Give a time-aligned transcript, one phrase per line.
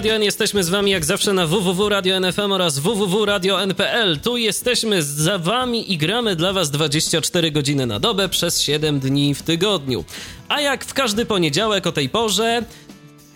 [0.00, 0.22] Radio N.
[0.22, 4.20] Jesteśmy z wami jak zawsze na www.radio.nfm oraz www.radio.npl.
[4.20, 9.34] Tu jesteśmy za wami i gramy dla was 24 godziny na dobę przez 7 dni
[9.34, 10.04] w tygodniu.
[10.48, 12.62] A jak w każdy poniedziałek o tej porze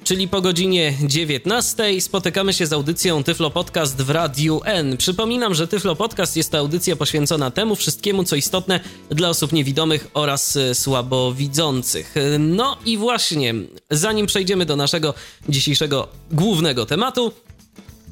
[0.04, 4.96] czyli po godzinie 19 spotykamy się z audycją Tyflo Podcast w Radiu N.
[4.96, 10.08] Przypominam, że Tyflo Podcast jest to audycja poświęcona temu wszystkiemu, co istotne dla osób niewidomych
[10.14, 12.14] oraz e, słabowidzących.
[12.38, 13.54] No i właśnie,
[13.90, 15.14] zanim przejdziemy do naszego
[15.48, 17.32] dzisiejszego głównego tematu,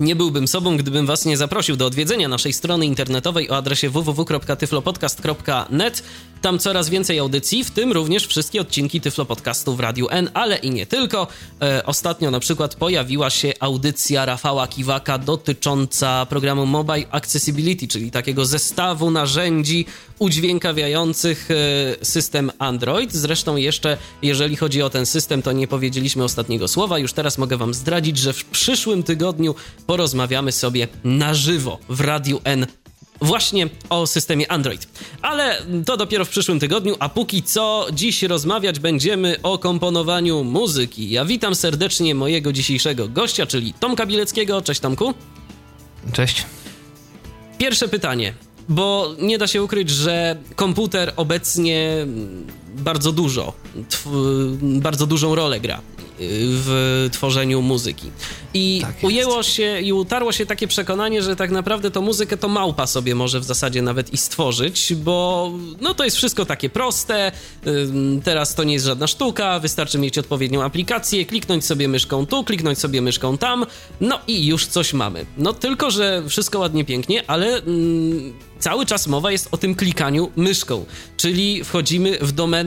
[0.00, 6.02] nie byłbym sobą, gdybym was nie zaprosił do odwiedzenia naszej strony internetowej o adresie www.tyflopodcast.net.
[6.42, 10.56] Tam coraz więcej audycji, w tym również wszystkie odcinki Tyflo Podcastu w Radiu N, ale
[10.56, 11.26] i nie tylko.
[11.62, 18.46] E, ostatnio na przykład pojawiła się audycja Rafała Kiwaka dotycząca programu Mobile Accessibility, czyli takiego
[18.46, 19.86] zestawu narzędzi
[20.22, 23.12] udźwiękawiających e, system Android.
[23.12, 26.98] Zresztą jeszcze, jeżeli chodzi o ten system, to nie powiedzieliśmy ostatniego słowa.
[26.98, 29.54] Już teraz mogę wam zdradzić, że w przyszłym tygodniu
[29.86, 32.66] porozmawiamy sobie na żywo w Radiu N
[33.20, 34.88] właśnie o systemie Android.
[35.22, 41.10] Ale to dopiero w przyszłym tygodniu, a póki co dziś rozmawiać będziemy o komponowaniu muzyki.
[41.10, 44.62] Ja witam serdecznie mojego dzisiejszego gościa, czyli Tomka Bileckiego.
[44.62, 45.14] Cześć Tomku.
[46.12, 46.46] Cześć.
[47.58, 48.34] Pierwsze pytanie,
[48.68, 52.06] bo nie da się ukryć, że komputer obecnie
[52.76, 53.52] bardzo dużo,
[54.62, 55.80] bardzo dużą rolę gra
[56.18, 58.10] w tworzeniu muzyki.
[58.54, 62.48] I tak ujęło się i utarło się takie przekonanie, że tak naprawdę to muzykę to
[62.48, 65.50] małpa sobie może w zasadzie nawet i stworzyć, bo
[65.80, 67.32] no to jest wszystko takie proste.
[68.24, 72.78] Teraz to nie jest żadna sztuka, wystarczy mieć odpowiednią aplikację, kliknąć sobie myszką tu, kliknąć
[72.78, 73.66] sobie myszką tam,
[74.00, 75.26] no i już coś mamy.
[75.38, 80.30] No tylko, że wszystko ładnie, pięknie, ale mm, cały czas mowa jest o tym klikaniu
[80.36, 80.84] myszką,
[81.16, 82.61] czyli wchodzimy w domenę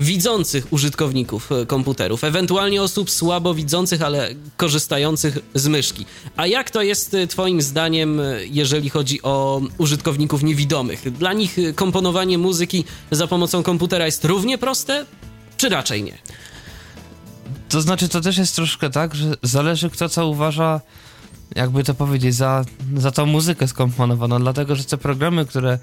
[0.00, 6.06] widzących użytkowników e, komputerów, ewentualnie osób słabo widzących, ale korzystających z myszki.
[6.36, 11.12] A jak to jest e, Twoim zdaniem, e, jeżeli chodzi o użytkowników niewidomych?
[11.12, 15.06] Dla nich komponowanie muzyki za pomocą komputera jest równie proste,
[15.56, 16.18] czy raczej nie?
[17.68, 20.80] To znaczy, to też jest troszkę tak, że zależy kto co uważa,
[21.54, 22.64] jakby to powiedzieć, za,
[22.96, 25.78] za tą muzykę skomponowaną, dlatego że te programy, które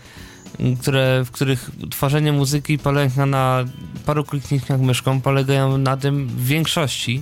[0.81, 3.65] które, w których tworzenie muzyki polega na
[4.05, 7.21] paru kliknięciach myszką, polegają na tym w większości,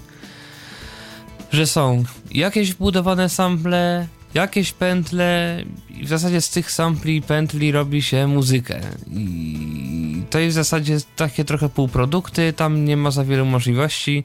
[1.52, 7.72] że są jakieś wbudowane sample, jakieś pętle i w zasadzie z tych sampli i pętli
[7.72, 8.82] robi się muzykę.
[9.12, 14.24] I to jest w zasadzie takie trochę półprodukty, tam nie ma za wiele możliwości.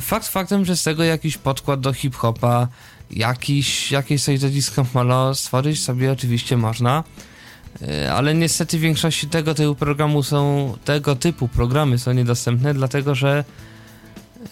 [0.00, 2.68] Fakt faktem, że z tego jakiś podkład do hip-hopa,
[3.10, 7.04] jakiś, jakieś coś do disco polo stworzyć sobie oczywiście można.
[7.82, 13.14] E, ale niestety w większości tego typu programu są, tego typu programy są niedostępne, dlatego
[13.14, 13.44] że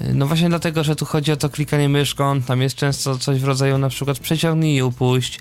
[0.00, 3.40] e, no właśnie dlatego, że tu chodzi o to klikanie myszką, tam jest często coś
[3.40, 5.40] w rodzaju na przykład przeciągnij i upuść,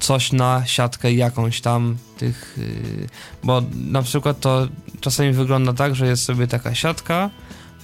[0.00, 3.06] coś na siatkę jakąś tam tych, e,
[3.46, 4.68] bo na przykład to
[5.00, 7.30] czasami wygląda tak, że jest sobie taka siatka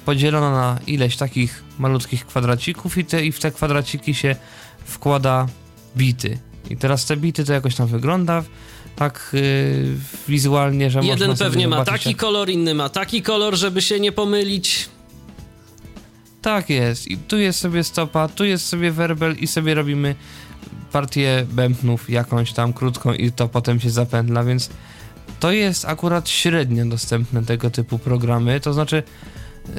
[0.05, 4.37] podzielona na ileś takich malutkich kwadracików i, te, i w te kwadraciki się
[4.85, 5.47] wkłada
[5.97, 6.39] bity.
[6.71, 8.43] I teraz te bity to jakoś tam wygląda,
[8.97, 9.97] tak yy,
[10.29, 14.13] wizualnie, że Jeden można pewnie ma taki kolor, inny ma taki kolor, żeby się nie
[14.13, 14.89] pomylić.
[16.43, 17.11] Tak jest.
[17.11, 20.15] I tu jest sobie stopa, tu jest sobie werbel i sobie robimy
[20.93, 24.71] partię bębnów jakąś tam krótką i to potem się zapętla, więc
[25.41, 29.03] to jest akurat średnio dostępne tego typu programy, to znaczy
[29.67, 29.73] yy,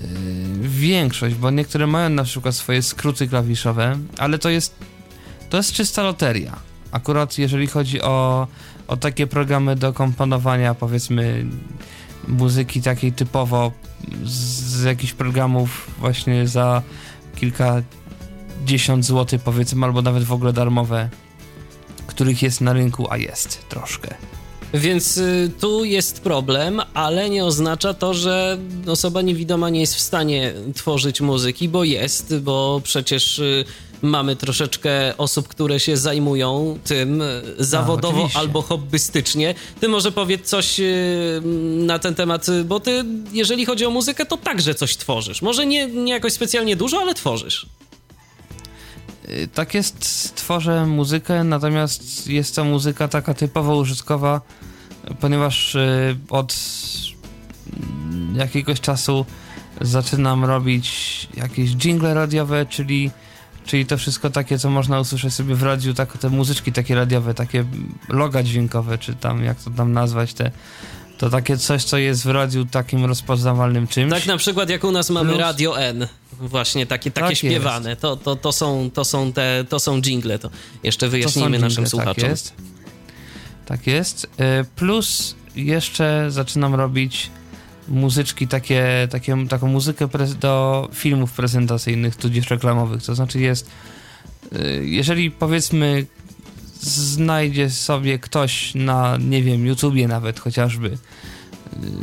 [0.62, 4.76] większość, bo niektóre mają na przykład swoje skróty klawiszowe, ale to jest
[5.50, 6.60] to jest czysta loteria.
[6.92, 8.48] Akurat jeżeli chodzi o
[8.92, 11.46] o takie programy do komponowania, powiedzmy,
[12.28, 13.72] muzyki takiej typowo
[14.26, 16.82] z, jakichś programów właśnie za
[17.36, 17.82] kilka
[18.66, 21.10] dziesiąt złotych powiedzmy, albo nawet w ogóle darmowe,
[22.08, 24.16] których jest na rynku, a jest troszkę.
[24.74, 28.58] Więc y, tu jest problem, ale nie oznacza to, że
[28.88, 33.66] osoba niewidoma nie jest w stanie tworzyć muzyki, bo jest, bo przecież y,
[34.02, 37.26] mamy troszeczkę osób, które się zajmują tym e,
[37.60, 39.56] zawodowo no, albo hobbystycznie.
[39.80, 40.86] Ty może powiedz coś e,
[41.76, 45.42] na ten temat, bo ty, jeżeli chodzi o muzykę, to także coś tworzysz.
[45.42, 47.66] Może nie, nie jakoś specjalnie dużo, ale tworzysz.
[49.54, 54.42] Tak jest, tworzę muzykę, natomiast jest to muzyka taka typowo użytkowa,
[55.20, 55.78] ponieważ
[56.30, 56.56] od
[58.36, 59.26] jakiegoś czasu
[59.82, 63.12] zaczynam robić jakieś jingle radiowe, czyli,
[63.66, 67.34] czyli to wszystko takie, co można usłyszeć sobie w radiu, tak, te muzyczki takie radiowe,
[67.34, 67.66] takie
[68.10, 70.52] loga dźwiękowe, czy tam, jak to tam nazwać, te,
[71.18, 74.12] to takie coś, co jest w radiu takim rozpoznawalnym czymś.
[74.12, 75.42] Tak na przykład jak u nas mamy Plus...
[75.42, 76.08] Radio N,
[76.40, 80.40] właśnie takie, takie tak śpiewane, to, to, to, są, to, są te, to są jingle,
[80.40, 80.50] to
[80.84, 82.16] jeszcze wyjaśnijmy to naszym słuchaczom.
[82.16, 82.54] Tak jest.
[83.66, 84.30] Tak jest.
[84.76, 87.32] Plus jeszcze zaczynam robić
[87.88, 90.08] muzyczki, takie, takie, taką muzykę
[90.40, 93.04] do filmów prezentacyjnych, tudzież reklamowych.
[93.04, 93.70] To znaczy jest,
[94.54, 96.06] y, jeżeli powiedzmy
[96.82, 100.88] znajdzie sobie ktoś na, nie wiem, YouTubie nawet chociażby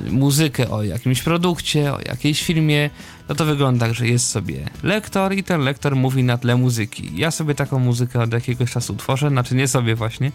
[0.06, 2.90] y, muzykę o jakimś produkcie, o jakiejś filmie,
[3.28, 7.10] no to wygląda tak, że jest sobie lektor i ten lektor mówi na tle muzyki.
[7.14, 10.32] Ja sobie taką muzykę od jakiegoś czasu tworzę, znaczy nie sobie właśnie.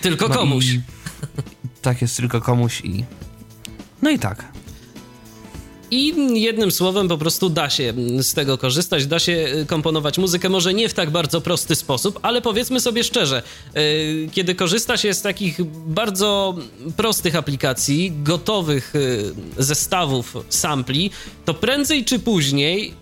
[0.00, 0.66] Tylko no komuś.
[1.82, 3.04] Tak jest, tylko komuś i...
[4.02, 4.44] No i tak.
[5.90, 10.74] I jednym słowem po prostu da się z tego korzystać, da się komponować muzykę, może
[10.74, 13.42] nie w tak bardzo prosty sposób, ale powiedzmy sobie szczerze,
[13.76, 16.54] y, kiedy korzysta się z takich bardzo
[16.96, 21.10] prostych aplikacji, gotowych y, zestawów sampli,
[21.44, 22.94] to prędzej czy później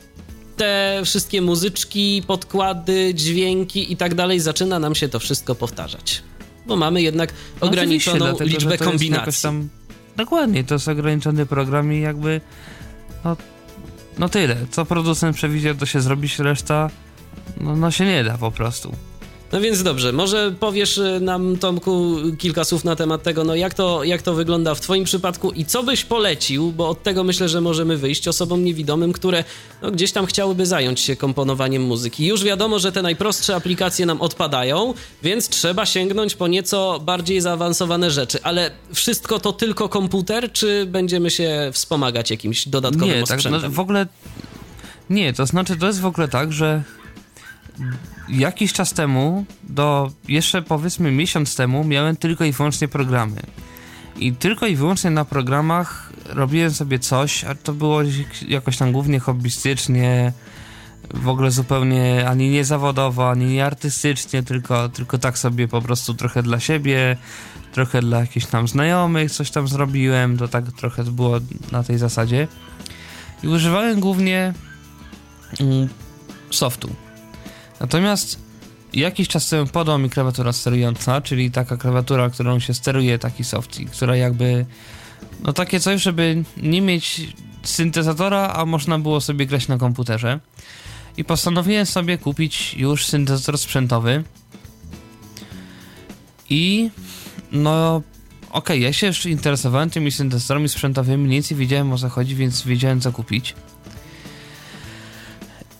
[0.56, 6.22] te wszystkie muzyczki, podkłady, dźwięki i tak dalej, zaczyna nam się to wszystko powtarzać.
[6.66, 9.48] Bo mamy jednak no ograniczoną dlatego, liczbę kombinacji.
[10.16, 12.40] Dokładnie, to jest ograniczony program i jakby
[13.24, 13.36] no,
[14.18, 14.56] no tyle.
[14.70, 16.90] Co producent przewidział, to się zrobić, reszta
[17.60, 18.92] no, no się nie da po prostu.
[19.52, 23.74] No więc dobrze, może powiesz y, nam, Tomku, kilka słów na temat tego, no jak
[23.74, 27.48] to, jak to wygląda w Twoim przypadku i co byś polecił, bo od tego myślę,
[27.48, 29.44] że możemy wyjść osobom niewidomym, które
[29.82, 32.26] no, gdzieś tam chciałyby zająć się komponowaniem muzyki.
[32.26, 38.10] Już wiadomo, że te najprostsze aplikacje nam odpadają, więc trzeba sięgnąć po nieco bardziej zaawansowane
[38.10, 38.38] rzeczy.
[38.42, 43.24] Ale wszystko to tylko komputer, czy będziemy się wspomagać jakimś dodatkowym nie?
[43.24, 44.06] Tak, no, w ogóle
[45.10, 46.82] nie, to znaczy to jest w ogóle tak, że
[48.28, 53.40] jakiś czas temu, do jeszcze powiedzmy miesiąc temu, miałem tylko i wyłącznie programy.
[54.16, 58.00] I tylko i wyłącznie na programach robiłem sobie coś, a to było
[58.48, 60.32] jakoś tam głównie hobbystycznie,
[61.14, 66.14] w ogóle zupełnie ani nie zawodowo, ani nie artystycznie, tylko, tylko tak sobie po prostu
[66.14, 67.16] trochę dla siebie,
[67.72, 71.38] trochę dla jakichś tam znajomych, coś tam zrobiłem, to tak trochę było
[71.72, 72.48] na tej zasadzie.
[73.42, 74.54] I używałem głównie
[75.60, 75.88] mm,
[76.50, 76.90] softu.
[77.82, 78.38] Natomiast
[78.92, 83.78] jakiś czas temu podał mi klawiatura sterująca, czyli taka klawiatura, którą się steruje taki soft,
[83.92, 84.66] która jakby
[85.42, 87.20] no takie coś, żeby nie mieć
[87.62, 90.40] syntezatora, a można było sobie grać na komputerze.
[91.16, 94.24] I postanowiłem sobie kupić już syntezator sprzętowy.
[96.50, 96.90] I
[97.52, 98.02] no okej,
[98.50, 102.62] okay, ja się już interesowałem tymi syntezatorami sprzętowymi, nic nie wiedziałem o co chodzi, więc
[102.62, 103.54] wiedziałem co kupić.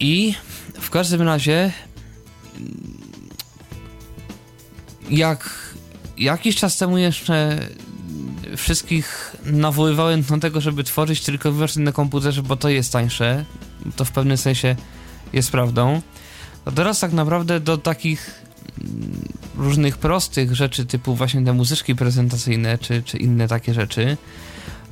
[0.01, 0.35] I
[0.81, 1.73] w każdym razie
[5.11, 5.73] jak
[6.19, 7.59] jakiś czas temu jeszcze
[8.57, 13.45] wszystkich nawoływałem do tego, żeby tworzyć tylko wyłącznie na komputerze, bo to jest tańsze,
[13.97, 14.77] to w pewnym sensie
[15.33, 16.03] jest prawdą,
[16.65, 18.43] to teraz tak naprawdę do takich
[19.57, 24.17] różnych prostych rzeczy, typu właśnie te muzyczki prezentacyjne, czy, czy inne takie rzeczy,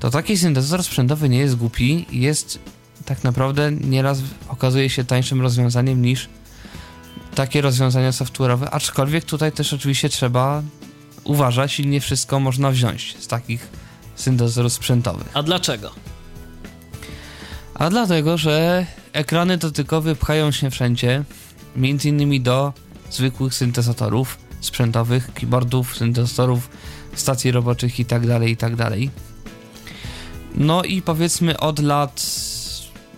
[0.01, 2.07] to taki syntezator sprzętowy nie jest głupi.
[2.13, 2.59] Jest
[3.05, 6.29] tak naprawdę nieraz okazuje się tańszym rozwiązaniem niż
[7.41, 10.63] takie rozwiązania software'owe, aczkolwiek tutaj też oczywiście trzeba
[11.25, 13.69] uważać i nie wszystko można wziąć z takich
[14.15, 15.29] syntezatorów sprzętowych.
[15.35, 15.91] A dlaczego?
[17.75, 21.25] A dlatego, że ekrany dotykowe pchają się wszędzie,
[21.77, 22.73] między innymi do
[23.11, 26.69] zwykłych syntezatorów sprzętowych, keyboardów, syntezatorów,
[27.15, 28.77] stacji roboczych itd., tak itd.
[28.77, 28.99] Tak
[30.55, 32.23] no i powiedzmy od lat,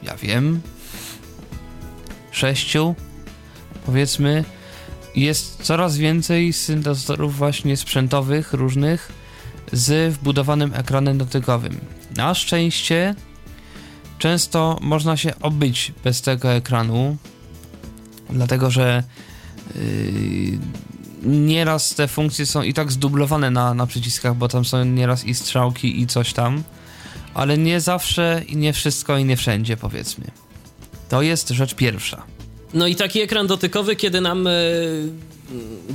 [0.02, 0.61] ja wiem,
[2.31, 2.95] sześciu,
[3.87, 4.45] powiedzmy,
[5.17, 9.12] jest coraz więcej syntezatorów właśnie sprzętowych, różnych,
[9.73, 11.81] z wbudowanym ekranem dotykowym.
[12.17, 13.15] Na szczęście
[14.19, 17.17] często można się obyć bez tego ekranu,
[18.31, 19.03] dlatego że
[19.75, 20.59] yy,
[21.23, 25.35] nieraz te funkcje są i tak zdublowane na, na przyciskach, bo tam są nieraz i
[25.35, 26.62] strzałki i coś tam,
[27.35, 30.25] ale nie zawsze i nie wszystko i nie wszędzie powiedzmy.
[31.09, 32.23] To jest rzecz pierwsza.
[32.75, 34.52] No i taki ekran dotykowy, kiedy nam e,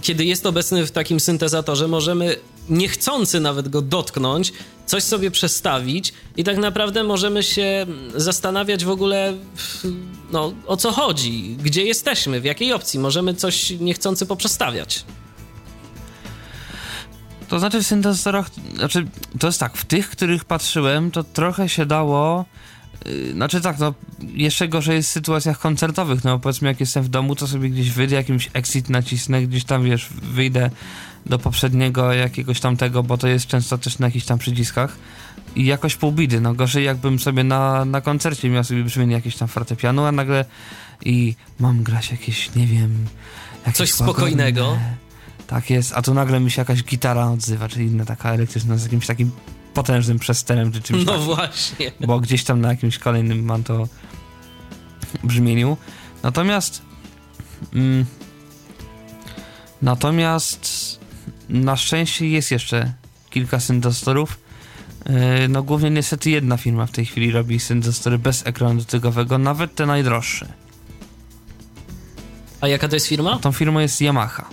[0.02, 2.36] kiedy jest obecny w takim syntezatorze, możemy
[2.70, 4.54] niechcący nawet go dotknąć,
[4.86, 9.34] coś sobie przestawić i tak naprawdę możemy się zastanawiać w ogóle
[10.32, 13.00] no, o co chodzi, gdzie jesteśmy, w jakiej opcji.
[13.00, 15.06] Możemy coś niechcący poprzestawiać.
[17.48, 19.08] To znaczy w syntezatorach, znaczy
[19.40, 22.46] to jest tak, w tych, których patrzyłem, to trochę się dało
[23.34, 23.94] znaczy tak, no
[24.34, 27.92] jeszcze gorzej jest w sytuacjach koncertowych, no powiedzmy jak jestem w domu, to sobie gdzieś
[27.92, 30.70] wyjdę, jakimś exit nacisnę, gdzieś tam wiesz, wyjdę
[31.26, 34.98] do poprzedniego jakiegoś tamtego, bo to jest często też na jakichś tam przyciskach
[35.56, 39.36] i jakoś pół bidy, no gorzej jakbym sobie na, na koncercie miał sobie brzmienie jakieś
[39.36, 40.46] tam fortepianu, a nagle
[41.06, 43.06] i mam grać jakieś, nie wiem...
[43.66, 44.78] Jakieś Coś spokojnego.
[45.48, 48.84] Tak jest, a tu nagle mi się jakaś gitara odzywa, czy inna taka elektryczna z
[48.84, 49.32] jakimś takim
[49.78, 51.92] potężnym przesterem czy czymś No takim, właśnie.
[52.08, 53.88] Bo gdzieś tam na jakimś kolejnym mam to
[55.24, 55.78] brzmieniu.
[56.24, 56.82] Natomiast
[57.74, 58.06] mm,
[59.82, 61.00] natomiast
[61.50, 62.94] na szczęście jest jeszcze
[63.30, 64.40] kilka syntezatorów.
[65.06, 69.76] Yy, no głównie niestety jedna firma w tej chwili robi syntezatory bez ekranu dotykowego, nawet
[69.76, 70.54] te najdroższe.
[72.62, 73.40] A jaka to jest firma?
[73.40, 74.50] Tą firmą jest Yamaha.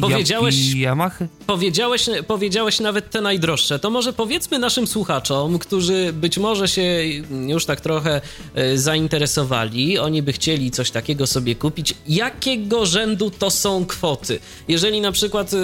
[0.00, 1.26] Powiedziałeś, Yamaha?
[1.46, 3.78] Powiedziałeś, powiedziałeś nawet te najdroższe.
[3.78, 7.04] To może powiedzmy naszym słuchaczom, którzy być może się
[7.46, 8.20] już tak trochę
[8.54, 11.94] e, zainteresowali, oni by chcieli coś takiego sobie kupić.
[12.08, 14.38] Jakiego rzędu to są kwoty?
[14.68, 15.56] Jeżeli na przykład e,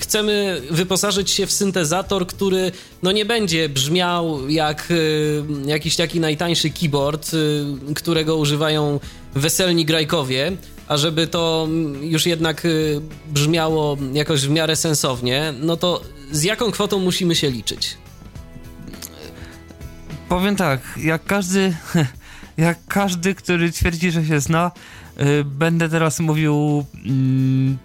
[0.00, 2.72] chcemy wyposażyć się w syntezator, który
[3.02, 7.30] no nie będzie brzmiał jak e, jakiś taki najtańszy keyboard,
[7.94, 9.00] którego używają
[9.34, 10.52] weselni grajkowie,
[10.88, 11.68] a żeby to
[12.00, 16.02] już jednak y, brzmiało jakoś w miarę sensownie, no to
[16.32, 17.96] z jaką kwotą musimy się liczyć?
[20.28, 21.76] Powiem tak, jak każdy,
[22.56, 24.70] jak każdy, który twierdzi, że się zna,
[25.16, 26.84] yy, będę teraz mówił.
[27.04, 27.76] Yy,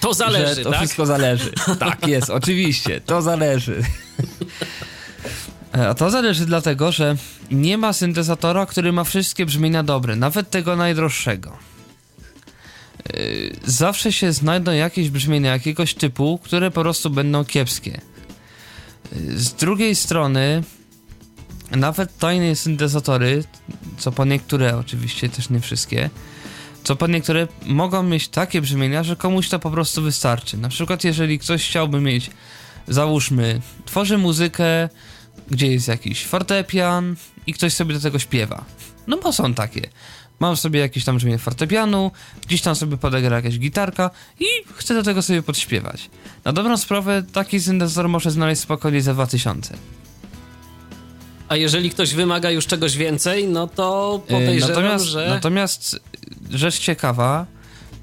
[0.00, 0.78] to zależy, to tak?
[0.78, 1.52] wszystko zależy.
[1.78, 3.82] tak jest, oczywiście, to zależy.
[5.74, 7.16] E, a to zależy dlatego, że
[7.50, 11.67] nie ma syntezatora, który ma wszystkie brzmienia dobre, nawet tego najdroższego.
[13.14, 18.00] Y, zawsze się znajdą jakieś brzmienia jakiegoś typu, które po prostu będą kiepskie.
[19.16, 20.62] Y, z drugiej strony,
[21.70, 23.44] nawet tajne syntezatory,
[23.98, 26.10] co po niektóre, oczywiście też nie wszystkie,
[26.84, 30.56] co po niektóre mogą mieć takie brzmienia, że komuś to po prostu wystarczy.
[30.56, 32.30] Na przykład, jeżeli ktoś chciałby mieć,
[32.88, 34.88] załóżmy, tworzy muzykę,
[35.50, 38.64] gdzie jest jakiś fortepian i ktoś sobie do tego śpiewa.
[39.06, 39.88] No bo są takie
[40.40, 42.10] mam sobie jakieś tam brzmienie fortepianu,
[42.46, 46.10] gdzieś tam sobie podegra jakaś gitarka i chcę do tego sobie podśpiewać.
[46.44, 49.74] Na dobrą sprawę taki syntezator może znaleźć spokojnie za 2000.
[51.48, 55.28] A jeżeli ktoś wymaga już czegoś więcej, no to yy, podejrzewam, natomiast, że...
[55.28, 56.00] Natomiast
[56.50, 57.46] rzecz ciekawa,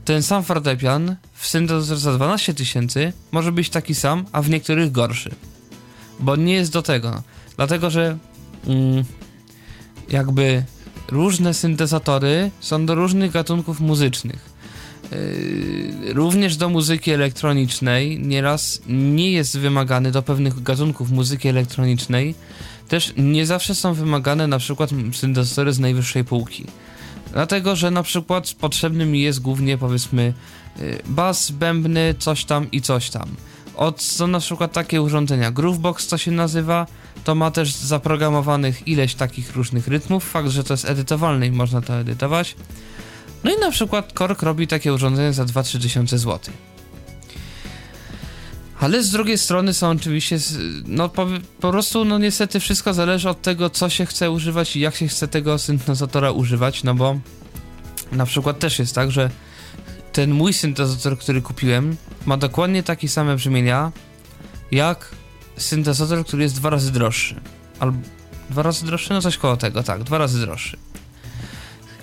[0.06, 4.92] ten sam fortepian w syntezatorze za 12 tysięcy może być taki sam, a w niektórych
[4.92, 5.32] gorszy.
[6.20, 7.24] Bo nie jest do tego.
[7.56, 8.18] Dlatego, że
[8.68, 9.04] mm,
[10.10, 10.64] jakby
[11.12, 14.56] różne syntezatory są do różnych gatunków muzycznych.
[15.12, 22.36] Yy, również do muzyki elektronicznej nieraz nie jest wymagany do pewnych gatunków muzyki elektronicznej.
[22.88, 26.66] Też nie zawsze są wymagane na przykład syntezatory z najwyższej półki.
[27.34, 30.34] Dlatego, że na przykład potrzebny mi jest głównie powiedzmy
[30.80, 33.30] yy, bas, bębny, coś tam i coś tam.
[33.76, 36.88] Od, są na przykład takie urządzenia, Groovebox to się nazywa,
[37.24, 40.30] to ma też zaprogramowanych ileś takich różnych rytmów.
[40.30, 42.56] Fakt, że to jest edytowalne i można to edytować.
[43.44, 46.18] No i na przykład Kork robi takie urządzenie za 2-3 tysiące.
[48.80, 50.38] Ale z drugiej strony są oczywiście,
[50.86, 51.28] no po,
[51.60, 55.08] po, prostu, no niestety wszystko zależy od tego, co się chce używać i jak się
[55.08, 57.20] chce tego syntezatora używać, no bo
[58.12, 59.30] na przykład też jest tak, że
[60.14, 63.92] ten mój syntezator, który kupiłem, ma dokładnie takie same brzmienia,
[64.72, 65.12] jak
[65.58, 67.36] syntezator, który jest dwa razy droższy.
[67.80, 67.98] Albo
[68.50, 69.14] dwa razy droższy?
[69.14, 70.78] No coś koło tego, tak, dwa razy droższy.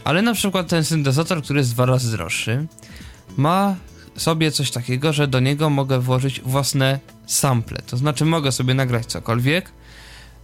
[0.04, 2.66] Ale na przykład ten syntezator, który jest dwa razy droższy,
[3.37, 3.76] ma
[4.16, 7.82] sobie coś takiego, że do niego mogę włożyć własne sample.
[7.87, 9.73] To znaczy mogę sobie nagrać cokolwiek.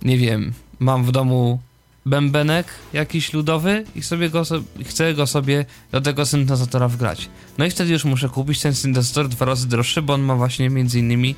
[0.02, 1.60] Nie wiem, mam w domu
[2.06, 4.42] bębenek jakiś ludowy i sobie go
[4.84, 7.28] chcę go sobie do tego syntezatora wgrać.
[7.58, 10.70] No i wtedy już muszę kupić ten syntezator dwa razy droższy, bo on ma właśnie
[10.70, 11.34] między innymi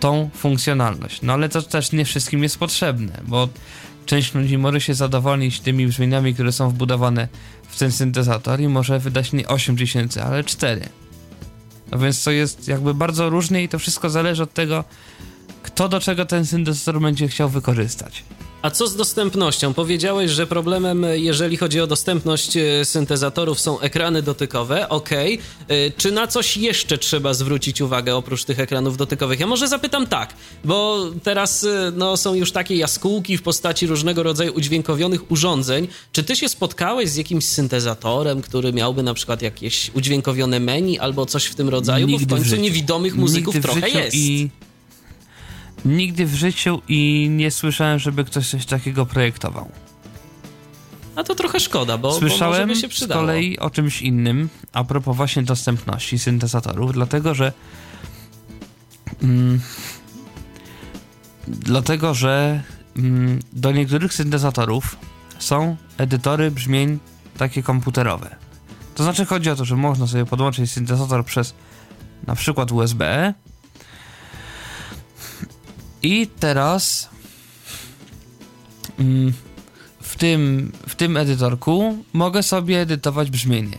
[0.00, 1.22] tą funkcjonalność.
[1.22, 3.48] No ale to też nie wszystkim jest potrzebne, bo
[4.06, 7.28] część ludzi może się zadowolnić tymi brzmieniami, które są wbudowane
[7.68, 10.88] w ten syntezator i może wydać nie 8000, ale 4.
[11.90, 14.84] No więc to jest jakby bardzo różnie i to wszystko zależy od tego,
[15.62, 18.24] kto do czego ten syntezator będzie chciał wykorzystać.
[18.62, 19.74] A co z dostępnością?
[19.74, 24.88] Powiedziałeś, że problemem, jeżeli chodzi o dostępność e, syntezatorów, są ekrany dotykowe.
[24.88, 25.10] Ok.
[25.96, 29.40] Czy na coś jeszcze trzeba zwrócić uwagę oprócz tych ekranów dotykowych?
[29.40, 34.22] Ja może zapytam tak, bo teraz e, no, są już takie jaskółki w postaci różnego
[34.22, 35.88] rodzaju udźwiękowionych urządzeń.
[36.12, 41.26] Czy ty się spotkałeś z jakimś syntezatorem, który miałby na przykład jakieś udźwiękowione menu albo
[41.26, 42.06] coś w tym rodzaju?
[42.06, 44.16] Nigdy bo w końcu w niewidomych muzyków Nigdy trochę jest.
[44.16, 44.50] I...
[45.84, 49.70] Nigdy w życiu i nie słyszałem, żeby ktoś coś takiego projektował.
[51.16, 54.84] A to trochę szkoda, bo, bo Słyszałem by się z kolei o czymś innym, a
[54.84, 57.52] propos właśnie dostępności syntezatorów, dlatego że
[59.22, 59.60] mm,
[61.48, 62.62] dlatego, że
[62.96, 64.96] mm, do niektórych syntezatorów
[65.38, 66.98] są edytory brzmień
[67.36, 68.36] takie komputerowe.
[68.94, 71.54] To znaczy chodzi o to, że można sobie podłączyć syntezator przez
[72.26, 73.34] na przykład USB
[76.02, 77.08] i teraz
[78.98, 79.32] mm,
[80.02, 83.78] w tym, w tym edytorku mogę sobie edytować brzmienie.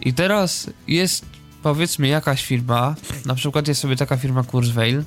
[0.00, 1.26] I teraz jest
[1.62, 2.94] powiedzmy jakaś firma,
[3.26, 5.04] na przykład jest sobie taka firma Kurzweil,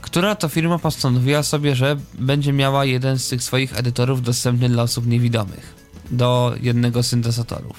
[0.00, 4.82] która to firma postanowiła sobie, że będzie miała jeden z tych swoich edytorów dostępny dla
[4.82, 5.74] osób niewidomych
[6.10, 7.76] do jednego z syntezatorów.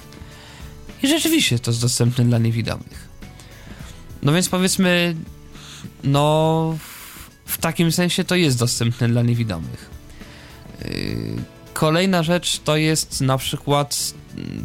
[1.03, 3.10] I rzeczywiście to jest dostępne dla niewidomych.
[4.22, 5.15] No więc powiedzmy,
[6.03, 6.77] no
[7.51, 9.89] w takim sensie to jest dostępne dla niewidomych.
[10.86, 10.91] Yy,
[11.74, 14.13] Kolejna rzecz to jest na przykład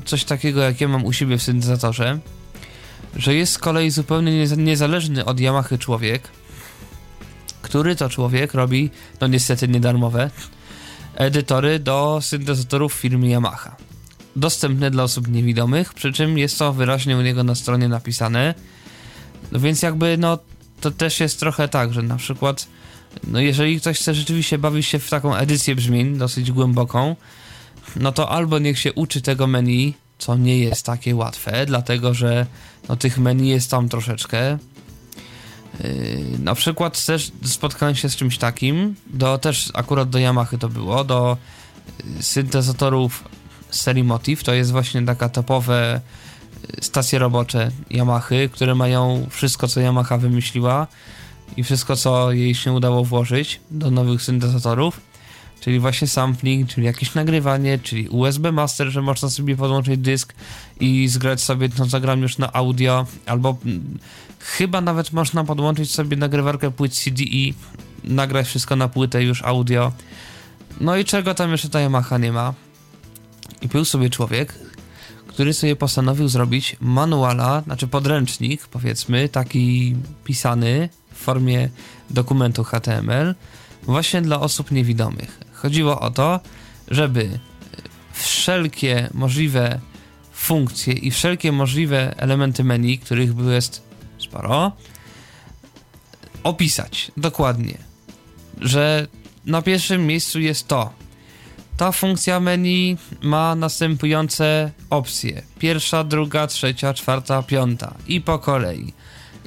[0.04, 2.18] coś takiego, jak ja mam u siebie w syntezatorze,
[3.16, 6.28] że jest z kolei zupełnie nieza- niezależny od Yamahy człowiek,
[7.62, 8.90] który to człowiek robi,
[9.20, 10.30] no niestety niedarmowe,
[11.14, 13.76] edytory do syntezatorów firmy Yamaha.
[14.36, 18.54] Dostępne dla osób niewidomych, przy czym jest to wyraźnie u niego na stronie napisane.
[19.52, 20.38] No więc jakby no
[20.80, 22.66] to też jest trochę tak, że na przykład
[23.24, 27.16] no jeżeli ktoś chce rzeczywiście bawić się w taką edycję brzmień dosyć głęboką,
[27.96, 32.46] no to albo niech się uczy tego menu, co nie jest takie łatwe, dlatego że
[32.88, 34.58] no, tych menu jest tam troszeczkę.
[35.80, 40.68] Yy, na przykład też spotkałem się z czymś takim, do, też akurat do Yamahy to
[40.68, 41.36] było, do
[42.20, 43.24] syntezatorów
[43.70, 46.00] serii Motiv, to jest właśnie taka topowe
[46.80, 50.86] stacje robocze Yamahy, które mają wszystko, co Yamaha wymyśliła
[51.56, 55.00] i wszystko, co jej się udało włożyć do nowych syntezatorów,
[55.60, 60.34] czyli właśnie sampling, czyli jakieś nagrywanie, czyli USB master, że można sobie podłączyć dysk
[60.80, 63.98] i zgrać sobie to, co gram już na audio, albo mm,
[64.40, 67.54] chyba nawet można podłączyć sobie nagrywarkę płyt CD i
[68.04, 69.92] nagrać wszystko na płytę już audio.
[70.80, 72.54] No i czego tam jeszcze ta Yamaha nie ma?
[73.62, 74.54] I był sobie człowiek,
[75.36, 81.68] który sobie postanowił zrobić manuala, znaczy podręcznik, powiedzmy, taki pisany w formie
[82.10, 83.34] dokumentu HTML,
[83.82, 85.40] właśnie dla osób niewidomych.
[85.52, 86.40] Chodziło o to,
[86.88, 87.38] żeby
[88.12, 89.80] wszelkie możliwe
[90.32, 93.82] funkcje i wszelkie możliwe elementy menu, których było jest
[94.18, 94.72] sporo,
[96.42, 97.78] opisać dokładnie,
[98.60, 99.06] że
[99.46, 100.92] na pierwszym miejscu jest to.
[101.76, 108.92] Ta funkcja menu ma następujące opcje: pierwsza, druga, trzecia, czwarta, piąta i po kolei.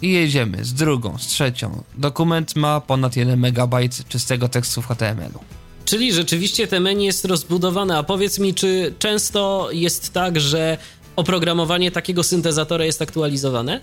[0.01, 1.83] I jedziemy z drugą, z trzecią.
[1.97, 5.39] Dokument ma ponad 1 megabajt czystego tekstu w HTML-u.
[5.85, 7.97] Czyli rzeczywiście te menu jest rozbudowane.
[7.97, 10.77] A powiedz mi, czy często jest tak, że
[11.15, 13.81] oprogramowanie takiego syntezatora jest aktualizowane?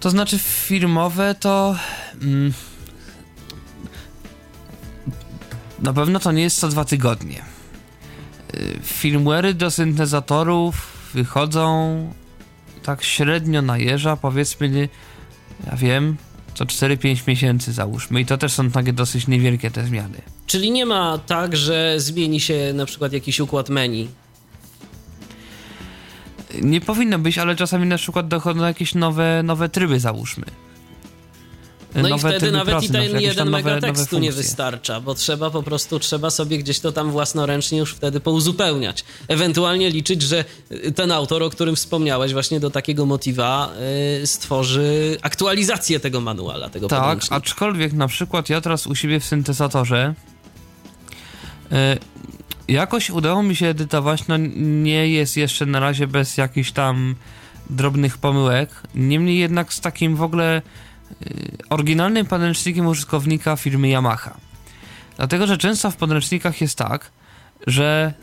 [0.00, 1.76] To znaczy firmowe to.
[2.22, 2.52] Mm,
[5.80, 7.42] na pewno to nie jest co dwa tygodnie.
[8.54, 12.12] Y, Firmware'y do syntezatorów wychodzą
[12.82, 14.88] tak średnio na jeża, powiedzmy,
[15.66, 16.16] ja wiem,
[16.54, 18.20] co 4-5 miesięcy załóżmy.
[18.20, 20.22] I to też są takie dosyć niewielkie te zmiany.
[20.46, 24.08] Czyli nie ma tak, że zmieni się na przykład jakiś układ menu.
[26.62, 30.44] Nie powinno być, ale czasami na przykład dochodzą jakieś nowe, nowe tryby, załóżmy.
[31.94, 34.32] No i Nowe wtedy tryby nawet i ten jeden tam mega nowe- nowe tekstu nie
[34.32, 39.04] wystarcza, bo trzeba po prostu, trzeba sobie gdzieś to tam własnoręcznie już wtedy pouzupełniać.
[39.28, 43.72] Ewentualnie liczyć, że y, ten autor, o którym wspomniałeś, właśnie do takiego motywa
[44.22, 47.36] y, stworzy aktualizację tego manuala, tego Tak, podręcznika.
[47.36, 50.14] aczkolwiek na przykład ja teraz u siebie w syntezatorze
[51.72, 51.96] e,
[52.68, 57.14] jakoś udało mi się edytować, no nie jest jeszcze na razie bez jakichś tam
[57.70, 60.62] drobnych pomyłek, niemniej jednak z takim w ogóle
[61.70, 64.36] oryginalnym podręcznikiem użytkownika firmy Yamaha.
[65.16, 67.10] Dlatego, że często w podręcznikach jest tak,
[67.66, 68.14] że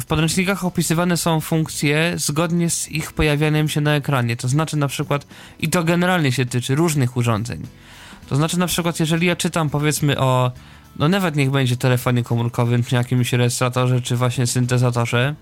[0.00, 4.36] w podręcznikach opisywane są funkcje zgodnie z ich pojawianiem się na ekranie.
[4.36, 5.26] To znaczy na przykład,
[5.58, 7.66] i to generalnie się tyczy różnych urządzeń.
[8.28, 10.52] To znaczy na przykład, jeżeli ja czytam powiedzmy o,
[10.96, 15.34] no nawet niech będzie telefonie komórkowym, czy jakimś rejestratorze, czy właśnie syntezatorze,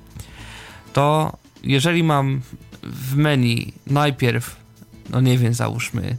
[0.92, 2.40] to jeżeli mam
[2.82, 4.56] w menu najpierw,
[5.10, 6.16] no nie wiem, załóżmy,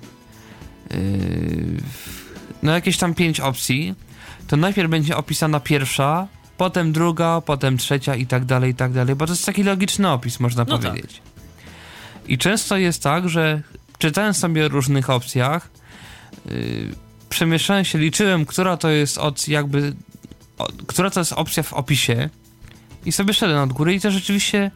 [2.63, 3.95] no jakieś tam pięć opcji,
[4.47, 9.15] to najpierw będzie opisana pierwsza, potem druga, potem trzecia i tak dalej, i tak dalej,
[9.15, 11.13] bo to jest taki logiczny opis, można no powiedzieć.
[11.13, 12.29] Tak.
[12.29, 13.61] I często jest tak, że
[13.97, 15.69] czytając sobie o różnych opcjach,
[16.45, 16.53] yy,
[17.29, 19.93] przemieszczałem się, liczyłem, która to jest od jakby,
[20.57, 22.29] o, która to jest opcja w opisie
[23.05, 24.71] i sobie szedłem od góry i to rzeczywiście,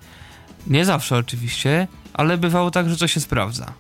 [0.68, 3.74] nie zawsze oczywiście, ale bywało tak, że to się sprawdza.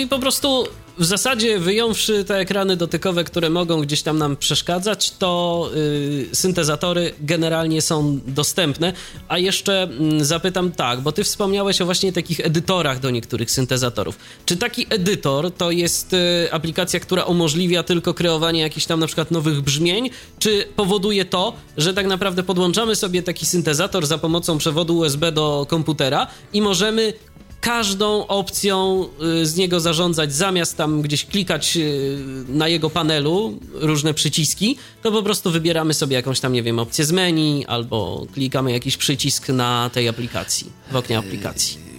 [0.00, 0.66] Czyli po prostu
[0.98, 7.14] w zasadzie wyjąwszy te ekrany dotykowe, które mogą gdzieś tam nam przeszkadzać, to yy, syntezatory
[7.20, 8.92] generalnie są dostępne.
[9.28, 14.18] A jeszcze yy, zapytam tak, bo ty wspomniałeś o właśnie takich edytorach do niektórych syntezatorów.
[14.46, 19.30] Czy taki edytor to jest yy, aplikacja, która umożliwia tylko kreowanie jakichś tam na przykład
[19.30, 24.98] nowych brzmień, czy powoduje to, że tak naprawdę podłączamy sobie taki syntezator za pomocą przewodu
[24.98, 27.12] USB do komputera i możemy
[27.60, 29.08] każdą opcją
[29.42, 32.18] y, z niego zarządzać, zamiast tam gdzieś klikać y,
[32.48, 37.04] na jego panelu różne przyciski, to po prostu wybieramy sobie jakąś tam, nie wiem, opcję
[37.04, 41.89] z menu albo klikamy jakiś przycisk na tej aplikacji, w oknie aplikacji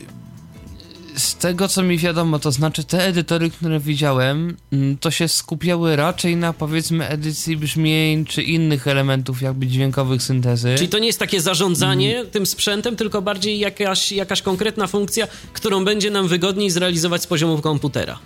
[1.22, 5.96] z tego co mi wiadomo, to znaczy te edytory, które widziałem, mm, to się skupiały
[5.96, 10.76] raczej na powiedzmy edycji brzmień czy innych elementów jakby dźwiękowych syntezy.
[10.78, 12.32] Czyli to nie jest takie zarządzanie mm.
[12.32, 17.62] tym sprzętem, tylko bardziej jakaś, jakaś konkretna funkcja, którą będzie nam wygodniej zrealizować z poziomu
[17.62, 18.20] komputera.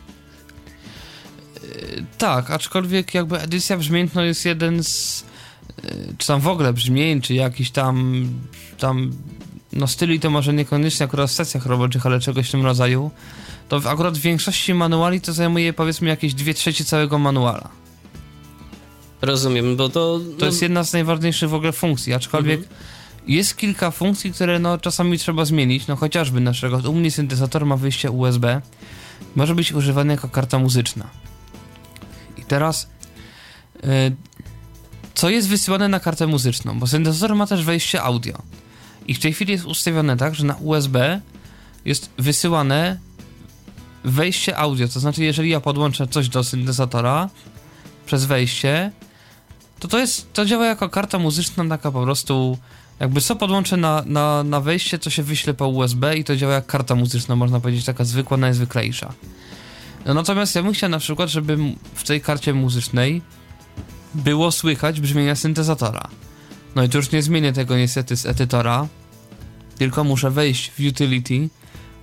[1.56, 1.60] E,
[2.18, 5.24] tak, aczkolwiek jakby edycja brzmień to jest jeden z
[5.84, 8.28] e, czy tam w ogóle brzmień, czy jakiś tam
[8.78, 9.12] tam
[9.76, 13.12] no styli to może niekoniecznie akurat w stacjach roboczych, ale czegoś w tym rodzaju,
[13.70, 17.70] to w, akurat w większości manuali to zajmuje powiedzmy jakieś dwie trzecie całego manuala.
[19.22, 20.20] Rozumiem, bo to...
[20.32, 20.38] No...
[20.38, 22.80] To jest jedna z najważniejszych w ogóle funkcji, aczkolwiek mhm.
[23.28, 27.78] jest kilka funkcji, które no czasami trzeba zmienić, no chociażby naszego u mnie syntezator ma
[27.78, 28.62] wyjście USB,
[29.36, 31.08] może być używany jako karta muzyczna.
[32.38, 32.90] I teraz...
[33.84, 34.16] Yy,
[35.14, 36.80] co jest wysyłane na kartę muzyczną?
[36.80, 38.42] Bo syntezator ma też wejście audio.
[39.08, 41.22] I w tej chwili jest ustawione tak, że na USB
[41.86, 42.98] jest wysyłane
[44.04, 44.88] wejście audio.
[44.88, 47.30] To znaczy, jeżeli ja podłączę coś do syntezatora
[48.06, 48.92] przez wejście,
[49.80, 52.58] to to jest, to działa jako karta muzyczna taka po prostu
[53.00, 56.54] jakby co podłączę na, na, na wejście, to się wyśle po USB i to działa
[56.54, 59.14] jak karta muzyczna, można powiedzieć, taka zwykła, najzwyklejsza.
[60.06, 61.58] No, natomiast ja bym chciał na przykład, żeby
[61.94, 63.22] w tej karcie muzycznej
[64.14, 66.08] było słychać brzmienia syntezatora.
[66.76, 68.88] No i tu już nie zmienię tego niestety z edytora,
[69.78, 71.50] tylko muszę wejść w utility,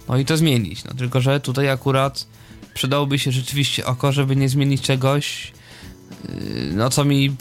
[0.09, 0.85] no i to zmienić.
[0.85, 2.27] No tylko, że tutaj akurat
[2.75, 5.53] przydałoby się rzeczywiście oko, żeby nie zmienić czegoś,
[6.29, 7.37] yy, no co mi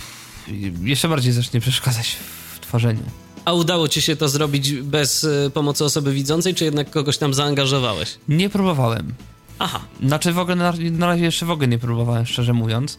[0.84, 2.18] jeszcze bardziej zacznie przeszkadzać
[2.56, 3.04] w tworzeniu.
[3.46, 7.34] A udało ci się to zrobić bez y, pomocy osoby widzącej, czy jednak kogoś tam
[7.34, 8.18] zaangażowałeś?
[8.28, 9.14] Nie próbowałem.
[9.60, 9.80] Aha.
[10.04, 12.98] Znaczy w ogóle na, na razie jeszcze w ogóle nie próbowałem, szczerze mówiąc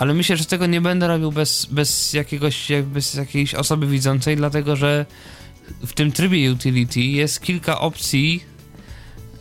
[0.00, 4.76] ale myślę, że tego nie będę robił bez, bez jakiegoś, bez jakiejś osoby widzącej, dlatego
[4.76, 5.06] że
[5.86, 8.44] w tym trybie utility jest kilka opcji,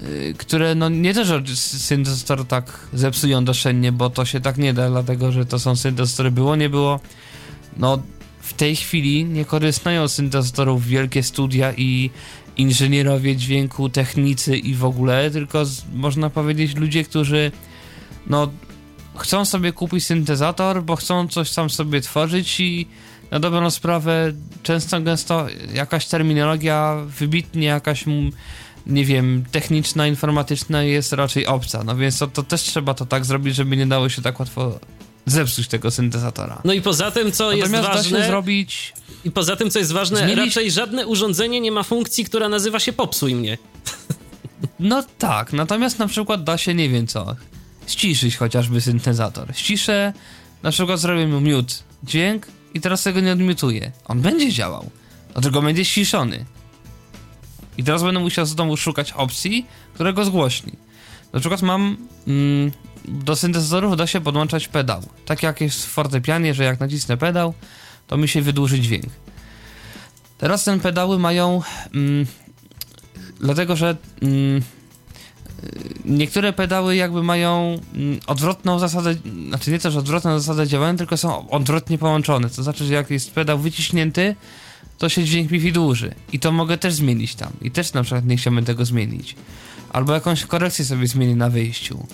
[0.02, 4.90] yy, które no nie też syntezator tak zepsują doszczętnie, bo to się tak nie da,
[4.90, 7.00] dlatego że to są syntezatory było, nie było.
[7.78, 8.02] No
[8.42, 12.10] w tej chwili nie korzystają z syntezatorów wielkie studia i
[12.58, 17.52] inżynierowie dźwięku, technicy i w ogóle, tylko z, można powiedzieć ludzie, którzy
[18.28, 18.50] no
[19.20, 22.88] chcą sobie kupić syntezator, bo chcą coś tam sobie tworzyć i
[23.32, 28.06] na dobrą sprawę często gęsto jakaś terminologia wybitnie jakaś
[28.86, 33.26] nie wiem, techniczna, informatyczna jest raczej obca, no więc to, to też trzeba to tak
[33.26, 34.80] zrobić, żeby nie dało się tak łatwo
[35.26, 36.62] zepsuć tego syntezatora.
[36.66, 38.28] No i poza tym, co Natomiast jest ważne...
[38.28, 38.94] zrobić...
[39.26, 40.38] I poza tym, co jest ważne, zmienić...
[40.38, 43.58] raczej żadne urządzenie nie ma funkcji, która nazywa się popsuj mnie.
[44.80, 47.36] No tak, natomiast na przykład da się, nie wiem co,
[47.92, 49.56] ściszyć chociażby syntezator.
[49.56, 50.14] Ściszę,
[50.64, 51.74] na przykład zrobię mu mute
[52.04, 53.92] dźwięk i teraz tego nie odmiutuję.
[54.06, 54.90] On będzie działał,
[55.34, 56.46] dlatego będzie ściszony.
[57.78, 60.74] I teraz będę musiał znowu szukać opcji, które go zgłośni.
[61.34, 61.98] Na przykład mam
[62.28, 62.72] mm,
[63.06, 65.02] do syntezatorów da się podłączać pedał.
[65.26, 67.54] Tak jak jest w fortepianie, że jak nacisnę pedał,
[68.08, 69.06] to mi się wydłuży dźwięk.
[70.38, 71.62] Teraz te pedały mają
[71.94, 72.26] mm,
[73.40, 74.62] dlatego, że mm,
[76.06, 79.16] niektóre pedały jakby mają mm, odwrotną zasadę,
[79.48, 82.50] znaczy nie też odwrotną zasadę działania, tylko są odwrotnie połączone.
[82.50, 84.36] To znaczy, że jak jest pedał wyciśnięty,
[84.98, 86.16] to się dźwięk mi wydłuży.
[86.34, 87.54] I to mogę też zmienić tam.
[87.62, 89.36] I też na przykład nie chciałbym tego zmienić.
[89.94, 92.08] Albo jakąś korekcję sobie zmienię na wyjściu.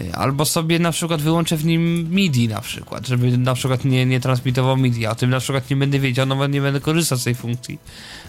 [0.00, 4.06] Y, albo sobie na przykład wyłączę w nim MIDI na przykład, żeby na przykład nie,
[4.06, 7.18] nie transmitował MIDI, a o tym na przykład nie będę wiedział, nawet nie będę korzystał
[7.18, 7.78] z tej funkcji.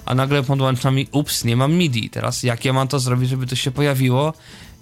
[0.05, 2.09] A nagle podłącza mi, ups, nie mam MIDI.
[2.09, 4.33] Teraz jak ja mam to zrobić, żeby to się pojawiło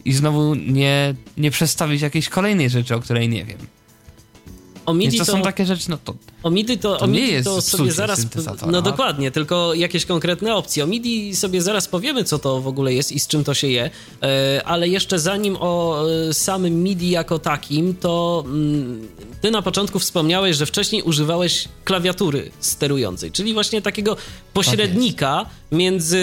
[0.06, 3.58] i znowu nie, nie przestawić jakiejś kolejnej rzeczy, o której nie wiem.
[4.86, 7.08] O MIDI Więc to, to są takie rzeczy, no to O MIDI to, To o
[7.08, 8.20] nie MIDI jest to sobie zaraz.
[8.20, 8.72] syntezatora.
[8.72, 10.84] No dokładnie, tylko jakieś konkretne opcje.
[10.84, 13.68] O MIDI sobie zaraz powiemy, co to w ogóle jest i z czym to się
[13.68, 13.90] je.
[14.24, 19.08] E, ale jeszcze zanim o e, samym MIDI jako takim, to mm,
[19.42, 24.18] ty na początku wspomniałeś, że wcześniej używałeś klawiatury sterującej, czyli właśnie takiego
[24.54, 26.22] pośrednika między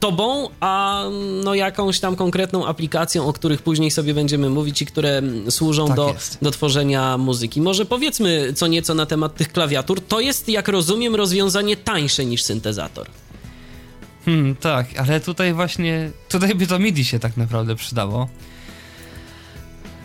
[0.00, 1.04] tobą a
[1.44, 5.86] no jakąś tam konkretną aplikacją, o których później sobie będziemy mówić i które mm, służą
[5.86, 6.38] Tak do, jest.
[6.42, 7.60] do tworzenia muzyki.
[7.60, 10.00] Może powiedzmy co nieco na temat tych klawiatur.
[10.00, 13.06] To jest, jak rozumiem, rozwiązanie tańsze niż syntezator.
[14.24, 18.28] Hmm, tak, ale tutaj właśnie, tutaj by to MIDI się tak naprawdę przydało.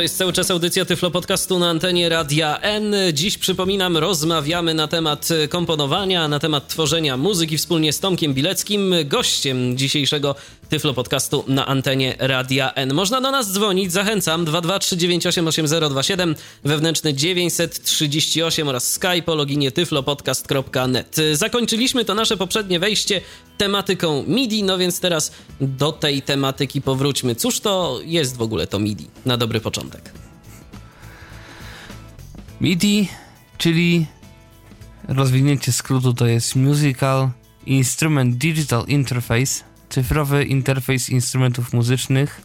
[0.01, 2.95] To jest cały czas audycja Tyflo Podcastu na antenie Radia N.
[3.13, 9.79] Dziś przypominam, rozmawiamy na temat komponowania, na temat tworzenia muzyki wspólnie z Tomkiem Bileckim, gościem
[9.79, 10.35] dzisiejszego
[10.71, 12.95] Tyflo Podcastu na antenie Radia N.
[12.95, 21.17] Można do nas dzwonić, zachęcam, 223988027, wewnętrzny 938 oraz Skype o loginie tyflopodcast.net.
[21.33, 23.21] Zakończyliśmy to nasze poprzednie wejście
[23.59, 27.35] tematyką MIDI, no więc teraz do tej tematyki powróćmy.
[27.35, 30.13] Cóż to jest w ogóle to MIDI na dobry początek?
[32.61, 33.09] MIDI,
[33.59, 34.07] czyli
[35.09, 37.31] rozwinięcie skrótu to jest Musical
[37.67, 42.41] Instrument Digital Interface, cyfrowy interfejs instrumentów muzycznych.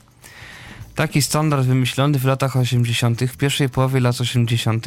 [0.96, 4.86] Taki standard wymyślony w latach 80., w pierwszej połowie lat 80.,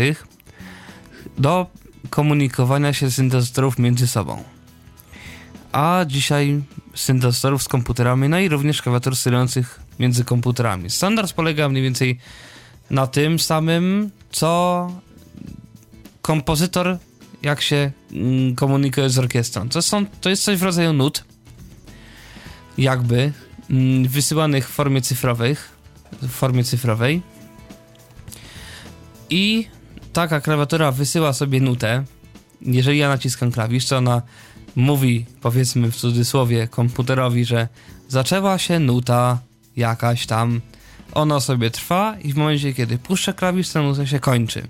[1.39, 1.67] do
[2.11, 4.45] komunikowania się syntezatorów między sobą.
[5.73, 6.63] A dzisiaj
[6.95, 10.91] syntezatorów z komputerami, no i również klawiatur sterujących między komputerami.
[10.91, 12.19] Standard polega mniej więcej
[12.91, 14.93] na tym samym, co
[16.23, 16.99] kompozytor,
[17.43, 19.69] jak się mm, komunikuje z orkiestrą.
[19.69, 21.25] To, są, to jest coś w rodzaju nut,
[22.79, 23.33] jakby
[23.71, 25.71] mm, wysyłanych w formie cyfrowych,
[26.23, 27.23] w formie cyfrowej.
[29.31, 29.69] I
[30.13, 32.05] taka klawiatura wysyła sobie nutę.
[32.63, 34.23] Jeżeli ja naciskam klawisz, to ona
[34.77, 37.69] mówi, powiedzmy w cudzysłowie, komputerowi, że
[38.09, 39.39] zaczęła się nuta
[39.77, 40.61] jakaś tam.
[41.13, 44.69] Ona sobie trwa i w momencie, kiedy puszczę klawisz, ta nuta się kończy.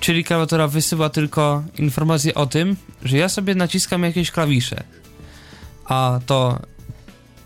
[0.00, 4.84] Czyli klawiatura wysyła tylko informację o tym, że ja sobie naciskam jakieś klawisze.
[5.84, 6.58] A to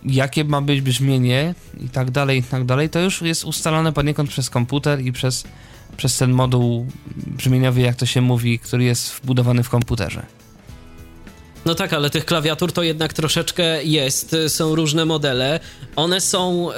[0.05, 4.31] jakie ma być brzmienie i tak dalej, i tak dalej, to już jest ustalone poniekąd
[4.31, 5.45] przez komputer i przez,
[5.97, 6.87] przez ten moduł
[7.27, 10.38] brzmieniowy, jak to się mówi, który jest wbudowany w komputerze.
[11.69, 14.37] No tak, ale tych klawiatur to jednak troszeczkę jest.
[14.49, 15.61] Są różne modele.
[15.97, 16.69] One są,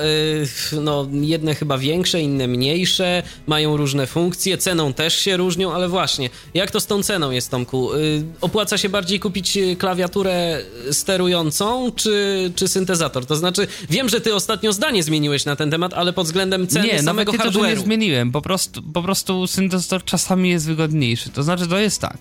[0.72, 5.88] yy, no, jedne chyba większe, inne mniejsze, mają różne funkcje, ceną też się różnią, ale
[5.88, 7.94] właśnie, jak to z tą ceną jest, Tomku?
[7.94, 13.26] Yy, opłaca się bardziej kupić klawiaturę sterującą, czy, czy syntezator?
[13.26, 16.86] To znaczy, wiem, że ty ostatnio zdanie zmieniłeś na ten temat, ale pod względem ceny
[16.86, 17.84] nie, samego nawet nie że nie hardware'u.
[17.84, 21.30] zmieniłem, po prostu, po prostu syntezator czasami jest wygodniejszy.
[21.30, 22.18] To znaczy, to jest tak.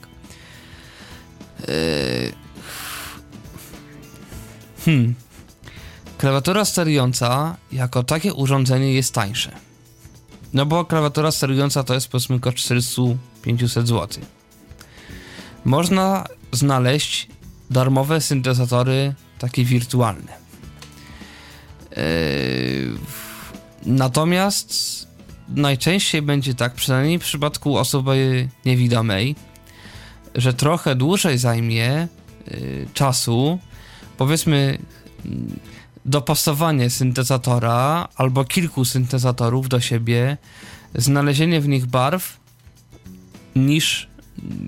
[1.67, 2.38] Yy...
[4.85, 5.15] Hmm.
[6.17, 9.51] Klawiatura sterująca jako takie urządzenie jest tańsze.
[10.53, 13.17] No bo klawiatura sterująca to jest powiedzmy około 400-500
[13.67, 14.07] zł.
[15.65, 17.27] Można znaleźć
[17.69, 20.33] darmowe syntezatory takie wirtualne.
[21.91, 22.97] Yy...
[23.85, 25.07] Natomiast
[25.49, 29.35] najczęściej będzie tak, przynajmniej w przypadku osoby niewidomej,
[30.35, 32.07] że trochę dłużej zajmie
[32.47, 33.59] y, czasu,
[34.19, 34.77] powiedzmy,
[36.05, 40.37] dopasowanie syntezatora albo kilku syntezatorów do siebie,
[40.95, 42.37] znalezienie w nich barw
[43.55, 44.07] niż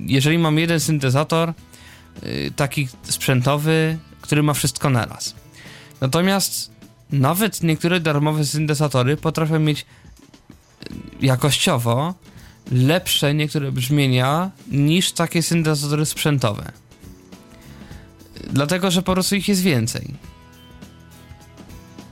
[0.06, 1.54] jeżeli mam jeden syntezator
[2.24, 5.36] y, taki sprzętowy, który ma wszystko naraz.
[6.02, 6.72] Natomiast
[7.12, 9.86] nawet niektóre darmowe syntezatory potrafią mieć y,
[11.26, 12.14] jakościowo
[12.72, 16.72] lepsze niektóre brzmienia niż takie syntezatory sprzętowe.
[18.50, 20.14] Dlatego, że po prostu ich jest więcej.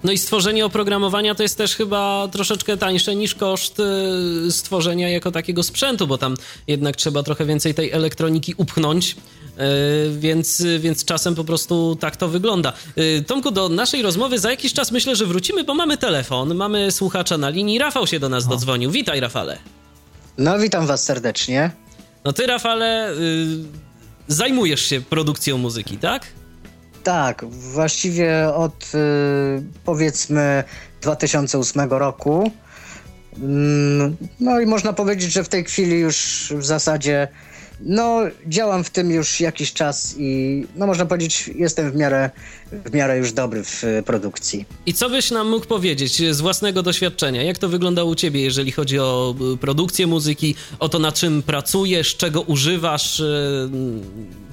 [0.04, 3.78] No i stworzenie oprogramowania to jest też chyba troszeczkę tańsze niż koszt
[4.48, 6.36] y, stworzenia jako takiego sprzętu, bo tam
[6.68, 9.12] jednak trzeba trochę więcej tej elektroniki upchnąć.
[9.16, 12.74] y, Więc, więc czasem po prostu tak to wygląda.
[12.98, 16.92] Y, Tomku, do naszej rozmowy za jakiś czas myślę, że wrócimy, bo mamy telefon, mamy
[16.92, 17.80] słuchacza na linii.
[17.80, 18.92] Rafał się do nas dodzwonił.
[18.92, 19.58] Witaj, Rafale.
[20.38, 21.72] No, witam was serdecznie.
[22.26, 23.18] No ty, Rafale, y,
[24.30, 26.28] zajmujesz się produkcją muzyki, tak?
[27.04, 28.98] Tak, właściwie od y,
[29.86, 30.64] powiedzmy
[31.02, 32.52] 2008 roku.
[33.38, 37.28] Mm, No i można powiedzieć, że w tej chwili już w zasadzie
[37.82, 42.30] no, działam w tym już jakiś czas i no można powiedzieć, jestem w miarę,
[42.72, 44.66] w miarę już dobry w y, produkcji.
[44.86, 47.44] I co byś nam mógł powiedzieć z własnego doświadczenia?
[47.44, 51.44] Jak to wyglądało u ciebie, jeżeli chodzi o y, produkcję muzyki, o to, na czym
[51.44, 53.20] pracujesz, czego używasz?
[53.20, 53.70] y,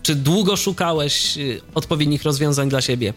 [0.02, 1.38] Czy długo szukałeś
[1.74, 3.12] odpowiednich rozwiązań dla siebie?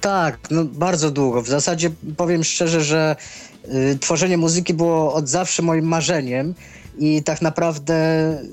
[0.00, 1.42] Tak, no bardzo długo.
[1.42, 3.16] W zasadzie powiem szczerze, że
[3.64, 6.54] y, tworzenie muzyki było od zawsze moim marzeniem
[6.98, 7.94] i tak naprawdę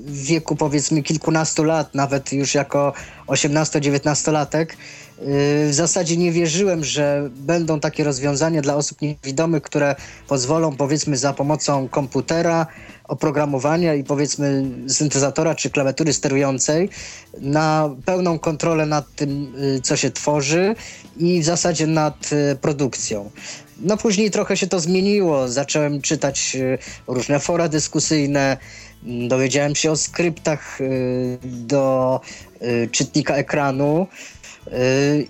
[0.06, 2.92] w wieku powiedzmy kilkunastu lat, nawet już jako
[3.26, 4.76] 18-19-latek, y,
[5.68, 9.96] w zasadzie nie wierzyłem, że będą takie rozwiązania dla osób niewidomych, które
[10.28, 12.66] pozwolą powiedzmy za pomocą komputera,
[13.08, 16.88] oprogramowania i powiedzmy syntezatora czy klawiatury sterującej
[17.40, 20.74] na pełną kontrolę nad tym, y, co się tworzy
[21.16, 23.30] i w zasadzie nad y, produkcją.
[23.80, 25.48] No później trochę się to zmieniło.
[25.48, 28.56] Zacząłem czytać y, różne fora dyskusyjne,
[29.04, 32.20] mm, dowiedziałem się o skryptach y, do
[32.62, 34.06] y, czytnika ekranu.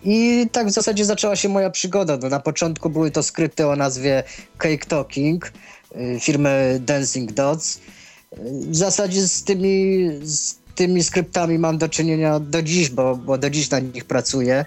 [0.05, 2.19] I tak w zasadzie zaczęła się moja przygoda.
[2.23, 4.23] No, na początku były to skrypty o nazwie
[4.59, 5.53] Cake Talking
[6.21, 7.81] firmy Dancing Dots.
[8.69, 13.51] W zasadzie z tymi, z tymi skryptami mam do czynienia do dziś, bo, bo do
[13.51, 14.65] dziś na nich pracuję.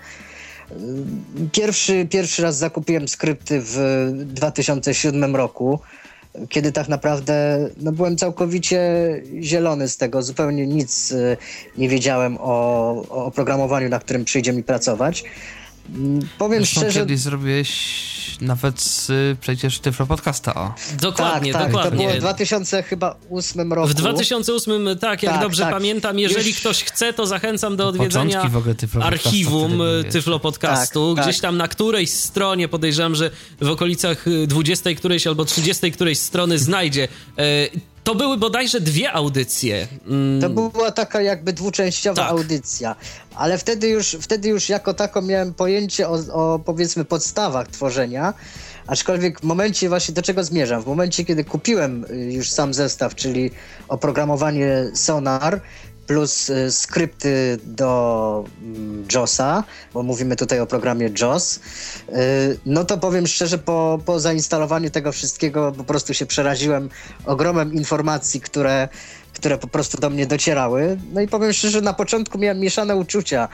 [1.52, 3.78] Pierwszy, pierwszy raz zakupiłem skrypty w
[4.26, 5.80] 2007 roku,
[6.50, 8.82] kiedy tak naprawdę no, byłem całkowicie
[9.42, 11.38] zielony z tego, zupełnie nic y,
[11.78, 15.24] nie wiedziałem o, o oprogramowaniu, na którym przyjdzie mi pracować.
[15.96, 20.74] Mm, Powiem Zresztą szczerze, kiedyś zrobiłeś nawet z, y, przecież Tyflo Podcasta, o.
[21.02, 21.92] Dokładnie, tak, tak, dokładnie.
[21.92, 23.88] to było w 2008 roku.
[23.88, 25.72] W 2008, tak, jak Tak, dobrze tak.
[25.74, 30.40] pamiętam, jeżeli Już- ktoś chce, to zachęcam do odwiedzenia Początki w ogóle Tyflo archiwum Tyflo
[30.40, 31.16] Podcastu.
[31.16, 31.32] Tak, tak.
[31.32, 36.20] Gdzieś tam na którejś stronie, podejrzewam, że w okolicach y, 20 którejś albo 30 którejś
[36.20, 37.08] strony znajdzie.
[38.08, 39.88] To były bodajże dwie audycje.
[40.08, 42.32] Mm, To była taka jakby dwuczęściowa Tak.
[42.32, 42.96] audycja,
[43.36, 48.34] ale wtedy już, wtedy już jako tako miałem pojęcie o, o powiedzmy podstawach tworzenia,
[48.88, 53.16] aczkolwiek w momencie właśnie do czego zmierzam, w momencie kiedy kupiłem y, już sam zestaw,
[53.16, 53.52] czyli
[53.88, 55.62] oprogramowanie Sonar
[56.08, 61.60] plus y, skrypty do mm, JOSa, bo mówimy tutaj o programie JOS,
[62.10, 66.90] y, no to powiem szczerze, po, po zainstalowaniu tego wszystkiego po prostu się przeraziłem
[67.26, 68.88] ogromem informacji, które
[69.34, 70.98] które po prostu do mnie docierały.
[71.14, 73.48] No i powiem szczerze, na początku miałem mieszane uczucia,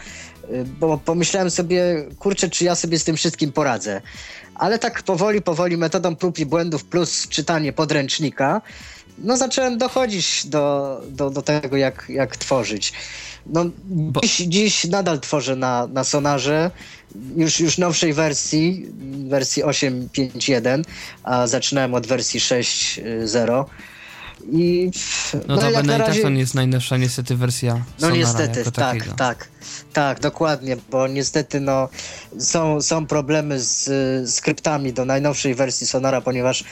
[0.52, 4.02] y, bo pomyślałem sobie, kurczę, czy ja sobie z tym wszystkim poradzę.
[4.56, 8.62] Ale tak powoli, powoli metodą prób i błędów plus czytanie podręcznika,
[9.18, 12.94] no zacząłem dochodzić do, do, do tego, jak, jak tworzyć.
[13.46, 13.66] No,
[14.24, 16.72] dziś, dziś nadal tworzę na, na Sonarze,
[17.36, 18.86] już, już nowszej wersji,
[19.28, 20.84] wersji 8.5.1,
[21.24, 23.66] a zaczynałem od wersji 6.0.
[24.52, 24.92] I
[25.48, 26.22] No, to jak i na tak razie...
[26.22, 29.16] to nie jest najnowsza niestety wersja No Sonara niestety, tak, takiego.
[29.16, 29.48] tak,
[29.94, 31.90] tak, dokładnie, bo niestety no,
[32.40, 33.88] są, są problemy z
[34.28, 36.64] y, skryptami do najnowszej wersji Sonara, ponieważ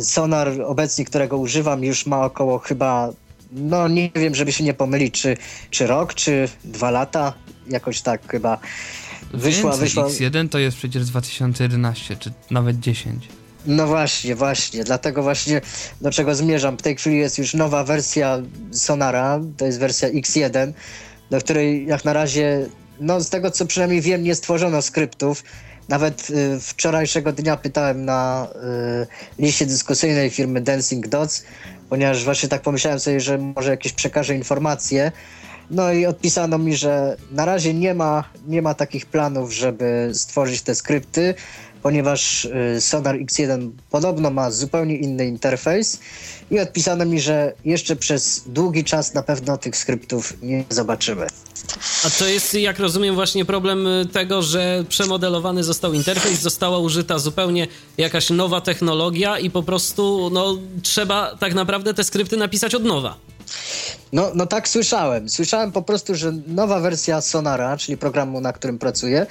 [0.00, 3.08] Sonar obecnie, którego używam, już ma około chyba,
[3.52, 5.36] no nie wiem, żeby się nie pomylić, czy,
[5.70, 7.32] czy rok, czy dwa lata,
[7.70, 8.58] jakoś tak chyba.
[9.34, 10.04] Wyszła, Więcej, wyszła.
[10.06, 13.28] X1 to jest przecież z 2011, czy nawet 10.
[13.66, 14.84] No właśnie, właśnie.
[14.84, 15.60] Dlatego właśnie
[16.00, 16.76] do czego zmierzam.
[16.76, 18.38] W tej chwili jest już nowa wersja
[18.72, 20.72] Sonara, to jest wersja X1,
[21.30, 22.66] do której jak na razie,
[23.00, 25.44] no z tego co przynajmniej wiem, nie stworzono skryptów.
[25.88, 28.48] Nawet y, wczorajszego dnia pytałem na
[29.38, 31.44] y, liście dyskusyjnej firmy Dancing Dots,
[31.88, 35.12] ponieważ właśnie tak pomyślałem sobie, że może jakieś przekażę informacje.
[35.70, 40.62] No i odpisano mi, że na razie nie ma, nie ma takich planów, żeby stworzyć
[40.62, 41.34] te skrypty,
[41.84, 45.98] ponieważ y, Sonar X1 podobno ma zupełnie inny interfejs
[46.50, 51.26] i odpisano mi, że jeszcze przez długi czas na pewno tych skryptów nie zobaczymy.
[52.04, 57.18] A to jest, jak rozumiem, właśnie problem y, tego, że przemodelowany został interfejs, została użyta
[57.18, 57.66] zupełnie
[57.98, 63.16] jakaś nowa technologia i po prostu no, trzeba tak naprawdę te skrypty napisać od nowa.
[64.12, 65.28] No, no tak słyszałem.
[65.28, 69.26] Słyszałem po prostu, że nowa wersja Sonara, czyli programu, na którym pracuję,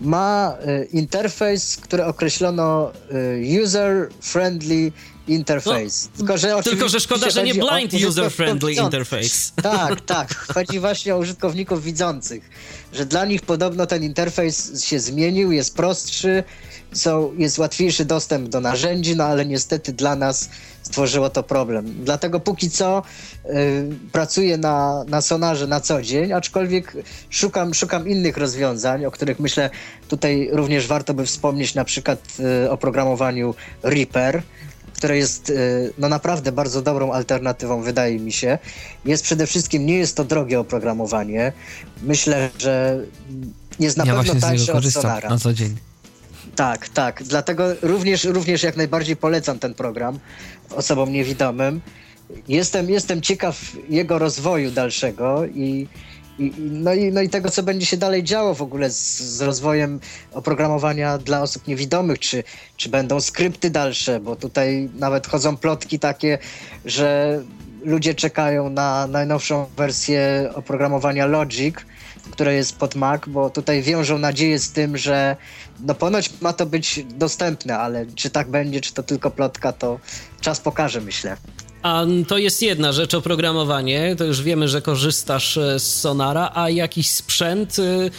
[0.00, 4.92] ma y, interfejs, który określono y, user-friendly
[5.28, 6.08] interface.
[6.12, 9.52] No, tylko, że tylko, że szkoda, że nie blind user-friendly interface.
[9.62, 10.34] Tak, tak.
[10.34, 12.50] Chodzi właśnie o użytkowników widzących,
[12.92, 16.44] że dla nich podobno ten interfejs się zmienił, jest prostszy,
[16.92, 20.48] są, jest łatwiejszy dostęp do narzędzi, no ale niestety dla nas
[20.86, 22.04] stworzyło to problem.
[22.04, 23.02] Dlatego póki co
[23.44, 23.50] y,
[24.12, 26.96] pracuję na, na Sonarze na co dzień, aczkolwiek
[27.30, 29.70] szukam, szukam innych rozwiązań, o których myślę
[30.08, 32.18] tutaj również warto by wspomnieć, na przykład
[32.64, 34.42] y, o programowaniu Reaper,
[34.94, 38.58] które jest y, no naprawdę bardzo dobrą alternatywą, wydaje mi się.
[39.04, 41.52] Jest przede wszystkim, nie jest to drogie oprogramowanie.
[42.02, 43.00] Myślę, że
[43.78, 45.30] jest na ja pewno tańsze od Sonara.
[45.30, 45.76] na co dzień.
[46.56, 47.22] Tak, tak.
[47.22, 50.18] Dlatego również, również jak najbardziej polecam ten program
[50.70, 51.80] osobom niewidomym.
[52.48, 55.86] Jestem, jestem ciekaw jego rozwoju dalszego i,
[56.38, 59.42] i, no, i, no i tego, co będzie się dalej działo w ogóle z, z
[59.42, 60.00] rozwojem
[60.32, 62.44] oprogramowania dla osób niewidomych, czy,
[62.76, 66.38] czy będą skrypty dalsze, bo tutaj nawet chodzą plotki takie,
[66.84, 67.42] że
[67.84, 71.76] ludzie czekają na najnowszą wersję oprogramowania Logic,
[72.30, 75.36] które jest pod Mac, bo tutaj wiążą nadzieję z tym, że
[75.80, 80.00] no ponoć ma to być dostępne, ale czy tak będzie, czy to tylko plotka, to
[80.40, 81.36] czas pokaże, myślę.
[81.82, 84.16] A to jest jedna rzecz, oprogramowanie.
[84.18, 88.10] To już wiemy, że korzystasz e, z Sonara, a jakiś sprzęt, e,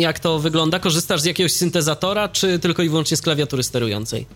[0.00, 0.78] jak to wygląda?
[0.78, 4.26] Korzystasz z jakiegoś syntezatora, czy tylko i wyłącznie z klawiatury sterującej?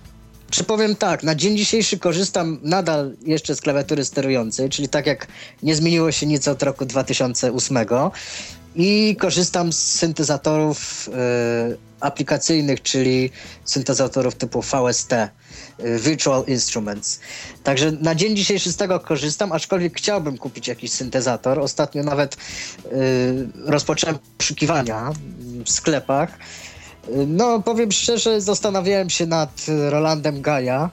[0.50, 5.26] Czy powiem tak, na dzień dzisiejszy korzystam nadal jeszcze z klawiatury sterującej, czyli tak jak
[5.62, 7.78] nie zmieniło się nic od roku 2008
[8.76, 11.08] i korzystam z syntezatorów
[11.72, 13.30] y, aplikacyjnych, czyli
[13.64, 15.28] syntezatorów typu VST, y,
[15.98, 17.20] Virtual Instruments.
[17.62, 21.58] Także na dzień dzisiejszy z tego korzystam, aczkolwiek chciałbym kupić jakiś syntezator.
[21.58, 22.38] Ostatnio nawet y,
[23.64, 25.12] rozpocząłem poszukiwania
[25.64, 26.38] w sklepach.
[27.26, 30.90] No, powiem szczerze, zastanawiałem się nad Rolandem Gaja,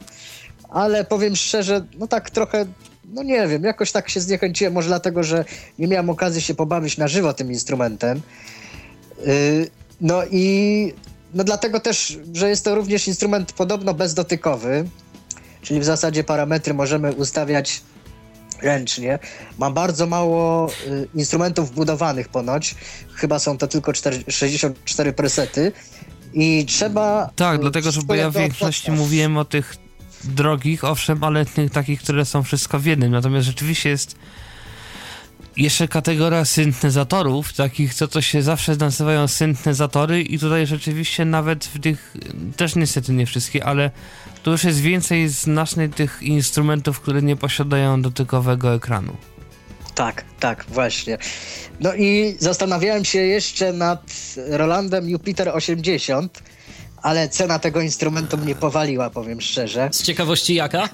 [0.70, 2.66] ale powiem szczerze, no tak trochę
[3.14, 5.46] no nie wiem, jakoś tak się zniechęciłem, może dlatego, że
[5.80, 8.22] nie miałem okazji się pobawić na żywo tym instrumentem.
[9.26, 9.68] Yy,
[10.02, 10.94] no i
[11.34, 14.86] no dlatego też, że jest to również instrument podobno bezdotykowy,
[15.62, 17.82] czyli w zasadzie parametry możemy ustawiać
[18.62, 19.20] ręcznie.
[19.58, 22.76] Ma bardzo mało y, instrumentów budowanych ponoć.
[23.14, 25.72] Chyba są to tylko 4, 64 presety.
[26.34, 27.30] I trzeba.
[27.36, 29.76] Tak, dlatego, że bo ja w większości mówiłem o tych
[30.28, 33.12] drogich, owszem, ale takich, które są wszystko w jednym.
[33.12, 34.16] Natomiast rzeczywiście jest
[35.58, 41.80] jeszcze kategoria syntezatorów, takich, co to się zawsze nazywają syntezatory i tutaj rzeczywiście nawet w
[41.80, 42.14] tych,
[42.58, 43.92] też niestety nie wszystkie, ale
[44.44, 49.18] tu już jest więcej znacznie tych instrumentów, które nie posiadają dotykowego ekranu.
[49.96, 51.18] Tak, tak, właśnie.
[51.80, 54.14] No i zastanawiałem się jeszcze nad
[54.50, 56.44] Rolandem Jupiter 80,
[57.06, 59.90] ale cena tego instrumentu mnie powaliła, powiem szczerze.
[59.92, 60.90] Z ciekawości jaka?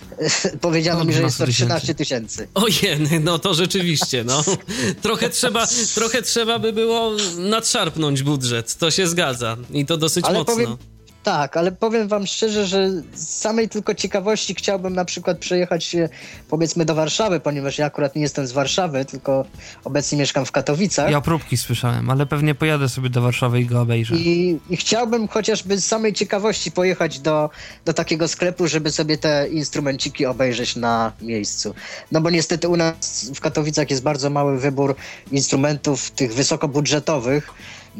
[0.60, 2.48] Powiedziano mi, że jest to 13 tysięcy.
[2.54, 4.44] Ojej, no to rzeczywiście, no.
[5.02, 9.56] Trochę trzeba, trochę trzeba by było nadszarpnąć budżet, to się zgadza.
[9.70, 10.54] I to dosyć Ale mocno.
[10.54, 10.76] Powiem,
[11.22, 16.08] tak, ale powiem wam szczerze, że z samej tylko ciekawości chciałbym na przykład przejechać się
[16.48, 19.44] powiedzmy do Warszawy, ponieważ ja akurat nie jestem z Warszawy, tylko
[19.84, 21.10] obecnie mieszkam w Katowicach.
[21.10, 24.14] Ja próbki słyszałem, ale pewnie pojadę sobie do Warszawy i go obejrzę.
[24.16, 27.50] I, i chciałbym chociażby z samej ciekawości pojechać do,
[27.84, 31.74] do takiego sklepu, żeby sobie te instrumenciki obejrzeć na miejscu.
[32.12, 34.96] No bo niestety u nas w Katowicach jest bardzo mały wybór
[35.32, 37.52] instrumentów tych wysokobudżetowych,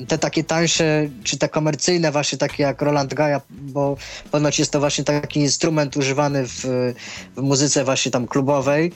[0.08, 3.96] te takie tańsze, czy te komercyjne właśnie takie jak Roland Gaja, bo
[4.30, 6.64] ponoć jest to właśnie taki instrument używany w,
[7.36, 8.92] w muzyce właśnie tam klubowej.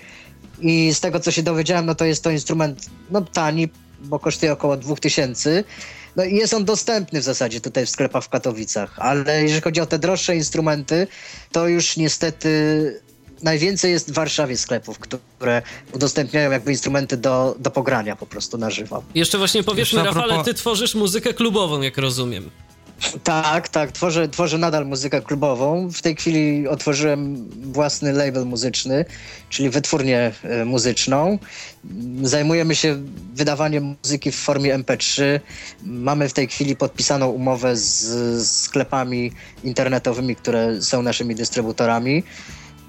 [0.61, 3.69] I z tego co się dowiedziałem, no to jest to instrument no tani,
[4.01, 5.65] bo kosztuje około 2000
[6.17, 9.81] no i jest on dostępny w zasadzie tutaj w sklepach w Katowicach, ale jeżeli chodzi
[9.81, 11.07] o te droższe instrumenty,
[11.53, 12.51] to już niestety
[13.43, 14.99] najwięcej jest w Warszawie sklepów,
[15.39, 15.63] które
[15.93, 19.03] udostępniają jakby instrumenty do, do pogrania po prostu na żywo.
[19.15, 22.51] Jeszcze właśnie powiedzmy, Rafale, ty tworzysz muzykę klubową, jak rozumiem.
[23.25, 25.89] Tak, tak, tworzę, tworzę nadal muzykę klubową.
[25.91, 29.05] W tej chwili otworzyłem własny label muzyczny,
[29.51, 31.39] czyli wytwórnię e, muzyczną.
[32.23, 33.03] Zajmujemy się
[33.35, 35.41] wydawaniem muzyki w formie MP3.
[35.83, 37.83] Mamy w tej chwili podpisaną umowę z,
[38.43, 39.33] z sklepami
[39.65, 42.23] internetowymi, które są naszymi dystrybutorami.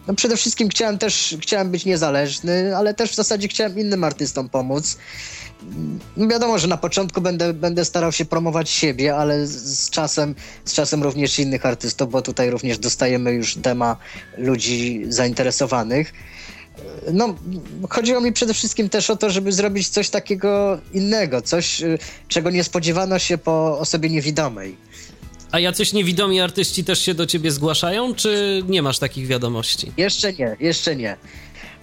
[0.08, 4.50] No przede wszystkim chciałem też chciałem być niezależny, ale też w zasadzie chciałem innym artystom
[4.50, 4.98] pomóc.
[6.18, 10.36] No wiadomo, że na początku będę, będę starał się promować siebie, ale z, czasem,
[10.66, 13.98] z czasem również innych artystów, bo tutaj również dostajemy już dema
[14.38, 16.14] ludzi zainteresowanych.
[17.14, 17.36] No,
[17.90, 22.50] chodziło mi przede wszystkim też o to, żeby zrobić coś takiego innego, coś, y, czego
[22.50, 24.87] nie spodziewano się po osobie niewidomej.
[25.52, 29.92] A jacyś niewidomi artyści też się do ciebie zgłaszają, czy nie masz takich wiadomości?
[29.98, 31.18] Jeszcze nie, jeszcze nie.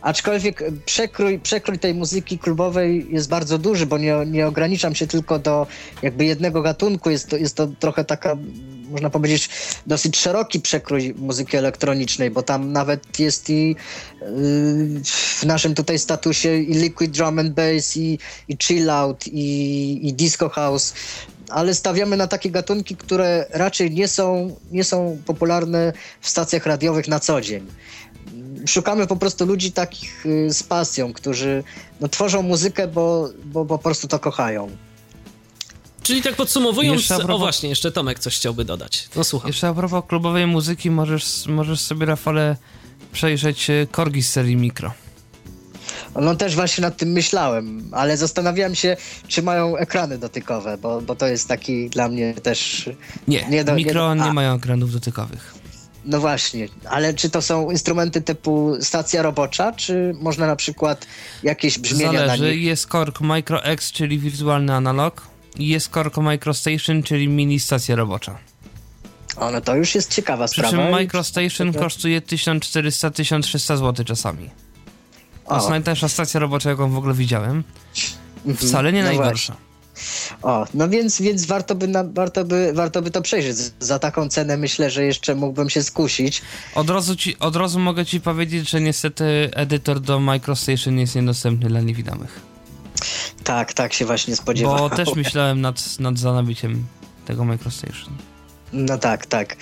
[0.05, 5.39] Aczkolwiek przekrój, przekrój tej muzyki klubowej jest bardzo duży, bo nie, nie ograniczam się tylko
[5.39, 5.67] do
[6.03, 7.11] jakby jednego gatunku.
[7.11, 8.37] Jest to, jest to trochę taka,
[8.91, 9.49] można powiedzieć,
[9.87, 13.77] dosyć szeroki przekrój muzyki elektronicznej, bo tam nawet jest i yy,
[15.05, 20.13] w naszym tutaj statusie i liquid drum and bass, i, i chill out, i, i
[20.13, 20.95] disco house
[21.55, 27.09] ale stawiamy na takie gatunki, które raczej nie są, nie są popularne w stacjach radiowych
[27.09, 27.67] na co dzień.
[28.67, 31.65] Szukamy po prostu ludzi takich y, z pasją, którzy
[32.01, 34.71] no, tworzą muzykę, bo, bo, bo po prostu to kochają.
[36.03, 39.09] Czyli tak podsumowując, Jeszcze o właśnie, jeszcze Tomek coś chciałby dodać.
[39.17, 39.49] No słucham.
[39.49, 42.57] Jeszcze a propos klubowej muzyki, możesz, możesz sobie, Rafale,
[43.13, 44.93] przejrzeć e, korgi z serii Mikro.
[46.21, 48.97] No też właśnie nad tym myślałem, ale zastanawiałem się,
[49.29, 52.91] czy mają ekrany dotykowe, bo, bo to jest taki dla mnie też...
[53.29, 54.33] Nie, Nie do- Mikro nie nie, do- a.
[54.33, 55.55] mają ekranów dotykowych.
[56.05, 61.07] No właśnie, ale czy to są instrumenty typu stacja robocza, czy można na przykład
[61.43, 62.51] jakieś brzmienia na Zależy.
[62.57, 62.63] nich?
[62.65, 65.27] Jest kork Micro X, czyli wirtualny analog.
[65.59, 68.39] I jest kork MicroStation, czyli mini stacja robocza.
[69.37, 70.71] O, no to już jest ciekawa Przy sprawa.
[70.77, 74.51] czym i- MicroStation kosztuje 1400-1300 zł czasami.
[75.49, 77.65] To jest najtańsza stacja robocza, jaką w ogóle widziałem.
[78.47, 79.57] mhm, Wcale nie no najgorsza.
[80.43, 83.57] O, no więc, więc warto, by na, warto, by, warto by to przejrzeć.
[83.81, 86.43] Za taką cenę myślę, że jeszcze mógłbym się skusić.
[86.75, 91.69] Od razu, ci, od razu mogę ci powiedzieć, że niestety edytor do MicroStation jest niedostępny
[91.69, 92.41] dla niewidomych.
[93.45, 94.91] Tak, tak się właśnie spodziewałem.
[94.91, 96.85] Bo też myślałem nad, nad zanabiciem
[97.25, 98.17] tego MicroStation.
[98.75, 99.57] No tak, tak.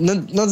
[0.00, 0.46] No, no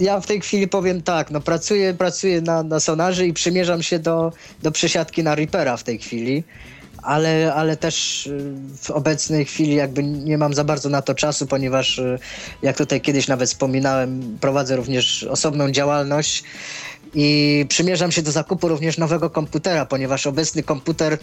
[0.00, 3.98] ja w tej chwili powiem tak, no pracuję, pracuję na, na sonarze i przymierzam się
[3.98, 6.44] do, do przesiadki na Reapera w tej chwili,
[7.02, 8.52] ale, ale też y,
[8.82, 12.18] w obecnej chwili jakby nie mam za bardzo na to czasu, ponieważ y,
[12.62, 16.44] jak tutaj kiedyś nawet wspominałem, prowadzę również osobną działalność
[17.14, 21.18] i przymierzam się do zakupu również nowego komputera, ponieważ obecny komputer,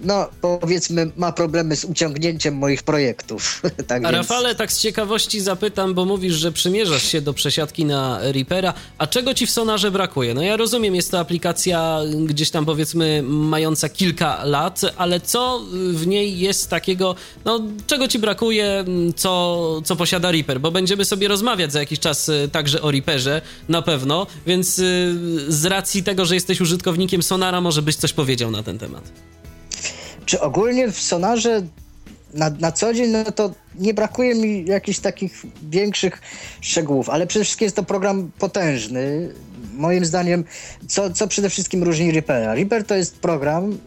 [0.00, 3.62] no powiedzmy, ma problemy z uciągnięciem moich projektów.
[3.88, 4.28] tak A więc...
[4.28, 9.06] Rafale, tak z ciekawości zapytam, bo mówisz, że przymierzasz się do przesiadki na Reapera, a
[9.06, 10.34] czego ci w Sonarze brakuje?
[10.34, 16.06] No ja rozumiem, jest to aplikacja gdzieś tam powiedzmy mająca kilka lat, ale co w
[16.06, 17.14] niej jest takiego,
[17.44, 18.84] no czego ci brakuje,
[19.16, 20.60] co, co posiada Reaper?
[20.60, 25.14] Bo będziemy sobie rozmawiać za jakiś czas y, także o Reaperze, na pewno, więc y,
[25.48, 29.12] z racji tego, że jesteś użytkownikiem Sonara, może byś coś powiedział na ten temat.
[30.26, 31.62] Czy ogólnie w sonarze
[32.34, 36.20] na, na co dzień, no to nie brakuje mi jakichś takich większych
[36.60, 39.34] szczegółów, ale przede wszystkim jest to program potężny.
[39.74, 40.44] Moim zdaniem,
[40.88, 42.54] co, co przede wszystkim różni Reapera?
[42.54, 43.78] Reaper to jest program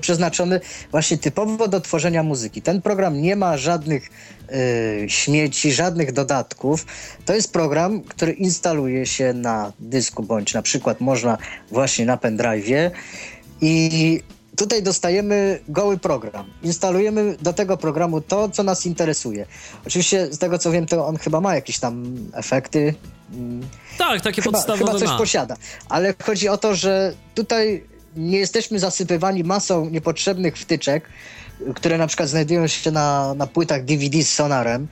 [0.00, 0.60] przeznaczony
[0.90, 2.62] właśnie typowo do tworzenia muzyki.
[2.62, 4.10] Ten program nie ma żadnych
[4.52, 6.86] y, śmieci, żadnych dodatków.
[7.24, 11.38] To jest program, który instaluje się na dysku, bądź na przykład można
[11.70, 12.90] właśnie na pendrive'ie
[13.60, 14.22] i
[14.56, 16.46] tutaj dostajemy goły program.
[16.62, 19.46] Instalujemy do tego programu to, co nas interesuje.
[19.86, 22.94] Oczywiście z tego co wiem, to on chyba ma jakieś tam efekty.
[23.34, 23.60] mm,
[23.98, 25.18] Tak, takie Chyba, podstawowe chyba coś ma.
[25.18, 25.56] posiada.
[25.88, 27.84] Ale chodzi o to, że tutaj
[28.18, 31.08] nie jesteśmy zasypywani masą niepotrzebnych wtyczek,
[31.74, 34.88] które na przykład znajdują się na, na płytach DVD z sonarem.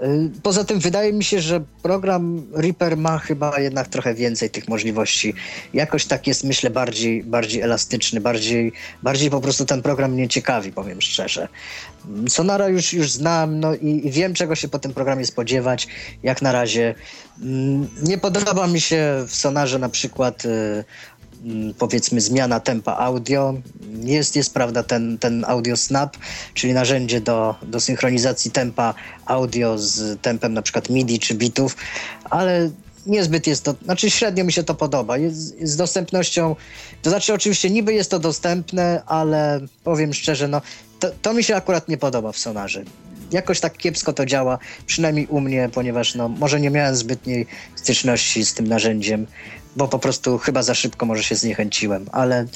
[0.00, 4.68] Y, Poza tym wydaje mi się, że program Reaper ma chyba jednak trochę więcej tych
[4.68, 5.34] możliwości.
[5.74, 10.72] Jakoś tak jest, myślę, bardziej, bardziej elastyczny, bardziej, bardziej po prostu ten program mnie ciekawi,
[10.72, 11.48] powiem szczerze.
[12.28, 15.88] Sonara już, już znam no i, i wiem, czego się po tym programie spodziewać.
[16.22, 16.94] Jak na razie
[17.42, 20.84] mm, nie podoba mi się w Sonarze na przykład y,
[21.78, 23.54] powiedzmy zmiana tempa audio.
[24.02, 26.16] Jest, jest prawda ten, ten audio snap,
[26.54, 28.94] czyli narzędzie do, do synchronizacji tempa
[29.26, 31.76] audio z tempem na przykład MIDI czy bitów,
[32.30, 32.70] ale
[33.06, 35.18] niezbyt jest to, znaczy średnio mi się to podoba.
[35.18, 36.56] Jest, z dostępnością,
[37.02, 40.62] to znaczy oczywiście niby jest to dostępne, ale powiem szczerze, no
[41.00, 42.84] to, to mi się akurat nie podoba w Sonarze.
[43.32, 48.44] jakoś tak kiepsko to działa, przynajmniej u mnie, ponieważ no, może nie miałem zbytniej styczności
[48.44, 49.26] z tym narzędziem,
[49.76, 52.46] bo po prostu chyba za szybko może się zniechęciłem, ale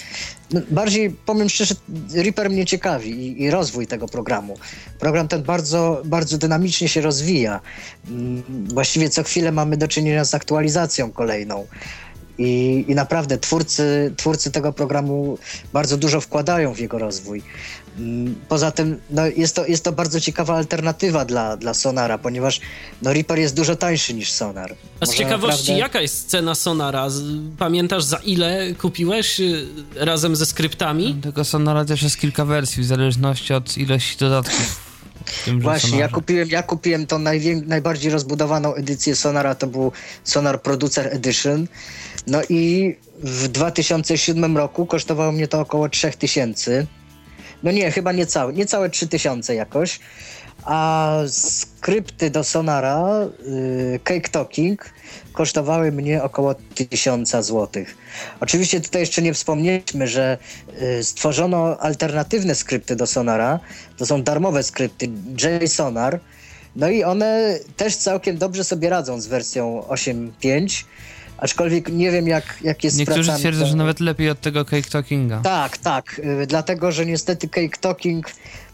[0.53, 1.75] no, bardziej powiem szczerze,
[2.15, 4.59] Reaper mnie ciekawi i, i, rozwój tego programu.
[4.99, 7.61] Program ten bardzo, bardzo dynamicznie się rozwija.
[8.09, 11.67] Mm, właściwie co chwilę mamy do czynienia z aktualizacją kolejną.
[12.39, 15.39] I, I, naprawdę twórcy, twórcy tego programu
[15.73, 17.43] bardzo dużo wkładają w jego rozwój.
[17.99, 22.61] Mm, poza tym no, jest, to, jest to bardzo ciekawa alternatywa dla, dla Sonara, ponieważ
[23.03, 24.75] no, Reaper jest dużo tańszy niż Sonar.
[25.01, 25.79] A z ciekawości, naprawdę...
[25.79, 27.09] jaka jest cena Sonara?
[27.59, 31.15] Pamiętasz za ile kupiłeś y, razem ze skryptami?
[31.23, 34.81] Tego Sonara też jest kilka wersji, w zależności od ilości dodatków.
[35.45, 39.93] Tym, Właśnie, ja kupiłem, ja kupiłem tą najwię- najbardziej rozbudowaną edycję Sonara, to był
[40.25, 41.67] Sonar Producer Edition.
[42.27, 46.87] No i w 2007 roku kosztowało mnie to około 3000.
[47.63, 50.01] No nie, chyba niecałe, niecałe 3000 jakoś.
[50.65, 54.91] A skrypty do Sonara, yy, Cake Talking,
[55.33, 57.69] kosztowały mnie około 1000 zł.
[58.41, 60.39] Oczywiście tutaj jeszcze nie wspomnieliśmy, że
[60.81, 63.61] yy, stworzono alternatywne skrypty do Sonara.
[63.97, 65.09] To są darmowe skrypty
[65.63, 66.21] JSonar.
[66.77, 70.85] No i one też całkiem dobrze sobie radzą z wersją 8.5.
[71.41, 73.67] Aczkolwiek nie wiem, jak, jak jest Niektórzy twierdzą, to...
[73.67, 75.41] że nawet lepiej od tego Cake Talkinga.
[75.41, 76.21] Tak, tak.
[76.43, 78.27] Y, dlatego, że niestety Cake Talking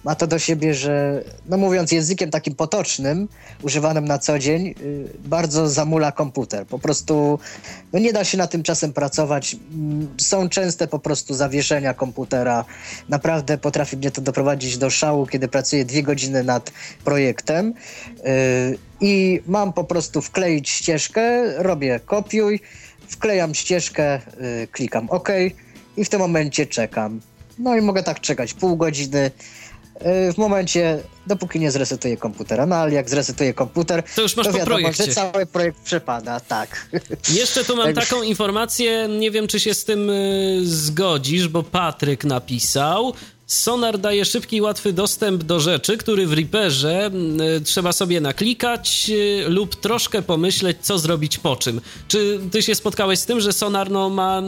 [0.06, 3.28] ma to do siebie, że no mówiąc językiem takim potocznym,
[3.62, 6.66] używanym na co dzień, y, bardzo zamula komputer.
[6.66, 7.38] Po prostu
[7.92, 9.56] no nie da się na tym czasem pracować.
[9.74, 12.64] Mm, są częste po prostu zawieszenia komputera.
[13.08, 16.72] Naprawdę potrafi mnie to doprowadzić do szału, kiedy pracuję dwie godziny nad
[17.04, 17.74] projektem
[18.26, 22.60] y, i mam po prostu wkleić ścieżkę, robię kopiuj,
[23.08, 24.20] wklejam ścieżkę,
[24.62, 25.28] y, klikam OK
[25.96, 27.20] i w tym momencie czekam.
[27.58, 29.30] No i mogę tak czekać pół godziny,
[30.34, 32.66] w momencie, dopóki nie zresetuję komputera.
[32.66, 35.04] No ale jak zresetuję komputer, to już masz to po wiadomo, projekcie.
[35.04, 36.88] że cały projekt przepada, tak.
[37.34, 42.24] Jeszcze tu mam taką informację, nie wiem czy się z tym y, zgodzisz, bo Patryk
[42.24, 43.14] napisał,
[43.46, 47.10] Sonar daje szybki i łatwy dostęp do rzeczy, który w Reaperze
[47.56, 51.80] y, trzeba sobie naklikać y, lub troszkę pomyśleć, co zrobić po czym.
[52.08, 54.42] Czy ty się spotkałeś z tym, że Sonar no, ma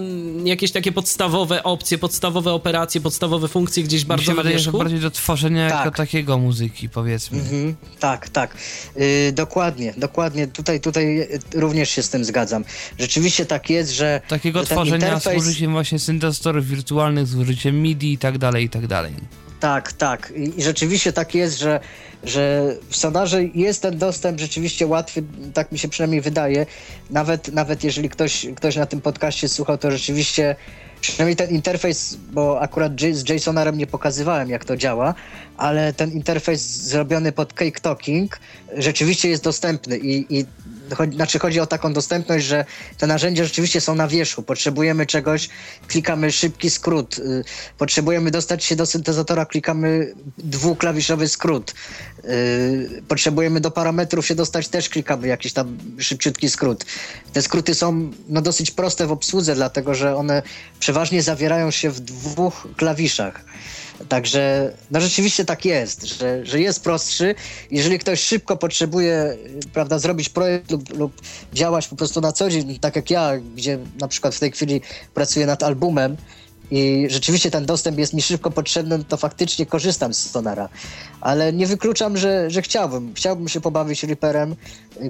[0.45, 5.71] jakieś takie podstawowe opcje, podstawowe operacje, podstawowe funkcje gdzieś bardzo wydaje, że bardziej do tworzenia
[5.71, 5.85] tak.
[5.85, 7.39] jako takiego muzyki, powiedzmy.
[7.39, 8.57] Mhm, tak, tak.
[8.97, 10.49] Yy, dokładnie, dokładnie.
[10.49, 12.65] Tutaj, tutaj również się z tym zgadzam.
[12.99, 15.45] Rzeczywiście tak jest, że Takiego tworzenia interfejs...
[15.45, 19.13] z użyciem właśnie syntezatorów wirtualnych, z użyciem MIDI i tak dalej, i tak dalej.
[19.61, 20.33] Tak, tak.
[20.37, 21.81] I, rzeczywiście tak jest, że,
[22.25, 25.23] że w sonarze jest ten dostęp rzeczywiście łatwy,
[25.55, 26.67] tak mi się przynajmniej wydaje.
[27.11, 30.57] Nawet, nawet jeżeli ktoś, ktoś na tym podcaście słuchał, to rzeczywiście
[31.01, 35.15] przynajmniej ten interfejs, bo akurat z JSONarem nie pokazywałem, jak to działa,
[35.57, 38.39] ale ten interfejs zrobiony pod Cake Talking
[38.77, 40.47] rzeczywiście jest dostępny i, i
[40.97, 42.65] chodzi, znaczy chodzi o taką dostępność, że
[42.99, 44.43] te narzędzia rzeczywiście są na wierzchu.
[44.43, 45.49] Potrzebujemy czegoś,
[45.89, 47.19] klikamy szybki skrót.
[47.19, 47.45] Y,
[47.79, 51.75] potrzebujemy dostać się do syntezatora, klikamy dwuklawiszowy skrót.
[52.25, 56.85] Y, potrzebujemy do parametrów się dostać, też klikamy jakiś tam szybciutki skrót.
[57.33, 60.43] Te skróty są no, dosyć proste w obsłudze, dlatego że one
[60.81, 63.45] przeważnie zawierają się w dwóch klawiszach.
[64.09, 67.35] Także no rzeczywiście tak jest, że, że jest prostszy.
[67.71, 69.37] Jeżeli ktoś szybko potrzebuje
[69.73, 71.23] prawda, zrobić projekt lub, lub
[71.53, 74.81] działać po prostu na co dzień, tak jak ja, gdzie na przykład w tej chwili
[75.15, 76.17] pracuję nad albumem,
[76.71, 80.69] i rzeczywiście ten dostęp jest mi szybko potrzebny, to faktycznie korzystam z Sonara.
[81.21, 83.15] Ale nie wykluczam, że, że chciałbym.
[83.15, 84.57] Chciałbym się pobawić Reaperem,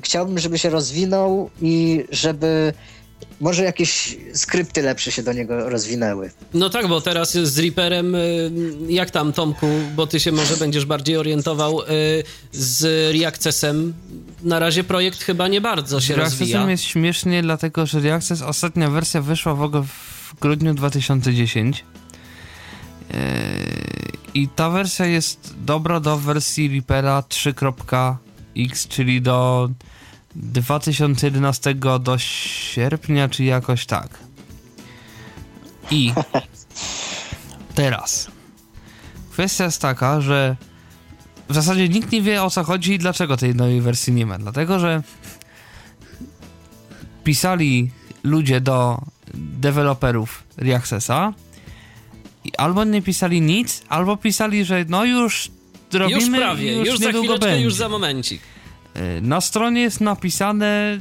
[0.02, 2.72] chciałbym, żeby się rozwinął i żeby
[3.40, 6.30] może jakieś skrypty lepsze się do niego rozwinęły.
[6.54, 8.50] No tak, bo teraz z Reaperem, y,
[8.88, 9.66] jak tam Tomku,
[9.96, 11.84] bo ty się może będziesz bardziej orientował, y,
[12.52, 12.84] z
[13.14, 13.94] Reaccessem
[14.42, 16.48] na razie projekt chyba nie bardzo się rozwija.
[16.48, 21.84] Reaccessem jest śmiesznie, dlatego że Reaccess, ostatnia wersja wyszła w ogóle w grudniu 2010
[23.10, 23.14] y,
[24.34, 29.68] i ta wersja jest dobra do wersji Reapera 3.x, czyli do
[30.38, 34.18] 2011 do sierpnia, czy jakoś tak.
[35.90, 36.12] I
[37.74, 38.30] teraz.
[39.30, 40.56] Kwestia jest taka, że
[41.48, 44.38] w zasadzie nikt nie wie o co chodzi i dlaczego tej nowej wersji nie ma.
[44.38, 45.02] Dlatego, że
[47.24, 47.90] pisali
[48.24, 49.02] ludzie do
[49.34, 51.32] deweloperów Reaccessa
[52.44, 55.50] i albo nie pisali nic, albo pisali, że no już
[55.92, 57.64] robimy, już prawie, już, już za chwileczkę, będzie.
[57.64, 58.40] już za momencik.
[58.94, 60.98] E, na stronie jest napisane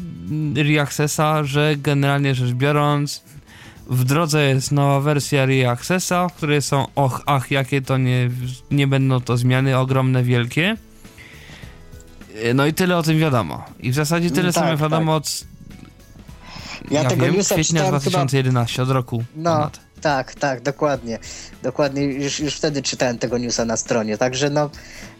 [0.55, 3.23] Reaccessa, że generalnie rzecz biorąc
[3.89, 8.29] w drodze jest nowa wersja Reaccessa, w której są och, ach, jakie to nie,
[8.71, 10.77] nie będą to zmiany ogromne, wielkie.
[12.55, 13.63] No i tyle o tym wiadomo.
[13.79, 15.43] I w zasadzie tyle Mm, tak, samo wiadomo od
[16.91, 19.79] Ja, ja tego wiem, newsa kwietnia czytałem chyba 2011, od roku No, ponad.
[20.01, 21.19] tak, tak, dokładnie.
[21.63, 24.69] Dokładnie, już, już wtedy czytałem tego newsa na stronie, także no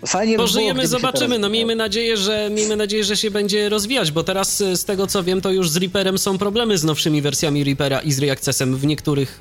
[0.05, 1.27] fajnie by było, Pożyjemy, się to zobaczymy.
[1.27, 1.51] No rozwijało.
[1.51, 5.23] miejmy nadzieję, że miejmy nadzieję, że się będzie rozwijać, bo teraz y, z tego co
[5.23, 8.85] wiem, to już z Reaperem są problemy z nowszymi wersjami Reapera i z Reaccessem w
[8.85, 9.39] niektórych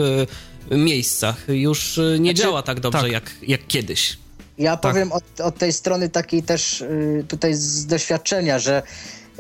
[0.73, 1.45] y, miejscach.
[1.49, 3.11] Już y, nie Znaczy, działa tak dobrze tak.
[3.13, 4.19] Jak, jak kiedyś.
[4.59, 4.93] Ja Tak.
[4.93, 8.83] powiem od, od tej strony takiej też y, tutaj z doświadczenia, że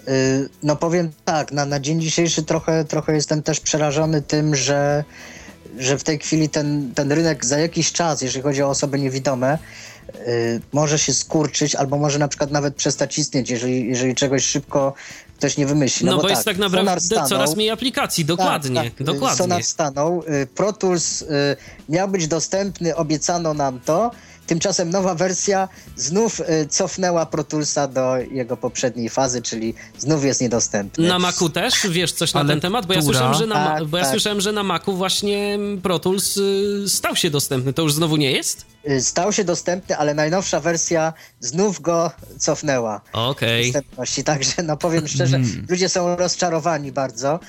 [0.08, 5.04] y, no powiem tak, na, na dzień dzisiejszy trochę, trochę jestem też przerażony tym, że,
[5.78, 9.54] że w tej chwili ten, ten rynek za jakiś czas, jeżeli chodzi o osoby niewidome,
[9.54, 9.58] y,
[10.72, 14.94] może się skurczyć albo może na przykład nawet przestać istnieć, jeżeli, jeżeli czegoś szybko
[15.36, 16.06] ktoś nie wymyśli.
[16.06, 19.02] No, bo, jest tak Sonar naprawdę stanął, coraz mniej aplikacji, dokładnie, tak, tak.
[19.02, 19.36] dokładnie.
[19.38, 20.22] Sonar stanął.
[20.42, 21.26] y, Pro Tools y,
[21.88, 24.10] miał być dostępny, obiecano nam to.
[24.46, 30.40] Tymczasem nowa wersja znów y, cofnęła Pro Toolsa do jego poprzedniej fazy, czyli znów jest
[30.40, 31.08] niedostępny.
[31.08, 32.86] Na Macu też wiesz coś na Ale ten temat?
[32.86, 34.12] Bo ja, słyszałem, że na, Tak, bo ja tak.
[34.12, 37.72] słyszałem, że na Macu właśnie Pro Tools y, stał się dostępny.
[37.72, 38.66] To już znowu nie jest?
[38.90, 43.00] Y, Stał się dostępny, ale najnowsza wersja znów go cofnęła.
[43.12, 43.64] Okej.
[43.72, 44.24] dostępności.
[44.24, 47.40] Także no powiem szczerze, ludzie są rozczarowani bardzo.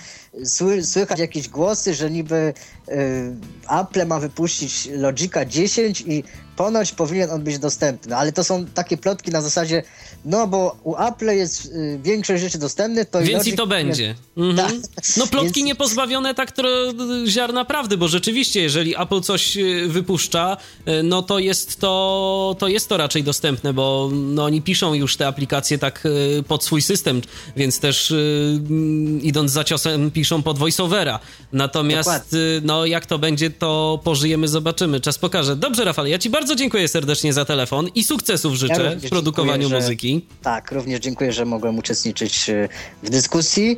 [0.45, 2.53] Sły, słychać jakieś głosy, że niby
[2.89, 3.35] y,
[3.81, 6.23] Apple ma wypuścić Logica 10 i
[6.57, 8.15] ponoć powinien on być dostępny.
[8.15, 9.83] Ale to są takie plotki na zasadzie,
[10.25, 14.15] no bo u Apple jest y, większość rzeczy dostępne, to Więc i to będzie.
[14.37, 14.81] Mhm.
[15.17, 20.57] No plotki Więc- niepozbawione tak tro- ziarna prawdy, bo rzeczywiście, jeżeli Apple coś y, wypuszcza,
[20.87, 25.17] y, no to jest to, to jest to raczej dostępne, bo no, oni piszą już
[25.17, 27.21] te aplikacje tak y, pod swój system,
[27.55, 31.19] więc też y, mm, idąc za ciosem piszą pod voiceovera.
[31.53, 35.01] Natomiast y, no jak to będzie, to pożyjemy, zobaczymy.
[35.01, 35.55] Czas pokaże.
[35.55, 39.61] Dobrze, Rafał, ja ci bardzo dziękuję serdecznie za telefon i sukcesów życzę również w produkowaniu
[39.61, 40.25] dziękuję, że- muzyki.
[40.43, 42.69] Tak, również dziękuję, że mogłem uczestniczyć y,
[43.03, 43.77] w dyskusji.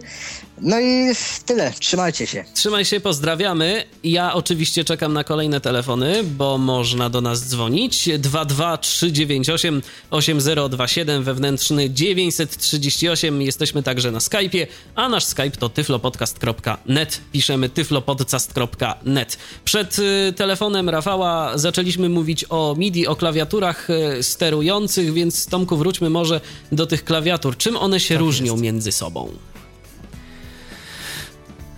[0.62, 1.12] No i
[1.46, 1.74] tyle.
[1.80, 2.46] Trzymajcie się.
[2.54, 3.84] Trzymaj się, pozdrawiamy.
[4.04, 8.10] Ja oczywiście czekam na kolejne telefony, bo można do nas dzwonić.
[8.20, 9.82] 22398
[10.12, 13.42] 8027 wewnętrzny 938.
[13.42, 17.22] Jesteśmy także na Skype'ie, a nasz Skype to tyflopodcast.net.
[17.32, 19.38] Piszemy tyflopodcast.net.
[19.66, 26.10] Przed y, telefonem Rafała zaczęliśmy mówić o MIDI, o klawiaturach y, sterujących, więc Tomku wróćmy
[26.10, 26.42] może
[26.72, 27.58] do tych klawiatur.
[27.58, 29.32] Czym one się różnią między sobą?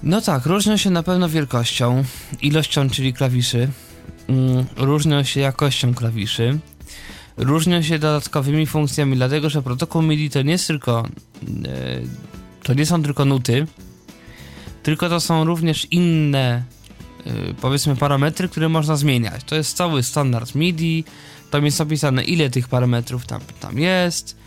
[0.03, 2.03] No tak, różnią się na pewno wielkością,
[2.41, 3.69] ilością, czyli klawiszy,
[4.27, 6.59] mm, różnią się jakością klawiszy,
[7.37, 11.07] różnią się dodatkowymi funkcjami, dlatego że protokół MIDI to nie jest tylko,
[11.65, 12.01] e,
[12.63, 13.67] to nie są tylko nuty,
[14.83, 16.63] tylko to są również inne,
[17.25, 17.31] e,
[17.61, 19.43] powiedzmy, parametry, które można zmieniać.
[19.43, 21.03] To jest cały standard MIDI,
[21.51, 24.37] tam jest opisane ile tych parametrów tam, tam jest.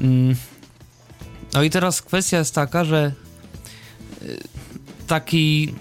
[0.00, 0.36] Mm.
[1.54, 3.12] No i teraz kwestia jest taka, że
[5.10, 5.74] taki.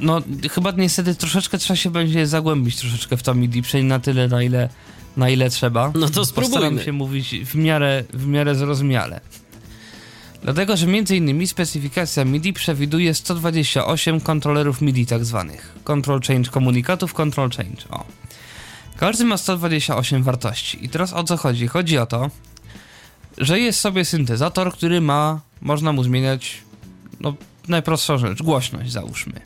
[0.00, 4.28] No, chyba niestety troszeczkę trzeba się będzie zagłębić troszeczkę w to MIDI, przynajmniej na tyle,
[4.28, 4.68] na ile,
[5.16, 5.92] na ile trzeba.
[5.94, 6.84] No to Postaram spróbujmy.
[6.84, 9.20] się mówić w miarę, w miarę zrozumiale.
[10.42, 15.74] Dlatego, że między innymi specyfikacja MIDI przewiduje 128 kontrolerów MIDI tak zwanych.
[15.84, 17.82] Control Change komunikatów, Control Change.
[17.90, 18.04] O.
[18.96, 20.84] Każdy ma 128 wartości.
[20.84, 21.66] I teraz o co chodzi?
[21.66, 22.30] Chodzi o to,
[23.38, 26.58] że jest sobie syntezator, który ma, można mu zmieniać,
[27.20, 27.34] no
[27.68, 29.40] najprostsza rzecz, głośność załóżmy.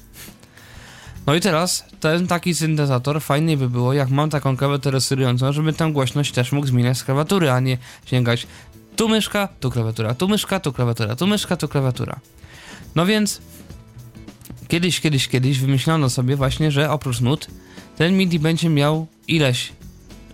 [1.27, 5.73] No i teraz ten taki syntezator fajnie by było, jak mam taką klawiaturę sterującą, żeby
[5.73, 8.47] tę głośność też mógł zmieniać z klawiatury, a nie sięgać
[8.97, 12.21] tu myszka, tu klawiatura, tu myszka, tu klawiatura, tu myszka, tu klawiatura.
[12.95, 13.41] No więc
[14.69, 17.47] kiedyś, kiedyś, kiedyś wymyślono sobie właśnie, że oprócz nut
[17.97, 19.73] ten MIDI będzie miał ileś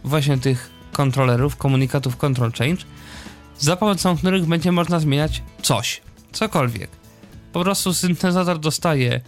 [0.04, 2.84] właśnie tych kontrolerów, komunikatów control change,
[3.58, 6.00] za pomocą których będzie można zmieniać coś,
[6.32, 6.99] cokolwiek.
[7.52, 9.20] Po prostu syntezator dostaje,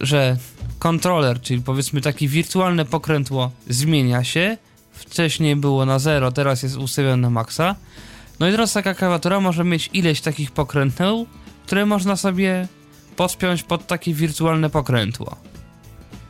[0.00, 0.36] że
[0.78, 4.56] kontroler, czyli powiedzmy takie wirtualne pokrętło zmienia się,
[4.92, 7.74] wcześniej było na 0, teraz jest ustawione na maksa.
[8.40, 11.26] No i teraz taka klawiatura może mieć ileś takich pokrętł,
[11.66, 12.68] które można sobie
[13.16, 15.36] podpiąć pod takie wirtualne pokrętło.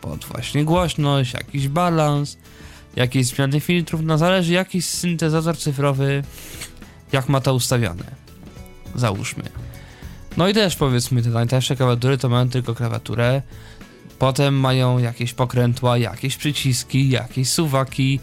[0.00, 2.36] Pod właśnie głośność, jakiś balans,
[2.96, 6.22] jakieś zmiany filtrów, no zależy jakiś syntezator cyfrowy,
[7.12, 8.04] jak ma to ustawione.
[8.94, 9.42] Załóżmy.
[10.38, 13.42] No i też powiedzmy, te najtańsze klawiatury to mają tylko klawiaturę,
[14.18, 18.20] potem mają jakieś pokrętła, jakieś przyciski, jakieś suwaki,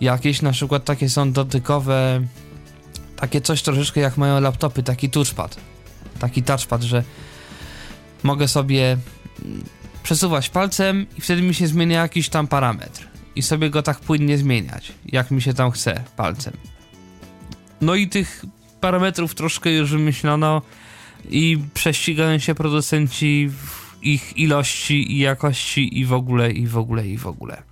[0.00, 2.20] jakieś na przykład takie są dotykowe,
[3.16, 5.56] takie coś troszeczkę jak mają laptopy, taki touchpad,
[6.18, 7.02] taki touchpad, że
[8.22, 8.96] mogę sobie
[10.02, 13.08] przesuwać palcem i wtedy mi się zmienia jakiś tam parametr.
[13.36, 16.56] I sobie go tak płynnie zmieniać, jak mi się tam chce palcem.
[17.80, 18.44] No i tych
[18.80, 20.62] parametrów troszkę już wymyślono
[21.30, 27.06] i prześcigają się producenci w ich ilości i jakości i w ogóle, i w ogóle,
[27.06, 27.62] i w ogóle.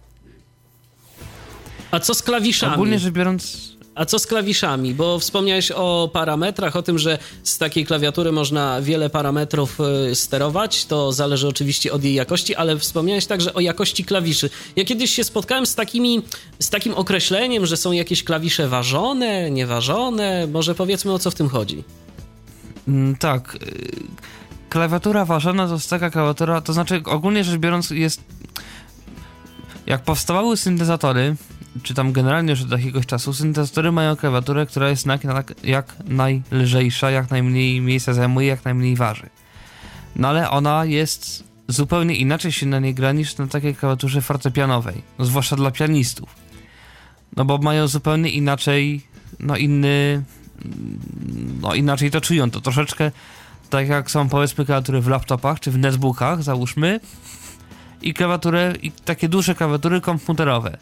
[1.90, 2.74] A co z klawiszami?
[2.74, 4.94] Ogólnie rzecz biorąc, A co z klawiszami?
[4.94, 9.78] Bo wspomniałeś o parametrach, o tym, że z takiej klawiatury można wiele parametrów
[10.11, 10.84] y, sterować.
[10.84, 14.50] To zależy oczywiście od jej jakości, ale wspomniałeś także o jakości klawiszy.
[14.76, 16.22] Ja kiedyś się spotkałem z, takimi,
[16.59, 20.46] z takim określeniem, że są jakieś klawisze ważone, nieważone.
[20.46, 21.84] Może powiedzmy o co w tym chodzi.
[22.89, 23.59] Mm, tak, y,
[24.68, 28.24] klawiatura ważona to jest taka klawiatura, to znaczy ogólnie rzecz biorąc jest...
[29.87, 31.37] Jak powstawały syntezatory,
[31.82, 37.11] czy tam generalnie już od jakiegoś czasu, syntezatory mają klawiaturę, która jest jak, jak, najlżejsza,
[37.11, 39.30] jak najmniej miejsca zajmuje, jak najmniej waży.
[40.16, 45.03] No ale ona jest zupełnie inaczej się na niej gra niż na takiej klawiaturze fortepianowej,
[45.18, 46.37] no, zwłaszcza dla pianistów.
[47.37, 49.03] No bo mają zupełnie inaczej,
[49.41, 50.22] no inny,
[51.61, 52.50] no inaczej to czują.
[52.50, 53.11] To troszeczkę
[53.70, 57.00] tak jak są powiedzmy klawiatury w laptopach czy w netbookach, załóżmy,
[58.02, 60.78] i klawiatury, i takie duże klawiatury komputerowe.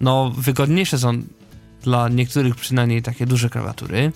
[0.00, 1.22] No, wygodniejsze są
[1.82, 4.12] dla niektórych przynajmniej takie duże klawiatury,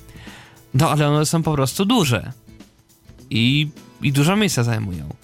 [0.74, 2.32] no ale one są po prostu duże
[3.30, 3.68] i,
[4.02, 5.14] i dużo miejsca zajmują.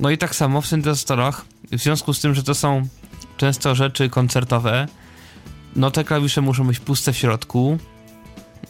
[0.00, 2.88] No i tak samo w syntezatorach, w związku z tym, że to są
[3.36, 4.88] często rzeczy koncertowe,
[5.76, 7.78] no te klawisze muszą być puste w środku,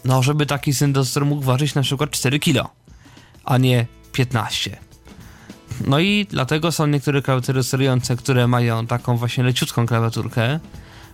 [0.05, 2.69] no żeby taki syntezator mógł ważyć na przykład 4 kg,
[3.45, 4.77] a nie 15.
[5.87, 10.59] No i dlatego są niektóre klawiatury sterujące, które mają taką właśnie leciutką klawiaturkę,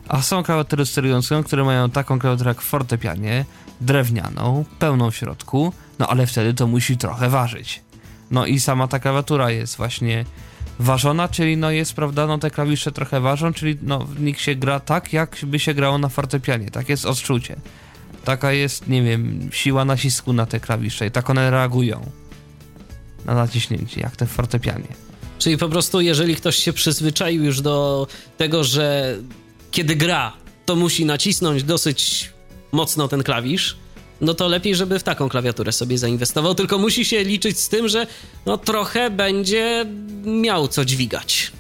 [0.08, 3.46] a są klawiatury sterujące, które mają taką klawiaturę jak w fortepianie,
[3.82, 7.82] drewnianą, pełną w środku, no ale wtedy to musi trochę ważyć.
[8.32, 10.26] No i sama ta klawiatura jest właśnie
[10.80, 14.80] ważona, czyli no jest, prawda, no te klawisze trochę ważą, czyli no nich się gra
[14.80, 17.56] tak, jak by się grało na fortepianie, tak jest odczucie.
[18.26, 22.12] Taka jest, nie wiem, siła nacisku na te klawisze i tak one reagują
[23.26, 24.88] na naciśnięcie, jak te fortepianie.
[25.40, 28.08] Czyli po prostu, jeżeli ktoś się przyzwyczaił już do
[28.38, 29.18] tego, że
[29.72, 30.34] kiedy gra,
[30.66, 32.32] to musi nacisnąć dosyć
[32.72, 33.78] mocno ten klawisz,
[34.22, 37.88] no to lepiej, żeby w taką klawiaturę sobie zainwestował, tylko musi się liczyć z tym,
[37.88, 38.08] że
[38.46, 39.86] no trochę będzie
[40.26, 41.52] miał co dźwigać.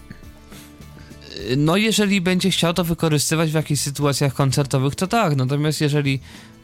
[1.57, 5.35] No, jeżeli będzie chciał to wykorzystywać w jakichś sytuacjach koncertowych, to tak.
[5.35, 6.19] Natomiast jeżeli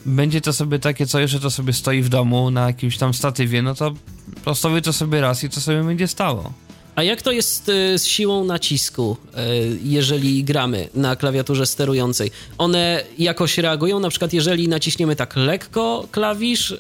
[0.05, 3.61] będzie to sobie takie coś, że to sobie stoi w domu na jakimś tam statywie,
[3.61, 3.93] no to
[4.45, 6.53] postawi to sobie raz i to sobie będzie stało.
[6.95, 12.31] A jak to jest y, z siłą nacisku, y, jeżeli gramy na klawiaturze sterującej?
[12.57, 13.99] One jakoś reagują?
[13.99, 16.77] Na przykład, jeżeli naciśniemy tak lekko klawisz, y,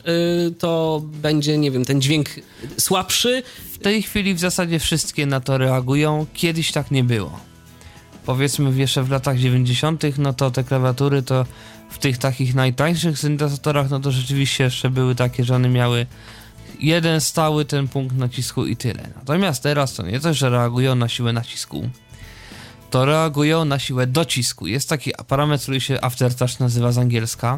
[0.59, 2.29] to będzie, nie wiem, ten dźwięk
[2.77, 3.43] słabszy.
[3.73, 6.25] W tej chwili w zasadzie wszystkie na to reagują.
[6.33, 7.39] Kiedyś tak nie było.
[8.25, 11.45] Powiedzmy jeszcze w latach 90., no to te klawiatury to
[11.89, 16.05] w tych takich najtańszych syntezatorach, no to rzeczywiście jeszcze były takie, że one miały
[16.81, 19.09] jeden stały ten punkt nacisku i tyle.
[19.15, 21.89] Natomiast teraz to nie coś, że reagują na siłę nacisku,
[22.89, 24.67] to reagują na siłę docisku.
[24.67, 27.57] Jest taki parametr, który się aftertouch nazywa z angielska.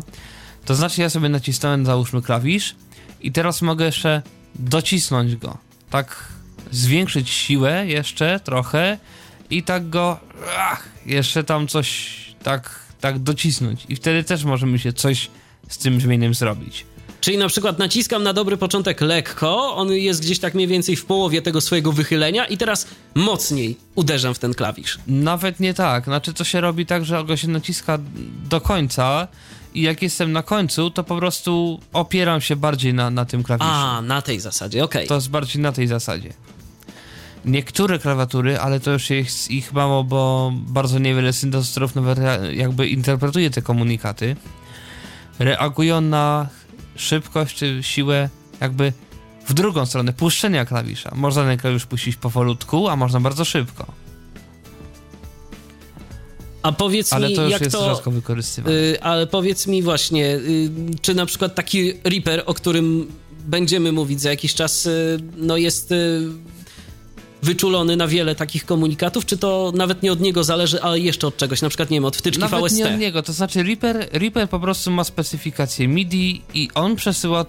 [0.66, 2.76] To znaczy ja sobie nacisnąłem załóżmy klawisz
[3.22, 4.22] i teraz mogę jeszcze
[4.56, 5.58] docisnąć go.
[5.90, 6.28] Tak
[6.72, 8.98] zwiększyć siłę jeszcze trochę
[9.50, 10.20] i tak go
[10.58, 13.86] ach, jeszcze tam coś tak, tak docisnąć.
[13.90, 15.30] I wtedy też możemy się coś
[15.70, 16.86] z tym brzmieniem zrobić.
[17.24, 21.06] Czyli na przykład naciskam na dobry początek lekko, on jest gdzieś tak mniej więcej w
[21.06, 25.00] połowie tego swojego wychylenia i teraz mocniej uderzam w ten klawisz.
[25.08, 26.04] Nawet nie tak.
[26.04, 28.00] Znaczy to się robi tak, że go się naciska
[28.50, 29.28] do końca
[29.74, 33.70] i jak jestem na końcu, to po prostu opieram się bardziej na, na tym klawiszu.
[33.70, 35.08] A, na tej zasadzie, okej.
[35.08, 36.34] To jest bardziej na tej zasadzie.
[37.46, 42.20] Niektóre klawiatury, ale to już jest ich mało, bo bardzo niewiele syntezatorów nawet
[42.54, 44.36] jakby interpretuje te komunikaty.
[45.40, 46.48] Reagują na
[46.96, 48.30] szybkość czy siłę
[48.62, 48.94] jakby
[49.48, 51.12] w drugą stronę, puszczenia klawisza.
[51.16, 53.86] Można ten klawisz puścić powolutku, a można bardzo szybko.
[56.64, 57.86] A powiedz Ale mi, to już jak jest to...
[57.86, 58.76] rzadko wykorzystywane.
[58.76, 60.72] Y, ale powiedz mi właśnie, y,
[61.02, 63.12] czy na przykład taki Reaper, o którym
[63.46, 66.22] będziemy mówić za jakiś czas, y, no jest y,
[67.44, 71.38] wyczulony na wiele takich komunikatów, czy to nawet nie od niego zależy, ale jeszcze od
[71.38, 72.78] czegoś, na przykład, nie wiem, od wtyczki Nawet VST?
[72.78, 77.46] nie od niego, to znaczy Reaper, Reaper po prostu ma specyfikację MIDI i on przesyła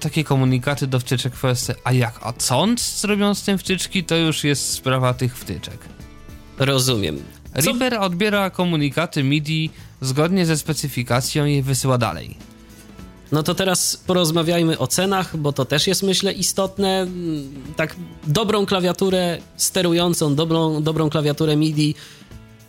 [0.00, 4.16] takie komunikaty do wtyczek VST, a jak, a co on zrobią z tym wtyczki, to
[4.16, 5.78] już jest sprawa tych wtyczek.
[6.58, 7.22] Rozumiem.
[7.54, 9.70] Co- Reaper odbiera komunikaty MIDI
[10.00, 12.36] zgodnie ze specyfikacją i je wysyła dalej.
[13.32, 17.06] No to teraz porozmawiajmy o cenach, bo to też jest myślę istotne.
[17.76, 17.96] Tak,
[18.26, 21.94] dobrą klawiaturę sterującą, dobrą, dobrą klawiaturę MIDI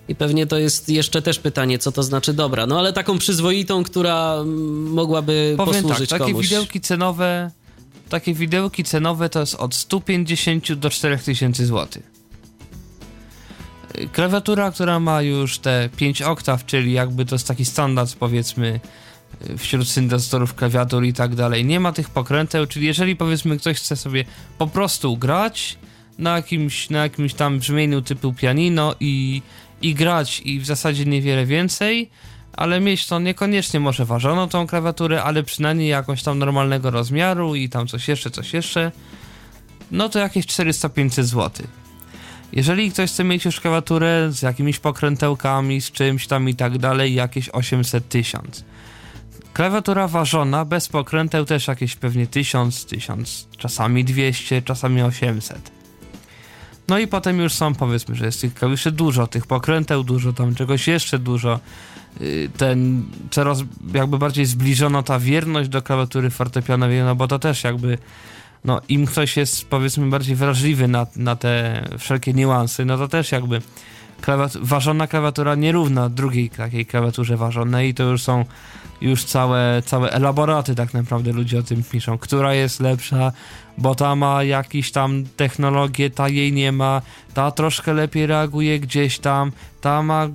[0.07, 2.65] I pewnie to jest jeszcze też pytanie, co to znaczy dobra.
[2.67, 4.43] No ale taką przyzwoitą, która
[4.89, 6.49] mogłaby Powiem tak, posłużyć takie komuś.
[6.49, 7.51] widełki cenowe,
[8.09, 12.03] takie widełki cenowe to jest od 150 do 4000 zł.
[14.13, 18.79] Klawiatura, która ma już te 5 oktaw, czyli jakby to jest taki standard powiedzmy
[19.57, 21.65] wśród syntezatorów klawiatur i tak dalej.
[21.65, 24.25] Nie ma tych pokręteł, czyli jeżeli powiedzmy ktoś chce sobie
[24.57, 25.77] po prostu grać
[26.17, 29.41] na jakimś, na jakimś tam brzmieniu typu pianino i,
[29.81, 32.09] i grać i w zasadzie niewiele więcej,
[32.53, 37.69] ale mieć to niekoniecznie może ważoną tą klawiaturę, ale przynajmniej jakąś tam normalnego rozmiaru i
[37.69, 38.91] tam coś jeszcze, coś jeszcze,
[39.91, 41.67] no to jakieś 400-500 zł.
[42.51, 47.13] Jeżeli ktoś chce mieć już klawiaturę z jakimiś pokrętełkami, z czymś tam i tak dalej,
[47.13, 48.39] jakieś 800-1000.
[49.57, 55.71] Klawiatura ważona, bez pokręteł też jakieś pewnie 1000, 1000, czasami 200, czasami 800.
[56.87, 60.55] No i potem już są, powiedzmy, że jest tych klawiszy dużo, tych pokręteł dużo, tam
[60.55, 61.59] czegoś jeszcze dużo.
[62.19, 67.63] Yy, Ten coraz jakby bardziej zbliżono ta wierność do klawiatury fortepianowej, no bo to też
[67.63, 67.97] jakby,
[68.65, 73.31] no im ktoś jest powiedzmy bardziej wrażliwy na, na te wszelkie niuanse, no to też
[73.31, 73.61] jakby
[74.21, 78.45] klawiat ważona klawiatura nierówna drugiej takiej klawiaturze ważonej i to już są
[79.01, 83.31] już całe, całe elaboraty tak naprawdę ludzie o tym piszą, która jest lepsza,
[83.77, 87.01] bo ta ma jakieś tam technologię, ta jej nie ma,
[87.33, 89.51] ta troszkę lepiej reaguje gdzieś tam,
[89.81, 90.27] ta ma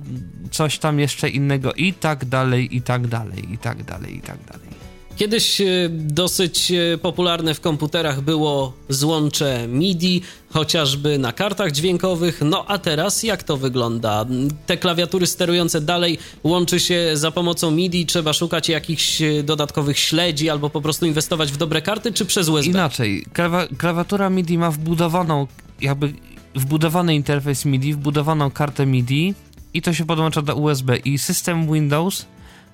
[0.51, 4.37] coś tam jeszcze innego i tak dalej, i tak dalej, i tak dalej, i tak
[4.45, 4.72] dalej.
[5.15, 12.41] Kiedyś e, dosyć e, popularne w komputerach było złącze MIDI, chociażby na kartach dźwiękowych.
[12.45, 14.25] No a teraz jak to wygląda?
[14.65, 20.49] Te klawiatury sterujące dalej łączy się za pomocą MIDI, trzeba szukać jakichś e, dodatkowych śledzi
[20.49, 22.71] albo po prostu inwestować w dobre karty, czy przez USB?
[22.71, 25.47] Inaczej, klawa klawiatura MIDI ma wbudowaną,
[25.81, 26.13] jakby
[26.55, 29.33] wbudowany interfejs MIDI, wbudowaną kartę MIDI
[29.73, 32.25] i to się podłącza do USB i system Windows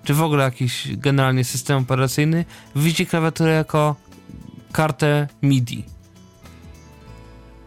[0.03, 2.45] czy w ogóle jakiś generalnie system operacyjny
[2.75, 3.95] widzi klawiaturę jako
[4.71, 5.83] kartę MIDI.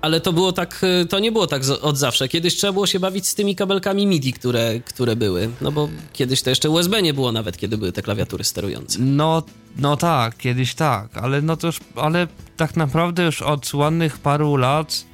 [0.03, 2.29] Ale to było tak, e, to nie było tak od zawsze.
[2.29, 5.51] Kiedyś trzeba było się bawić z tymi kabelkami MIDI, które, które były.
[5.61, 8.99] No bo kiedyś to jeszcze USB nie było nawet, kiedy były te klawiatury sterujące.
[9.01, 9.43] No,
[9.77, 14.57] no tak, kiedyś tak, ale no to już, ale tak naprawdę już od ładnych paru
[14.57, 15.05] lat,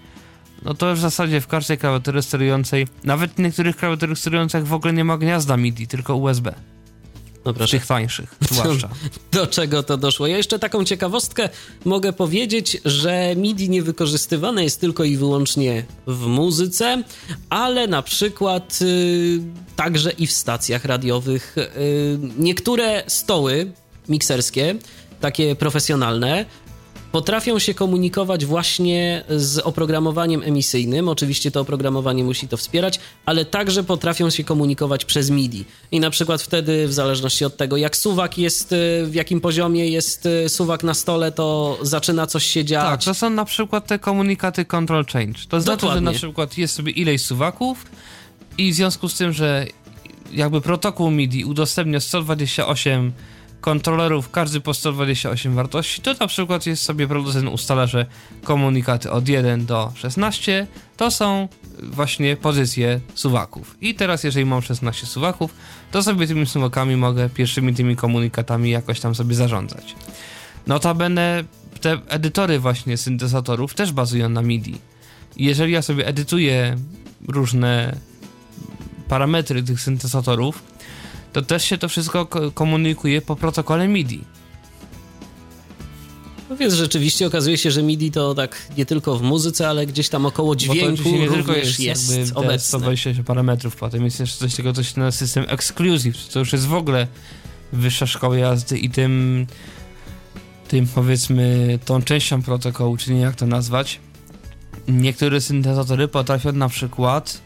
[0.63, 4.73] no to już w zasadzie w każdej klawiaturze sterującej, nawet w niektórych klawiaturach sterujących w
[4.73, 6.55] ogóle nie ma gniazda MIDI, tylko USB.
[7.55, 7.79] Proszę.
[7.79, 8.89] tych tańszych, zwłaszcza.
[9.33, 10.27] do czego to doszło.
[10.27, 11.49] Ja jeszcze taką ciekawostkę
[11.85, 17.03] mogę powiedzieć, że MIDI nie wykorzystywane jest tylko i wyłącznie w muzyce,
[17.51, 19.41] ale na przykład y,
[19.77, 21.57] także i w stacjach radiowych.
[21.59, 23.73] Y, niektóre stoły
[24.09, 24.75] mikserskie,
[25.21, 26.45] takie profesjonalne,
[27.13, 31.09] potrafią się komunikować właśnie z oprogramowaniem emisyjnym.
[31.09, 35.65] Oczywiście to oprogramowanie musi to wspierać, ale także potrafią się komunikować przez MIDI.
[35.93, 39.89] I na przykład wtedy, w zależności od tego, jak suwak jest, y, w jakim poziomie
[39.89, 42.85] jest y, suwak na stole, to zaczyna coś się dziać.
[42.85, 45.41] Tak, to są na przykład te komunikaty control change.
[45.49, 46.01] To znaczy, że Dokładnie.
[46.01, 47.87] na przykład jest sobie ileś suwaków
[48.59, 49.67] i w związku z tym, że
[50.33, 53.13] jakby protokół MIDI udostępnia 128
[53.61, 58.07] kontrolerów, każdy po 128 wartości, to na przykład jest sobie producent ustala, że
[58.45, 61.49] komunikaty od 1 do 16 to są
[61.83, 63.77] właśnie pozycje suwaków.
[63.81, 65.55] I teraz jeżeli mam 16 suwaków,
[65.91, 69.95] to sobie tymi suwakami mogę pierwszymi tymi komunikatami jakoś tam sobie zarządzać.
[70.67, 71.45] Notabene
[71.81, 74.79] te edytory właśnie syntezatorów też bazują na MIDI.
[75.37, 76.77] Jeżeli ja sobie edytuję
[77.29, 77.97] różne
[79.09, 80.63] parametry tych syntezatorów,
[81.41, 84.25] to też się to wszystko ko- komunikuje po protokole MIDI.
[86.51, 90.09] No więc rzeczywiście okazuje się, że MIDI to tak nie tylko w muzyce, ale gdzieś
[90.09, 92.59] tam około Bo to dźwięku nie tylko jest, jest, te obecne.
[92.59, 96.75] 128 parametrów, potem jest jeszcze coś takiego, coś na system exclusive, co już jest w
[96.75, 97.07] ogóle
[97.73, 99.47] wyższa szkoła jazdy i tym,
[100.69, 104.01] tym powiedzmy tą częścią protokołu, czy nie jak to nazwać.
[104.89, 107.41] Niektóre syntezatory potrafią na przykład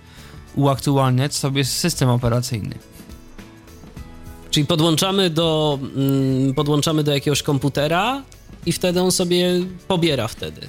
[0.55, 2.75] uaktualniać sobie system operacyjny.
[4.53, 8.23] Czyli podłączamy do, mm, podłączamy do jakiegoś komputera
[8.67, 10.61] i wtedy on sobie pobiera wtedy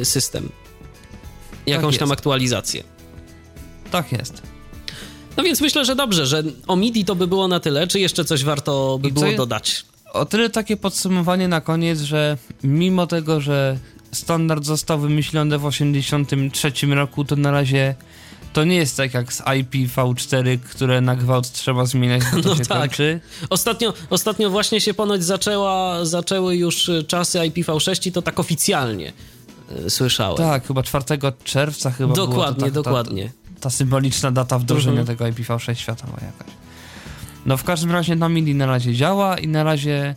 [0.00, 0.48] y, system.
[1.66, 2.18] Jakąś tam jest.
[2.18, 2.84] aktualizację.
[3.90, 4.42] Tak jest.
[5.36, 7.86] No więc myślę, że dobrze, że o MIDI to by było na tyle.
[7.86, 9.84] Czy jeszcze coś warto by I było dodać?
[10.12, 13.78] O tyle takie podsumowanie na koniec, że mimo tego, że
[14.12, 17.94] standard został wymyślony w 1983 roku, to na razie
[18.54, 22.56] to nie jest tak jak z IPv4, które na gwałt trzeba zmieniać, bo to No
[22.56, 22.78] się tak.
[22.78, 23.20] kończy.
[23.50, 29.12] Ostatnio, ostatnio właśnie się ponoć zaczęła, zaczęły już czasy IPv6 i to tak oficjalnie
[29.86, 30.36] y, słyszałem.
[30.36, 31.04] Tak, chyba 4
[31.44, 33.24] czerwca chyba dokładnie, tak, dokładnie.
[33.54, 35.18] Ta, ta symboliczna data wdrożenia Mhm.
[35.18, 36.54] tego IPv6 światowa jakaś.
[37.46, 40.14] No w każdym razie no MIDI na razie działa i na razie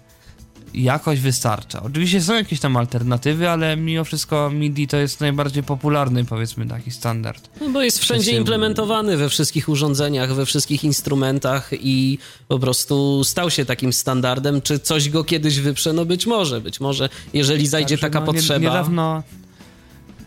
[0.74, 1.84] jakoś wystarcza.
[1.84, 6.92] Oczywiście są jakieś tam alternatywy, ale mimo wszystko MIDI to jest najbardziej popularny powiedzmy taki
[6.92, 7.50] standard.
[7.62, 13.50] No bo jest wszędzie implementowany we wszystkich urządzeniach, we wszystkich instrumentach i po prostu stał
[13.50, 14.62] się takim standardem.
[14.62, 15.94] Czy coś go kiedyś wyprze?
[15.94, 18.60] No być może, być może, jeżeli zajdzie Także, taka no, potrzeba.
[18.60, 19.24] Niedawno,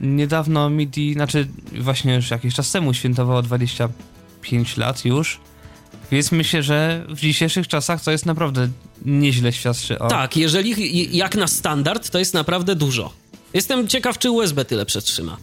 [0.00, 1.48] niedawno MIDI, znaczy
[1.80, 5.40] właśnie już jakiś czas temu świętowało 25 lat już.
[6.10, 8.68] Więc myślę, że w dzisiejszych czasach to jest naprawdę
[9.04, 10.08] nieźle świadczy o...
[10.08, 13.12] Tak, jeżeli jak na standard, to jest naprawdę dużo.
[13.54, 15.36] Jestem ciekaw, czy USB tyle przetrzyma.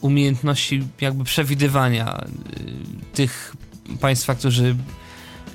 [0.00, 2.24] umiejętności jakby przewidywania
[2.60, 3.56] y, tych
[4.00, 4.76] państwa, którzy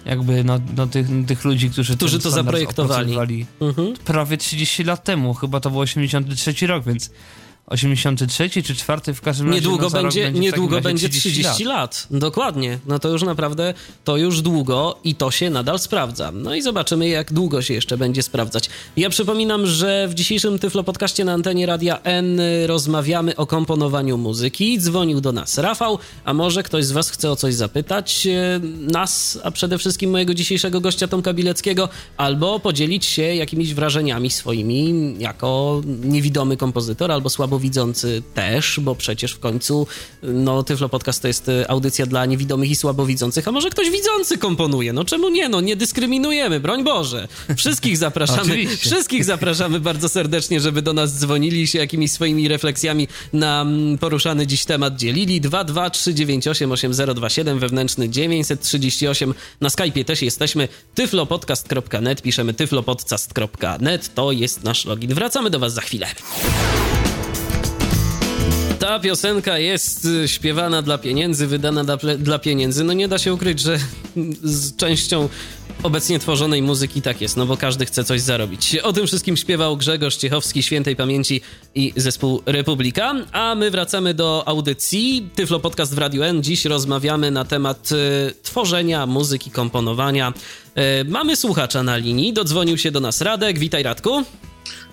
[0.05, 3.45] jakby, no, no tych, tych ludzi, którzy, Którzy to zaprojektowali.
[3.61, 3.93] Mhm.
[4.05, 7.11] prawie 30 lat temu, chyba to był 83 rok, więc
[7.67, 12.07] 83 czy 4 w każdym razie Niedługo no, będzie, będzie niedługo będzie 30 lat.
[12.11, 12.79] Dokładnie.
[12.87, 16.31] No to już naprawdę, to już długo i to się nadal sprawdza.
[16.31, 18.69] No i zobaczymy, jak długo się jeszcze będzie sprawdzać.
[18.97, 24.79] Ja przypominam, że w dzisiejszym Tyflo Podcaście na antenie Radia N rozmawiamy o komponowaniu muzyki.
[24.79, 28.59] Dzwonił do nas Rafał, a może ktoś z was chce o coś zapytać e,
[28.91, 35.15] nas, a przede wszystkim mojego dzisiejszego gościa Tomka Bileckiego, albo podzielić się jakimiś wrażeniami swoimi
[35.19, 39.87] jako niewidomy kompozytor, albo słabowidzący też, bo przecież w końcu
[40.23, 44.37] no Tyflo Podcast to jest e, audycja dla niewidomych i słabowidzących, a może ktoś widzący
[44.37, 47.27] komponuje, no czemu nie, no nie dyskryminujemy, broń Boże.
[47.57, 53.61] Wszystkich zapraszamy, wszystkich zapraszamy bardzo serdecznie, żeby do nas dzwonili się jakimiś swoimi refleksjami na
[53.61, 55.41] mm, poruszany dziś temat dzielili.
[55.41, 65.13] 22398 8027 wewnętrzny 938 na Skype'ie też jesteśmy tyflopodcast.net, piszemy tyflopodcast.net, to jest nasz login.
[65.13, 66.07] Wracamy do was za chwilę.
[68.83, 72.83] Ta piosenka jest y, śpiewana dla pieniędzy, wydana dla, dla pieniędzy.
[72.83, 73.79] No nie da się ukryć, że
[74.43, 75.29] z częścią
[75.83, 78.75] obecnie tworzonej muzyki tak jest, no bo każdy chce coś zarobić.
[78.75, 81.41] O tym wszystkim śpiewał Grzegorz Ciechowski, świętej pamięci
[81.75, 83.13] i zespół Republika.
[83.31, 86.43] A my wracamy do audycji Tyflo Podcast w Radiu N.
[86.43, 90.33] Dziś rozmawiamy na temat y, tworzenia muzyki, komponowania.
[91.01, 93.59] Y, mamy słuchacza na linii, dodzwonił się do nas Radek.
[93.59, 94.23] Witaj Radku.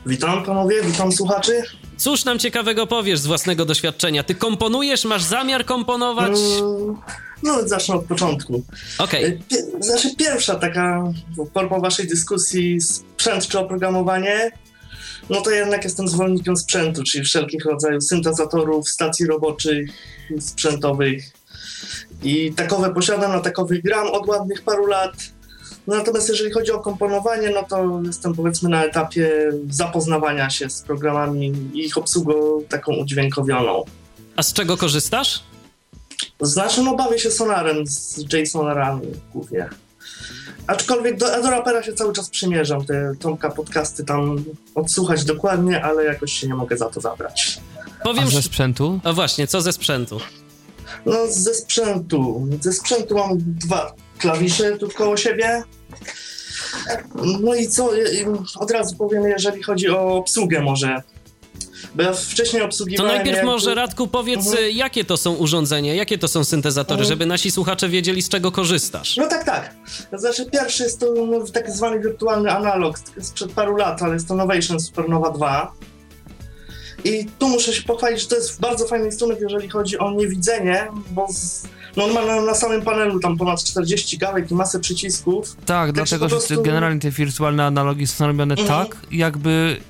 [0.07, 1.63] Witam panowie, witam słuchaczy.
[2.01, 4.23] Cóż nam ciekawego powiesz z własnego doświadczenia?
[4.23, 6.31] Ty komponujesz, masz zamiar komponować?
[6.61, 6.97] Mm,
[7.43, 8.63] No, zacznę od początku.
[8.99, 9.25] Okej.
[9.25, 11.03] E, Pie- Znaczy, pierwsza taka
[11.55, 14.51] forma waszej dyskusji sprzęt czy oprogramowanie,
[15.31, 19.91] no to jednak jestem zwolennikiem sprzętu, czyli wszelkich rodzajów syntezatorów, stacji roboczych,
[20.41, 21.25] sprzętowych.
[22.23, 25.13] I takowe posiadam, na takowych gram od ładnych paru lat.
[25.91, 30.83] No, Natomiast jeżeli chodzi o komponowanie, no to jestem powiedzmy na etapie zapoznawania się z
[30.83, 33.85] programami i ich obsługą taką udźwiękowioną.
[34.37, 35.43] A z czego korzystasz?
[36.41, 39.69] Znaczy, no bawię się Sonarem z JSON-arami głównie.
[40.67, 46.05] Aczkolwiek do, do rapera się cały czas przymierzam, te Tomka podcasty tam odsłuchać dokładnie, ale
[46.05, 47.61] jakoś się nie mogę za to zabrać.
[48.05, 48.25] Powiem.
[48.25, 49.01] A ze sprzętu?
[49.05, 50.21] A właśnie, co ze sprzętu?
[51.07, 55.63] No ze sprzętu, ze sprzętu mam dwa klawisze tu koło siebie.
[57.41, 58.27] No i co, i-
[58.57, 61.03] od razu powiem, jeżeli chodzi o obsługę może.
[61.95, 63.15] Bo ja wcześniej To obsługiwałem...
[63.15, 64.65] najpierw jakby- może Radku powiedz, Mhm.
[64.65, 67.09] y, jakie to są urządzenia, jakie to są syntezatory, Mhm.
[67.09, 69.17] żeby nasi słuchacze wiedzieli, z czego korzystasz.
[69.17, 69.75] No tak, tak.
[70.13, 74.35] Znaczy pierwszy jest to no, tak zwany wirtualny analog sprzed paru lat, ale jest to
[74.35, 75.73] Novation Supernova 2.
[77.05, 80.89] I tu muszę się pochwalić, że to jest bardzo fajny instrument, jeżeli chodzi o niewidzenie,
[81.11, 81.63] bo z,
[81.97, 85.57] no on ma na, na samym panelu tam ponad 40 gałek i masę przycisków.
[85.67, 88.69] Tak, dlatego że prostu- generalnie te wirtualne analogi są robione Mhm.
[88.69, 89.81] tak, jakby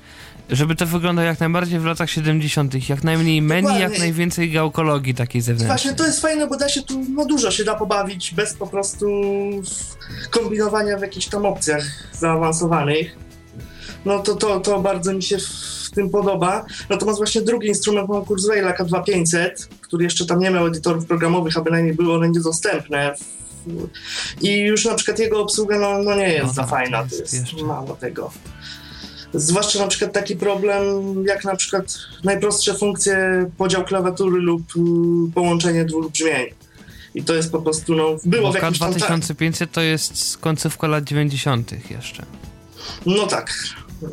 [0.49, 3.83] żeby to wyglądało jak najbardziej w latach 70., jak najmniej menu, Dokładnie.
[3.83, 5.67] jak najwięcej gałkologii takiej zewnętrznej.
[5.77, 8.67] Właśnie to jest fajne, bo da się tu no, dużo się da pobawić bez po
[8.67, 9.05] prostu
[10.29, 11.83] kombinowania w jakichś tam opcjach
[12.19, 13.15] zaawansowanych.
[14.05, 15.37] No to, to, to bardzo mi się
[15.91, 16.65] w tym podoba.
[16.89, 19.49] Natomiast właśnie drugi instrument mam Kurzweila K2500,
[19.81, 23.15] który jeszcze tam nie miał edytorów programowych, a bynajmniej były one niedostępne.
[24.41, 27.15] I już na przykład jego obsługa no, no nie jest No za tak, fajna, to
[27.15, 28.31] jest jest mało tego.
[29.33, 30.83] Zwłaszcza na przykład taki problem,
[31.27, 36.47] jak na przykład najprostsze funkcje, podział klawiatury lub y, połączenie dwóch brzmień.
[37.15, 38.93] I to jest po prostu, no, było Bo w jakimś tam...
[38.93, 41.91] Ta- K2500 to jest końcówka lat 90.
[41.91, 42.25] jeszcze.
[43.05, 43.53] no tak,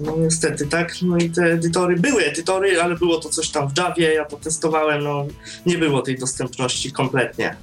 [0.01, 0.95] no niestety, tak.
[1.03, 4.37] No i te edytory, były edytory, ale było to coś tam w Javie, ja to
[4.37, 5.27] testowałem, no
[5.67, 7.57] nie było tej dostępności kompletnie.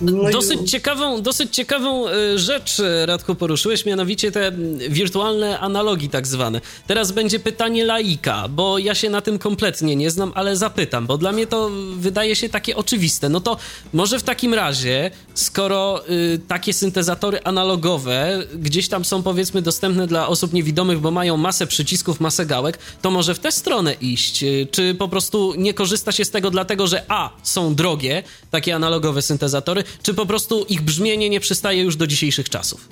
[0.00, 4.52] No i- Dosyć ciekawą, dosyć ciekawą y, rzecz, y, Radku, poruszyłeś, mianowicie te
[4.88, 6.60] wirtualne analogi tak zwane.
[6.86, 11.18] Teraz będzie pytanie laika, bo ja się na tym kompletnie nie znam, ale zapytam, bo
[11.18, 13.28] dla mnie to wydaje się takie oczywiste.
[13.28, 13.56] No to
[13.92, 20.28] może w takim razie, skoro y, takie syntezatory analogowe gdzieś tam są powiedzmy dostępne dla
[20.28, 24.42] osób niewidomych, bo mają masę przycisków, masę gałek, to może w tę stronę iść?
[24.42, 28.74] Y, Czy po prostu nie korzysta się z tego dlatego, że a, są drogie, takie
[28.74, 32.88] analogowe syntezatory, czy po prostu ich brzmienie nie przystaje już do dzisiejszych czasów?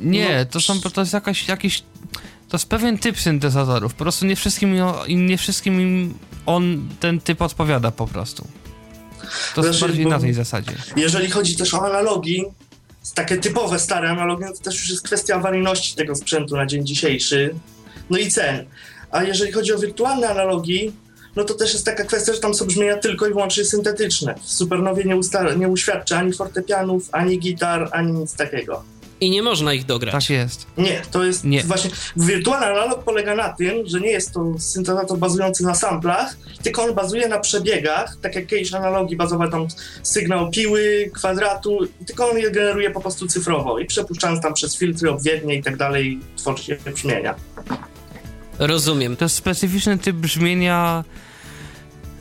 [0.00, 1.82] Nie, to są, to jest jakaś, jakiś,
[2.48, 3.94] to jest pewien typ syntezatorów.
[3.94, 4.76] Po prostu nie wszystkim,
[5.06, 6.14] im- nie wszystkim im
[6.46, 8.46] on, ten typ odpowiada po prostu.
[9.54, 10.72] To jest Znaczy, bardziej na tej zasadzie.
[10.96, 12.44] Jeżeli chodzi też o analogi,
[13.14, 16.86] takie typowe, stare analogi, no to też już jest kwestia awaryjności tego sprzętu na dzień
[16.86, 17.54] dzisiejszy,
[18.10, 18.64] no i cen.
[19.10, 20.92] A jeżeli chodzi o wirtualne analogi,
[21.36, 24.34] no to też jest taka kwestia, że tam są brzmienia tylko i wyłącznie syntetyczne.
[24.42, 28.82] W Supernowie nie, usta- nie uświadcza ani fortepianów, ani gitar, ani nic takiego.
[29.20, 30.12] I nie można ich dograć.
[30.12, 30.66] Tak jest.
[30.78, 31.62] Nie, to jest Nie.
[31.64, 31.90] właśnie.
[32.16, 36.94] Wirtualny analog polega na tym, że nie jest to syntezator bazujący na samplach, tylko on
[36.94, 39.66] bazuje na przebiegach, tak jak kiedyś analogi bazowały tam
[40.02, 45.10] sygnał piły, kwadratu, tylko on je generuje po prostu cyfrowo i przepuszczając tam przez filtry,
[45.10, 47.34] odpowiednie i tak dalej, tworzy się brzmienia.
[48.58, 49.16] Rozumiem.
[49.16, 51.04] To jest specyficzny typ brzmienia.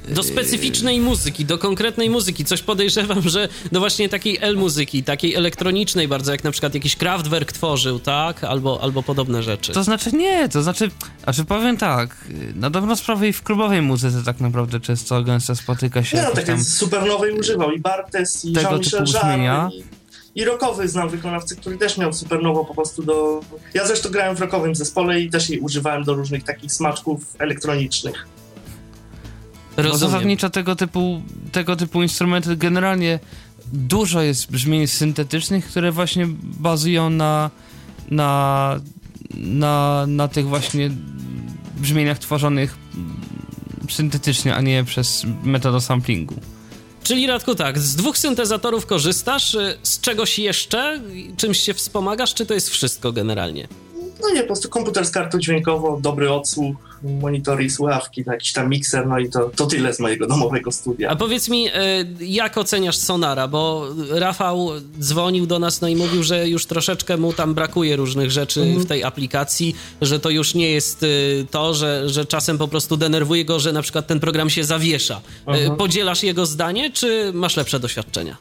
[0.10, 2.46] Do specyficznej muzyki, do konkretnej muzyki.
[2.46, 7.52] Coś podejrzewam, że do właśnie takiej L-muzyki, takiej elektronicznej bardzo, jak na przykład jakiś Kraftwerk
[7.52, 8.44] tworzył, tak?
[8.44, 9.74] Albo, albo podobne rzeczy.
[9.74, 10.92] To znaczy nie, to znaczy,
[11.24, 12.26] znaczy powiem tak,
[12.56, 16.32] na dobrą sprawę i w klubowej muzyce tak naprawdę często gęsto spotyka się Nie no,
[16.32, 16.58] tak tam...
[16.58, 19.70] jak supernowej używał i Bartes, i Tego Jean-Michel typu brzmienia.
[19.74, 20.01] I,
[20.36, 23.42] i rockowy znam wykonawcę, który też miał supernowo po prostu do...
[23.74, 28.28] Ja zresztą grałem w rockowym zespole i też jej używałem do różnych takich smaczków elektronicznych.
[29.78, 30.00] Rozumiem.
[30.00, 31.22] zasadniczo tego typu,
[31.52, 33.20] tego typu instrumenty generalnie
[33.74, 37.52] dużo jest brzmień syntetycznych, które właśnie bazują na,
[38.12, 38.80] na,
[39.34, 40.92] na, na tych właśnie
[41.78, 42.78] brzmieniach tworzonych
[43.90, 46.36] syntetycznie, a nie przez metodę samplingu.
[47.04, 51.02] Czyli Radku, tak, z dwóch syntezatorów korzystasz, y, z czegoś jeszcze?
[51.38, 53.68] Czymś się wspomagasz, czy to jest wszystko generalnie?
[54.22, 58.70] No nie, po prostu komputer z kartą dźwiękową, dobry odsłuch, monitory i słuchawki, jakiś tam
[58.70, 61.10] mikser, no i to, to tyle z mojego domowego studia.
[61.10, 61.72] A powiedz mi, y,
[62.20, 64.70] jak oceniasz Sonara, bo Rafał
[65.00, 68.86] dzwonił do nas, no i mówił, że już troszeczkę mu tam brakuje różnych rzeczy w
[68.86, 73.46] tej aplikacji, że to już nie jest y, to, że, że czasem po prostu denerwuje
[73.46, 75.22] go, że na przykład ten program się zawiesza.
[75.68, 78.38] Y, Podzielasz jego zdanie, czy masz lepsze doświadczenia?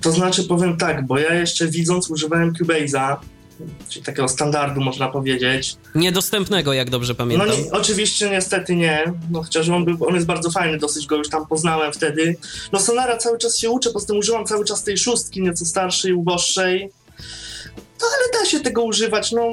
[0.00, 3.16] To znaczy powiem tak, bo ja jeszcze widząc używałem Cubase'a,
[3.88, 5.76] czyli takiego standardu można powiedzieć.
[5.94, 7.48] Niedostępnego, jak dobrze No pamiętam.
[7.48, 11.28] nie, oczywiście niestety nie, no chociaż on, był, on jest bardzo fajny, dosyć go już
[11.28, 12.36] tam poznałem wtedy.
[12.72, 16.12] No Sonara cały czas się uczę, poza tym używam cały czas tej szóstki, nieco starszej,
[16.12, 16.90] uboższej.
[18.00, 19.50] No ale da się tego używać, no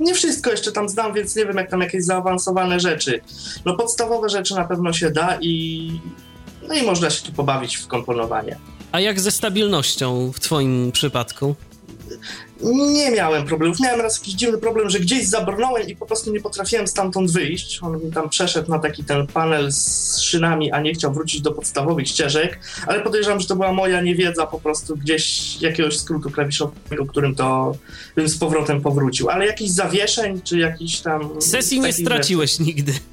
[0.00, 3.20] nie wszystko jeszcze tam znam, więc nie wiem jak tam jakieś zaawansowane rzeczy.
[3.64, 5.90] No podstawowe rzeczy na pewno się da i
[6.68, 8.58] no i można się tu pobawić w komponowanie.
[8.92, 11.54] A jak ze stabilnością w twoim przypadku?
[12.72, 13.80] Nie miałem problemów.
[13.80, 17.78] Miałem raz jakiś dziwny problem, że gdzieś zabrnąłem i po prostu nie potrafiłem stamtąd wyjść.
[17.82, 21.52] On mi tam przeszedł na taki ten panel z szynami, a nie chciał wrócić do
[21.52, 27.06] podstawowych ścieżek, ale podejrzewam, że to była moja niewiedza po prostu gdzieś jakiegoś skrótu klawiszowego,
[27.08, 27.76] którym to
[28.16, 29.30] bym z powrotem powrócił.
[29.30, 31.40] Ale jakichś zawieszeń, czy jakiś tam...
[31.42, 32.92] Sesji nie straciłeś nigdy.
[32.92, 33.04] rzeczy-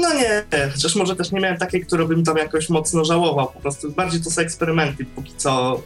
[0.00, 3.48] No nie, chociaż może też nie miałem takiej, którą bym tam jakoś mocno żałował.
[3.54, 5.82] Po prostu bardziej to są eksperymenty, póki co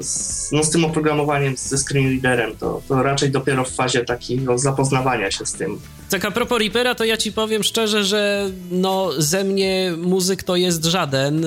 [0.00, 5.30] z, no, z tym oprogramowaniem, ze screenreaderem, to, to raczej dopiero w fazie takiego zapoznawania
[5.30, 5.80] się z tym.
[6.10, 10.56] Tak a propos Reapera, to ja ci powiem szczerze, że no ze mnie muzyk to
[10.56, 11.46] jest żaden.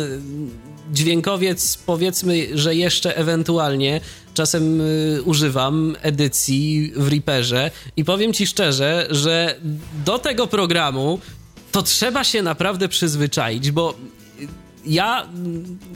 [0.91, 4.01] Dźwiękowiec powiedzmy, że jeszcze ewentualnie
[4.33, 9.55] czasem y, używam edycji w Reaperze i powiem ci szczerze, że
[10.05, 11.19] do tego programu
[11.71, 13.95] to trzeba się naprawdę przyzwyczaić, bo
[14.85, 15.27] ja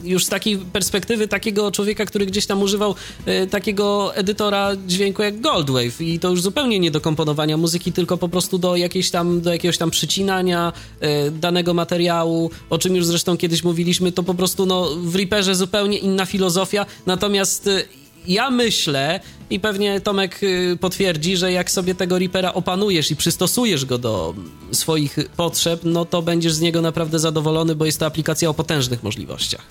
[0.04, 2.94] już z takiej perspektywy takiego człowieka, który gdzieś tam używał
[3.26, 6.00] e, takiego edytora dźwięku jak Goldwave.
[6.00, 9.52] I to już zupełnie nie do komponowania muzyki, tylko po prostu do, jakiejś tam, do
[9.52, 14.66] jakiegoś tam przycinania e, danego materiału, o czym już zresztą kiedyś mówiliśmy, to po prostu
[14.66, 17.82] no, w Reaperze zupełnie inna filozofia, natomiast e,
[18.26, 23.84] ja myślę i pewnie Tomek y, potwierdzi, że jak sobie tego Reapera opanujesz i przystosujesz
[23.84, 24.34] go do
[24.72, 29.02] swoich potrzeb, no to będziesz z niego naprawdę zadowolony, bo jest to aplikacja o potężnych
[29.02, 29.66] możliwościach.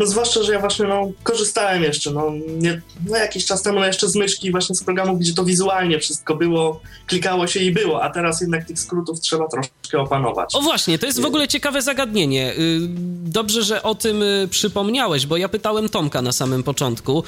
[0.00, 3.86] No zwłaszcza, że ja właśnie no, korzystałem jeszcze, no, nie, no jakiś czas temu no,
[3.86, 8.02] jeszcze z myszki właśnie z programów, gdzie to wizualnie wszystko było, klikało się i było,
[8.02, 10.54] a teraz jednak tych skrótów trzeba troszkę opanować.
[10.54, 12.52] O właśnie, to jest w ogóle ciekawe zagadnienie.
[12.52, 12.80] Y,
[13.26, 17.24] Dobrze, że o tym y, przypomniałeś, bo ja pytałem Tomka na samym początku,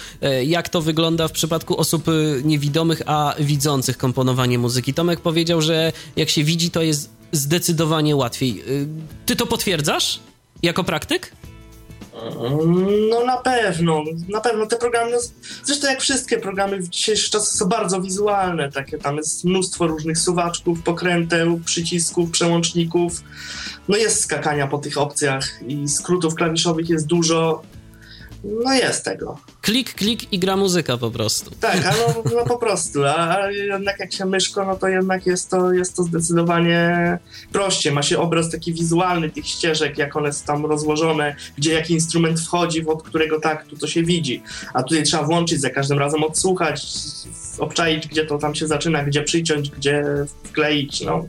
[0.46, 4.94] jak to wygląda w przypadku osób y, niewidomych, a widzących komponowanie muzyki.
[4.94, 8.62] Tomek powiedział, że jak się widzi, to jest zdecydowanie łatwiej.
[8.68, 8.88] Y,
[9.26, 10.20] Ty to potwierdzasz?
[10.62, 11.32] Jako praktyk?
[13.10, 15.18] No na pewno, na pewno te programy, no,
[15.64, 20.18] zresztą jak wszystkie programy w dzisiejszych czasach są bardzo wizualne, takie tam jest mnóstwo różnych
[20.18, 23.22] suwaczków, pokręteł, przycisków, przełączników,
[23.88, 27.62] no jest skakania po tych opcjach i skrótów klawiszowych jest dużo,
[28.44, 29.38] no jest tego.
[29.60, 31.50] Klik, klik i gra muzyka po prostu.
[31.60, 35.26] Tak, a no, no po prostu, a, a jednak jak się myszko, no to jednak
[35.26, 37.18] jest to, jest to zdecydowanie
[37.52, 37.92] prościej.
[37.92, 42.40] Ma się obraz taki wizualny tych ścieżek, jak one są tam rozłożone, gdzie jaki instrument
[42.40, 44.42] wchodzi, od którego taktu to się widzi.
[44.74, 46.86] A tutaj trzeba włączyć, za każdym razem odsłuchać,
[47.58, 50.04] obczaić, gdzie to tam się zaczyna, gdzie przyciąć, gdzie
[50.44, 51.28] wkleić, no.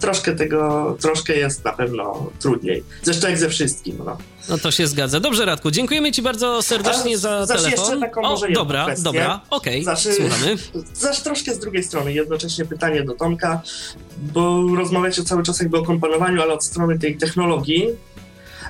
[0.00, 2.84] Troszkę tego, troszkę jest na pewno trudniej.
[3.02, 4.16] Zresztą jak ze wszystkim, no.
[4.48, 5.20] No to się zgadza.
[5.20, 7.84] Dobrze, Radku, dziękujemy ci bardzo serdecznie A, za zaś telefon.
[7.86, 9.04] jeszcze taką o, może dobra, kwestię.
[9.04, 10.56] dobra, okej, Znaczy- słuchamy.
[10.94, 13.62] Zaś troszkę z drugiej strony, jednocześnie pytanie do Tomka,
[14.16, 17.86] bo rozmawiacie cały czas jakby o komponowaniu, ale od strony tej technologii,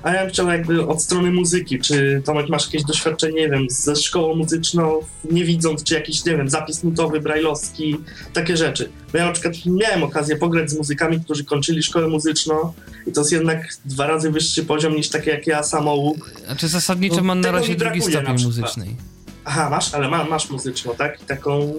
[0.02, 3.66] a ja bym chciał jakby od strony muzyki, czy Tomek masz jakieś doświadczenie, nie wiem,
[3.70, 5.00] ze szkołą muzyczną,
[5.30, 7.96] nie widząc, czy jakiś, nie wiem, zapis nutowy, brajlowski,
[8.32, 8.90] takie rzeczy.
[9.12, 12.72] Bo ja na przykład miałem okazję pograć z muzykami, którzy kończyli szkołę muzyczną
[13.06, 16.30] i to jest jednak dwa razy wyższy poziom niż takie jak ja, samouk.
[16.46, 18.96] Znaczy zasadniczo No, mam na razie drugi stopień muzycznej.
[19.44, 21.22] Aha, masz, ale ma, masz muzyczną, tak?
[21.22, 21.72] I taką...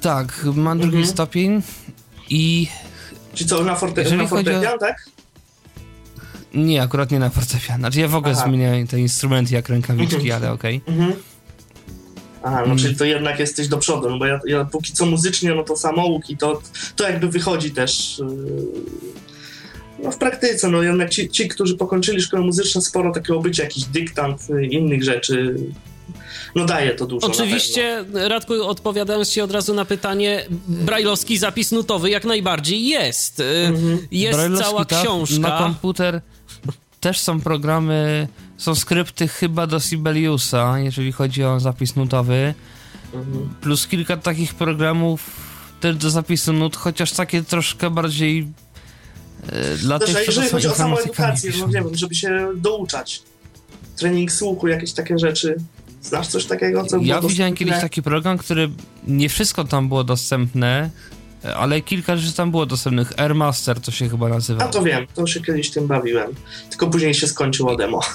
[0.00, 1.12] Tak, mam drugi Mhm.
[1.14, 1.62] stopień
[2.30, 2.68] i
[3.34, 5.06] Czy co, na, forte, na chodzi o- fortepian, tak?
[6.54, 7.78] Nie, akurat nie na fortepian.
[7.80, 8.44] Znaczy ja w ogóle Aha.
[8.48, 10.42] zmieniałem te instrumenty jak rękawiczki, Mhm.
[10.42, 10.80] ale okej.
[10.86, 11.12] Mhm.
[12.42, 12.78] Aha, no Mm.
[12.78, 15.76] czyli to jednak jesteś do przodu, no bo ja, ja póki co muzycznie, no to
[15.76, 16.62] samouk i to,
[16.96, 18.26] to jakby wychodzi też yy,
[20.02, 23.84] no w praktyce, no jednak ci, ci, którzy pokończyli szkołę muzyczną, sporo takiego bycia, jakiś
[23.84, 25.54] dyktant, y, innych rzeczy,
[26.54, 32.10] no daje to dużo Oczywiście, Radku, odpowiadając ci od razu na pytanie, brajlowski zapis nutowy
[32.10, 33.40] jak najbardziej jest.
[33.40, 33.98] Y, Mhm.
[34.10, 35.38] Jest Brailleowski, cała książka.
[35.38, 36.20] Na komputer
[37.00, 42.54] też są programy, są skrypty chyba do Sibeliusa, jeżeli chodzi o zapis nutowy.
[43.14, 43.48] Mhm.
[43.60, 45.48] plus kilka takich programów
[45.80, 48.48] też do zapisu nut, chociaż takie troszkę bardziej
[49.46, 52.48] e, dla Też, a tych, jeżeli chodzi o samą edukację, no nie wiem, żeby się
[52.56, 53.22] douczać,
[53.96, 55.56] trening słuchu, jakieś takie rzeczy,
[56.02, 58.70] znasz coś takiego, co Ja widziałem kiedyś taki program, który
[59.06, 60.90] nie wszystko tam było dostępne,
[61.56, 63.20] ale kilka rzeczy tam było dostępnych.
[63.20, 64.64] Airmaster to się chyba nazywa.
[64.64, 66.34] A to wiem, to się kiedyś tym bawiłem,
[66.70, 68.00] tylko później się skończyło demo.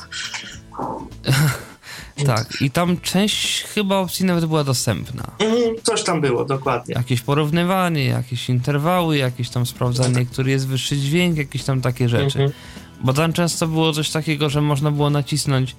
[2.25, 5.31] Tak, i tam część chyba opcji nawet była dostępna.
[5.39, 6.95] Mhm, coś tam było, dokładnie.
[6.95, 12.39] Jakieś porównywanie, jakieś interwały, jakieś tam sprawdzanie, który jest wyższy dźwięk, jakieś tam takie rzeczy.
[12.39, 12.51] Mhm.
[13.01, 15.75] Bo tam często było coś takiego, że można było nacisnąć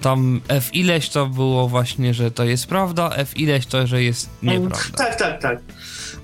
[0.00, 4.30] tam F ileś to było właśnie, że to jest prawda, F ileś to, że jest
[4.42, 4.96] nieprawda.
[4.96, 5.58] Tak, tak, tak.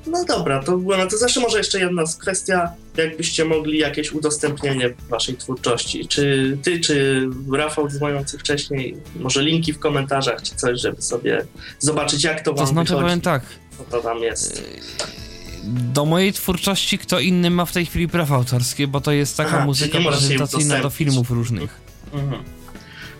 [0.07, 4.95] No dobra, to było, no to zawsze może jeszcze jedna kwestia, jakbyście mogli jakieś udostępnienie
[5.09, 6.09] waszej twórczości.
[6.09, 11.45] Czy ty, czy Rafał dzwoniący wcześniej, może linki w komentarzach, czy coś, żeby sobie
[11.79, 13.43] zobaczyć, jak to wam To znaczy wychodzi, powiem tak,
[13.79, 14.63] co to tam jest.
[15.65, 19.57] do mojej twórczości kto inny ma w tej chwili prawa autorskie, bo to jest taka
[19.57, 21.81] Aha, muzyka prezentacyjna do filmów różnych.
[22.13, 22.43] Mhm.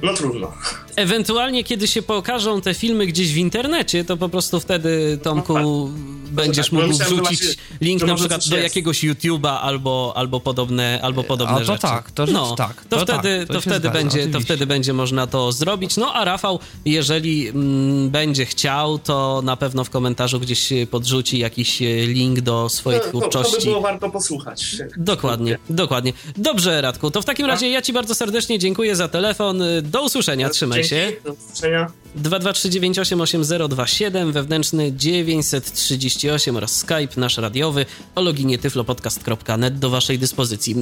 [0.03, 0.53] No trudno.
[0.97, 5.89] Ewentualnie, kiedy się pokażą te filmy gdzieś w internecie, to po prostu wtedy, Tomku, No
[6.31, 10.41] będziesz tak, bo mógł myślałem, że wrzucić link na przykład do jakiegoś YouTube'a albo, albo
[10.41, 11.83] podobne, albo podobne A to rzeczy.
[11.83, 14.67] tak, to no, tak, To, to wtedy, tak, to to wtedy zgadza, będzie, to wtedy
[14.67, 15.97] będzie można to zrobić.
[15.97, 21.83] No a Rafał, jeżeli mm, będzie chciał, to na pewno w komentarzu gdzieś podrzuci jakiś
[21.83, 23.69] e, link do swojej To, to, to by twórczości.
[23.69, 24.77] było warto posłuchać.
[24.97, 26.13] Dokładnie, dokładnie.
[26.37, 29.63] Dobrze, Radku, to w takim razie ja ci bardzo serdecznie dziękuję za telefon.
[29.83, 31.07] Do usłyszenia, trzymaj się.
[31.11, 31.91] Dzięki, Do usłyszenia.
[32.17, 40.77] 223988027, wewnętrzny 938 oraz Skype nasz radiowy o loginie tyflopodcast.net do waszej dyspozycji.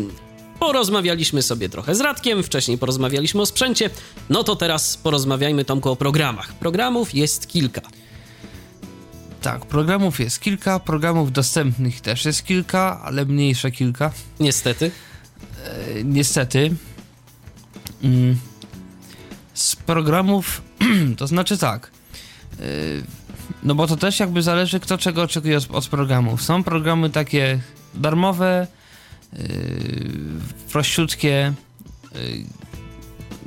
[0.61, 3.91] Porozmawialiśmy sobie trochę z Radkiem, wcześniej porozmawialiśmy o sprzęcie,
[4.31, 6.53] no to teraz porozmawiajmy Tomku o programach.
[6.53, 7.81] Programów jest kilka.
[9.43, 14.12] Tak, programów jest kilka, programów dostępnych też jest kilka, ale mniejsze kilka.
[14.41, 14.91] Niestety.
[15.65, 16.75] E, niestety.
[18.03, 18.39] Mm,
[19.59, 20.62] z programów,
[21.18, 21.90] to znaczy tak.
[22.60, 22.64] e,
[23.62, 26.43] no bo to też jakby zależy, kto czego oczekuje od, programów.
[26.43, 27.60] Są programy takie
[27.94, 28.66] darmowe,
[29.32, 29.39] e,
[30.72, 31.52] prościutkie,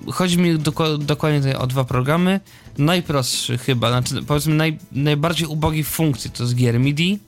[0.07, 0.59] e, chodzi mi
[0.99, 2.39] dokładnie o dwa programy.
[2.77, 7.19] Najprostszy chyba, znaczy powiedzmy naj, najbardziej ubogi w funkcji to jest gier MIDI.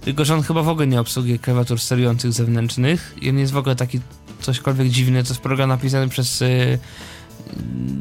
[0.00, 3.14] Tylko, że on chyba w ogóle nie obsługuje klawiatur sterujących zewnętrznych.
[3.22, 4.00] I on jest w ogóle taki
[4.40, 5.22] cośkolwiek dziwny.
[5.22, 6.78] To jest program napisany przez y,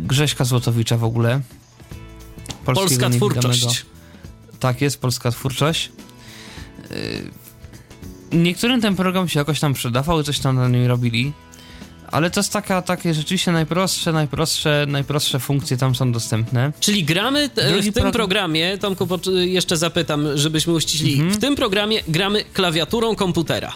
[0.08, 1.42] Grześka Złotowicza w ogóle.
[2.66, 3.86] Polska twórczość.
[4.60, 5.92] Tak jest, polska twórczość.
[6.90, 6.98] Yy,
[8.32, 11.34] Niektórym ten program się jakoś tam przydawał coś tam na nim robili.
[12.12, 16.74] Ale to jest taka, takie rzeczywiście najprostsze, najprostsze, najprostsze funkcje tam są dostępne.
[16.80, 19.08] Czyli gramy Drugi w tym prog- programie, Tomku,
[19.46, 21.14] jeszcze zapytam, żebyśmy uściślili.
[21.14, 21.32] Mhm.
[21.32, 23.74] W tym programie gramy klawiaturą komputera.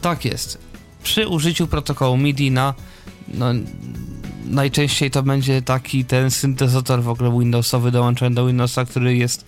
[0.00, 0.58] Tak jest.
[1.02, 2.74] Przy użyciu protokołu MIDI na
[3.28, 3.46] no,
[4.50, 9.44] najczęściej to będzie taki ten syntezator w ogóle Windowsowy dołączony do Windowsa, który jest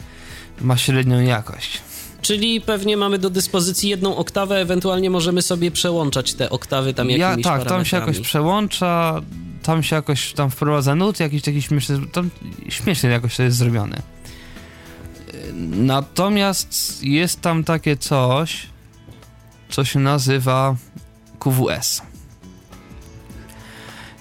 [0.60, 1.80] ma średnią jakość.
[2.22, 7.46] Czyli pewnie mamy do dyspozycji jedną oktawę, ewentualnie możemy sobie przełączać te oktawy tam jakimiś
[7.46, 9.20] Ja, tak, tam się jakoś przełącza,
[9.62, 12.30] tam się jakoś tam wprowadza nut, jakiś taki śmieszny, tam
[12.68, 14.02] śmiesznie jakoś to jest zrobione.
[15.70, 18.66] Natomiast jest tam takie coś,
[19.70, 20.76] co się nazywa
[21.38, 22.02] QWS.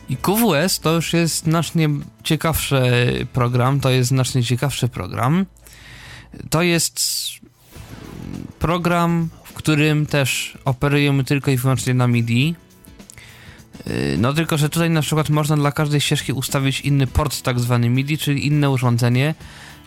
[0.09, 1.89] I QWS to już jest znacznie
[2.23, 2.81] ciekawszy
[3.33, 5.45] program, to jest znacznie ciekawszy program.
[6.49, 6.99] To jest
[8.59, 12.55] program, w którym też operujemy tylko i wyłącznie na MIDI.
[13.85, 17.59] Yy, No tylko, że tutaj na przykład można dla każdej ścieżki ustawić inny port tak
[17.59, 19.35] zwany MIDI, czyli inne urządzenie.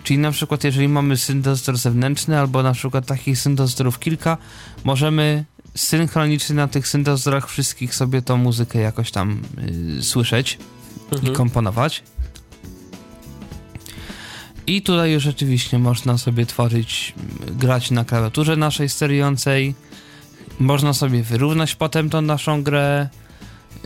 [0.02, 4.36] Czyli na przykład jeżeli mamy syntezator zewnętrzny albo na przykład takich syntezatorów kilka,
[4.84, 5.44] możemy
[5.74, 9.42] synchronicznie na tych syntezatorach wszystkich sobie tą muzykę jakoś tam
[9.96, 10.58] yy, słyszeć
[11.12, 11.34] i Mhm.
[11.34, 12.02] komponować.
[14.66, 17.14] I tutaj już rzeczywiście można sobie tworzyć,
[17.48, 19.74] m, grać na klawiaturze naszej sterującej.
[20.58, 23.08] Można sobie wyrównać potem tą naszą grę.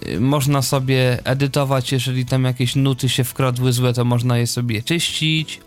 [0.09, 4.83] Y, Można sobie edytować, jeżeli tam jakieś nuty się wkradły złe, to można je sobie
[4.83, 5.61] czyścić.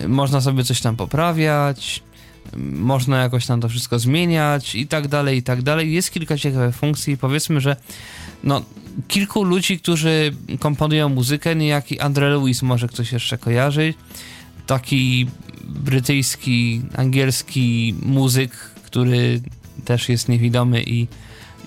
[0.00, 2.02] Y, Można sobie coś tam poprawiać.
[2.72, 5.92] Można jakoś tam to wszystko zmieniać i tak dalej, i tak dalej.
[5.92, 7.16] Jest kilka ciekawych funkcji.
[7.16, 7.76] Powiedzmy, że
[8.44, 8.62] no,
[9.08, 13.94] kilku ludzi, którzy komponują muzykę, niejaki Andre Lewis może ktoś jeszcze kojarzy.
[14.66, 15.26] Taki
[15.64, 18.50] brytyjski, angielski muzyk,
[18.84, 19.40] który
[19.84, 21.06] też jest niewidomy i,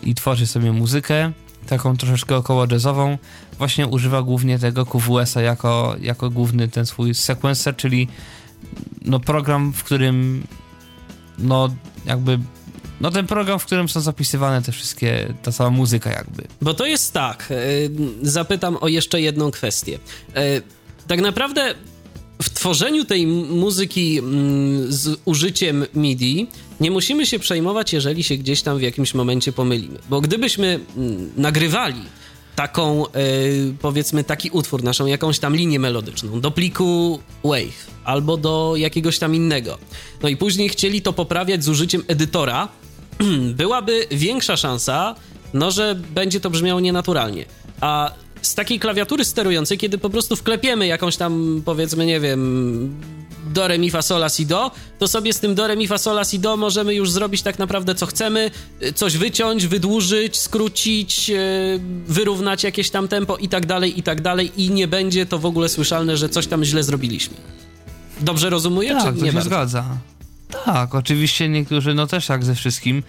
[0.04, 1.32] i tworzy sobie muzykę,
[1.68, 3.18] taką troszeczkę około jazzową.
[3.58, 8.08] Właśnie używa głównie tego QWS-a jako, jako główny ten swój sequencer, czyli
[9.02, 10.44] no program, w którym
[11.38, 12.40] no jakby
[13.02, 16.44] no ten program, w którym są zapisywane te wszystkie, ta cała muzyka jakby.
[16.62, 17.90] Bo to jest tak, y,
[18.22, 20.00] zapytam o jeszcze jedną kwestię.
[20.38, 20.62] Y,
[21.08, 21.76] Tak naprawdę
[22.42, 24.22] w tworzeniu tej muzyki
[24.90, 26.48] z użyciem MIDI
[26.80, 30.00] nie musimy się przejmować, jeżeli się gdzieś tam w jakimś momencie pomylimy.
[30.10, 30.80] Bo gdybyśmy
[31.38, 32.02] nagrywali
[32.58, 36.42] taką, y, powiedzmy, taki utwór, naszą jakąś tam linię melodyczną.
[36.42, 39.78] Do pliku Wave albo do jakiegoś tam innego,
[40.24, 42.68] no i później chcieli to poprawiać z użyciem edytora,
[43.62, 45.16] byłaby większa szansa,
[45.54, 47.46] no, że będzie to brzmiało nienaturalnie.
[47.82, 48.12] A
[48.42, 52.96] z takiej klawiatury sterującej, kiedy po prostu wklepiemy jakąś tam, powiedzmy, nie wiem,
[53.54, 55.98] do, re, mi, fa, sol, si, do, to sobie z tym do, re, mi, fa,
[55.98, 58.52] sol, si, do możemy już zrobić tak naprawdę co chcemy,
[58.84, 61.38] y, coś wyciąć, wydłużyć, skrócić, yy,
[62.08, 65.46] wyrównać jakieś tam tempo i tak dalej, i tak dalej i nie będzie to w
[65.46, 67.36] ogóle słyszalne, że coś tam źle zrobiliśmy.
[68.20, 69.50] Dobrze rozumuję, Tak, czy to nie się bardzo?
[69.50, 69.86] zgadza.
[70.66, 73.04] Tak, oczywiście niektórzy, no też jak ze wszystkim,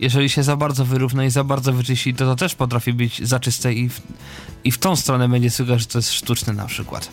[0.00, 3.74] jeżeli się za bardzo wyrówna i za bardzo wyczyści, to to też potrafi być zaczyste
[3.74, 4.00] i w,
[4.64, 7.10] i w tą stronę będzie słychać, że to jest sztuczne na przykład.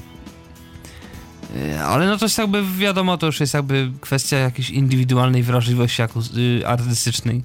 [1.55, 6.01] Yy, Ale no to jest jakby, wiadomo, to już jest jakby kwestia jakiejś indywidualnej wrażliwości
[6.37, 7.43] y, artystycznej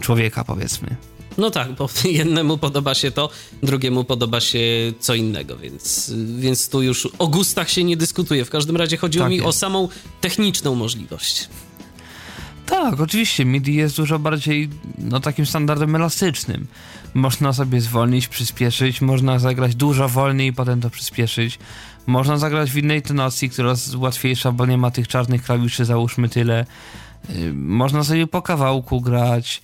[0.00, 0.96] człowieka, powiedzmy.
[1.38, 3.30] No tak, bo jednemu podoba się to,
[3.62, 4.58] drugiemu podoba się
[5.00, 8.44] co innego, więc, więc tu już o gustach się nie dyskutuje.
[8.44, 9.48] W każdym razie chodziło Tak mi jest.
[9.48, 9.88] o samą
[10.20, 11.48] techniczną możliwość.
[12.66, 13.44] Tak, oczywiście.
[13.44, 16.66] MIDI jest dużo bardziej no, takim standardem elastycznym.
[17.14, 21.58] Można sobie zwolnić, przyspieszyć, można zagrać dużo wolniej i potem to przyspieszyć.
[22.06, 26.28] Można zagrać w innej tonacji, która jest łatwiejsza, bo nie ma tych czarnych klawiszy, załóżmy
[26.28, 26.66] tyle.
[27.28, 29.62] Yy, Można sobie po kawałku grać.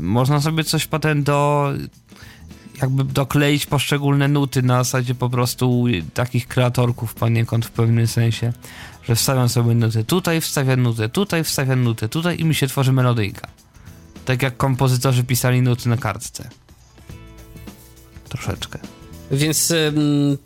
[0.00, 1.68] Można sobie coś potem do
[2.80, 5.84] jakby dokleić poszczególne nuty na zasadzie po prostu
[6.14, 8.52] takich kreatorków poniekąd w pewnym sensie,
[9.04, 12.92] że wstawiam sobie nutę tutaj, wstawiam nutę tutaj, wstawiam nutę tutaj i mi się tworzy
[12.92, 13.48] melodyjka.
[14.24, 16.48] Tak jak kompozytorzy pisali nuty na kartce.
[18.28, 18.78] Troszeczkę.
[19.32, 19.72] Więc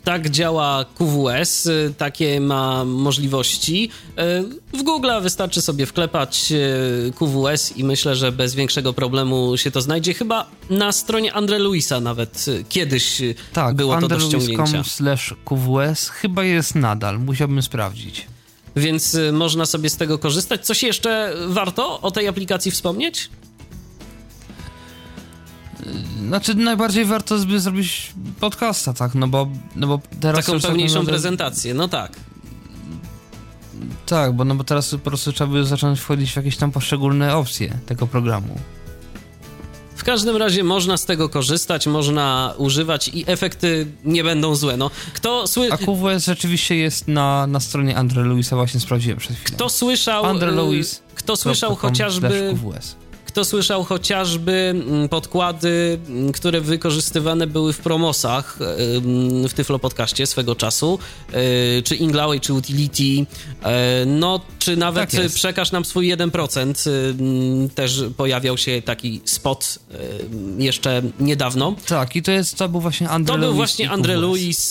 [0.03, 3.89] tak działa QWS, y, takie ma możliwości.
[4.73, 9.71] Y, w Google wystarczy sobie wklepać y, QWS i myślę, że bez większego problemu się
[9.71, 10.13] to znajdzie.
[10.13, 13.21] Chyba na stronie Andre Luisa nawet kiedyś
[13.53, 14.83] Tak, było to do ściągnięcia.
[14.83, 18.27] slash QWS chyba jest nadal, musiałbym sprawdzić.
[18.75, 20.65] Więc można sobie z tego korzystać.
[20.65, 23.29] Coś jeszcze warto o tej aplikacji wspomnieć?
[26.27, 30.45] Znaczy najbardziej warto by zrobić podcasta, tak, no bo, no bo teraz...
[30.45, 32.11] Taką tak pełniejszą naprawdę- prezentację, no tak.
[34.05, 37.35] Tak, bo no bo teraz po prostu trzeba by zacząć wchodzić w jakieś tam poszczególne
[37.35, 38.59] opcje tego programu.
[39.95, 44.77] W każdym razie można z tego korzystać, można używać i efekty nie będą złe.
[44.77, 45.73] No, kto, sły...
[45.73, 49.55] A QWS rzeczywiście jest na, na stronie Andre Luisa, właśnie sprawdziłem przed chwilą.
[49.55, 52.95] kto słyszał, Andre y, Louis kto słyszał chociażby QWS.
[53.37, 58.59] Kto słyszał chociażby mm, podkłady, mm, które wykorzystywane były w promosach
[58.95, 60.99] ym, w Tyflo Podcaście swego czasu,
[61.77, 63.25] y, czy Inglaway, czy Utility, y,
[64.05, 69.79] no, czy nawet Tak przekaż nam swój 1%, y, mm, też pojawiał się taki spot
[70.57, 71.75] jeszcze niedawno.
[71.87, 74.15] Tak, i to jest, to był właśnie Andre To był Louis właśnie Andre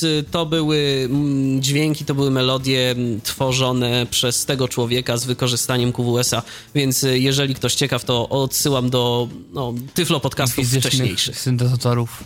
[0.03, 5.93] y, to były mm, dźwięki, to były melodie mm, tworzone przez tego człowieka z wykorzystaniem
[5.93, 6.43] QWS-a,
[6.75, 11.41] więc jeżeli ktoś ciekaw, to odsyłam do no, Tyflo podcastów wcześniejszych.
[11.41, 12.25] syntezatorów.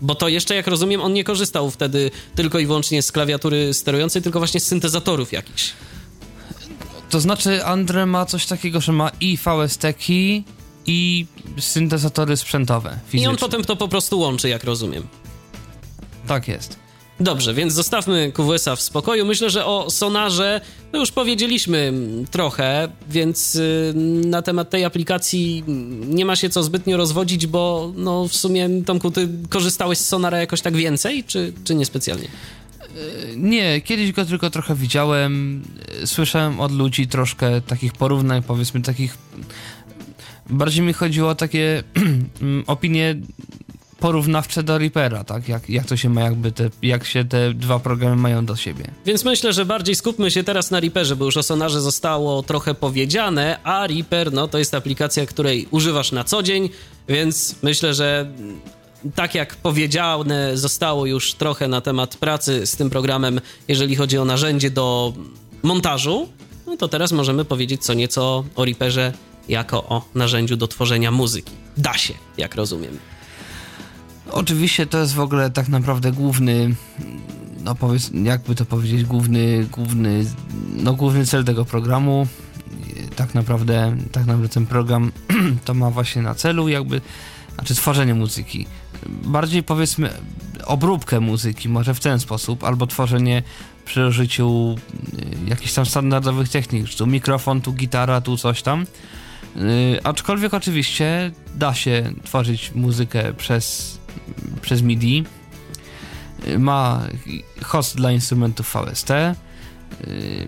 [0.00, 4.22] Bo to jeszcze, jak rozumiem, on nie korzystał wtedy tylko i wyłącznie z klawiatury sterującej,
[4.22, 5.72] tylko właśnie z syntezatorów jakichś.
[7.10, 10.44] To znaczy Andre ma coś takiego, że ma i VST-ki
[10.86, 11.26] i
[11.60, 13.30] syntezatory sprzętowe, I fizyczne.
[13.30, 15.08] on potem to po prostu łączy, jak rozumiem.
[16.26, 16.76] Tak jest.
[17.20, 19.26] Dobrze, więc zostawmy QWS-a w spokoju.
[19.26, 20.60] Myślę, że o sonarze
[20.92, 21.92] no już powiedzieliśmy
[22.30, 23.92] trochę, więc y,
[24.24, 25.64] na temat tej aplikacji
[26.06, 30.38] nie ma się co zbytnio rozwodzić, bo no w sumie, Tomku, ty korzystałeś z sonara
[30.38, 32.28] jakoś tak więcej, czy, czy niespecjalnie?
[33.36, 35.62] Nie, kiedyś go tylko trochę widziałem,
[36.02, 39.18] e, słyszałem od ludzi troszkę takich porównań, powiedzmy takich...
[40.50, 41.82] Bardziej mi chodziło o takie
[42.42, 43.16] mm, opinie
[43.98, 45.48] porównawcze do Reapera, tak?
[45.48, 48.84] Jak, jak to się ma jakby, te, jak się te dwa programy mają do siebie.
[49.06, 52.74] Więc myślę, że bardziej skupmy się teraz na Reaperze, bo już o sonarze zostało trochę
[52.74, 56.68] powiedziane, a Reaper, no to jest aplikacja, której używasz na co dzień,
[57.08, 58.32] więc myślę, że
[59.14, 64.24] tak jak powiedziane zostało już trochę na temat pracy z tym programem, jeżeli chodzi o
[64.24, 65.12] narzędzie do
[65.62, 66.28] montażu,
[66.66, 69.12] no to teraz możemy powiedzieć co nieco o Reaperze
[69.48, 71.52] jako o narzędziu do tworzenia muzyki.
[71.76, 72.98] Da się, jak rozumiem.
[74.32, 76.74] Oczywiście to jest w ogóle tak naprawdę główny,
[77.64, 80.24] no powiedz, jakby to powiedzieć, główny, główny,
[80.76, 82.26] no główny cel tego programu.
[83.16, 85.12] Tak naprawdę, tak naprawdę ten program
[85.64, 87.00] to ma właśnie na celu jakby,
[87.54, 88.66] znaczy tworzenie muzyki.
[89.06, 90.10] Bardziej powiedzmy
[90.64, 93.42] obróbkę muzyki, może w ten sposób, albo tworzenie
[93.84, 94.76] przy użyciu
[95.46, 98.86] y, jakichś tam standardowych technik, tu mikrofon, tu gitara, tu coś tam.
[99.56, 103.97] Yy, aczkolwiek oczywiście da się tworzyć muzykę przez,
[104.62, 105.24] przez MIDI.
[106.46, 107.02] Yy, ma
[107.62, 109.10] host dla instrumentów VST.
[109.10, 110.46] Yy,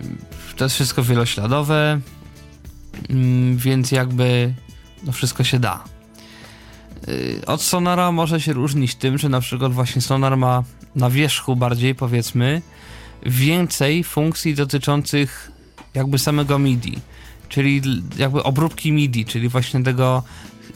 [0.55, 1.99] to jest wszystko wielośladowe,
[3.09, 3.15] yy,
[3.55, 4.53] więc jakby
[5.03, 5.83] no wszystko się da.
[7.07, 10.63] Yy, Od Sonara może się różnić tym, że na przykład właśnie Sonar ma
[10.95, 12.61] na wierzchu bardziej powiedzmy
[13.25, 15.51] więcej funkcji dotyczących
[15.93, 17.01] jakby samego MIDI
[17.51, 17.81] czyli
[18.17, 20.23] jakby obróbki MIDI, czyli właśnie tego,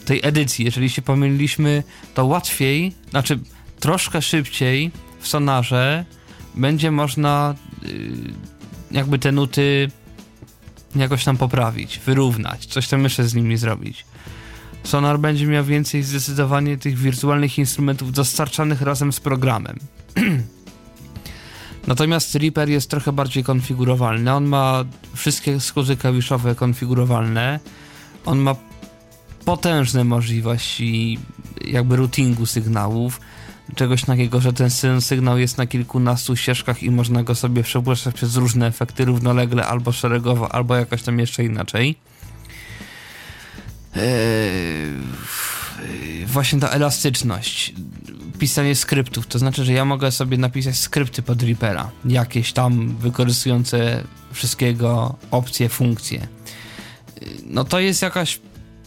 [0.04, 0.64] tej edycji.
[0.64, 1.82] Jeżeli się pomyliliśmy,
[2.14, 3.38] to łatwiej, znaczy
[3.80, 4.90] troszkę szybciej
[5.20, 6.04] w sonarze
[6.54, 8.10] będzie można y,
[8.90, 9.90] jakby te nuty
[10.96, 14.04] jakoś tam poprawić, wyrównać, coś tam jeszcze z nimi zrobić.
[14.84, 19.78] Sonar będzie miał więcej zdecydowanie tych wirtualnych instrumentów dostarczanych razem z programem.
[21.86, 24.32] Natomiast Reaper jest trochę bardziej konfigurowalny.
[24.32, 24.84] On ma
[25.14, 27.60] wszystkie skózy klawiszowe konfigurowalne.
[28.24, 28.54] On ma
[29.46, 31.18] potężne możliwości
[31.64, 33.20] jakby routingu sygnałów.
[33.74, 38.14] Czegoś takiego, że ten sy- sygnał jest na kilkunastu ścieżkach i można go sobie przegłaszać
[38.14, 41.96] przez różne efekty równolegle, albo szeregowo, albo jakoś tam jeszcze inaczej.
[43.96, 44.92] Eee,
[46.26, 47.74] właśnie ta elastyczność,
[48.38, 54.04] pisanie skryptów, to znaczy, że ja mogę sobie napisać skrypty pod Reapera, jakieś tam wykorzystujące
[54.32, 56.18] wszystkiego opcje, funkcje.
[56.20, 58.40] Eee, No to jest jakaś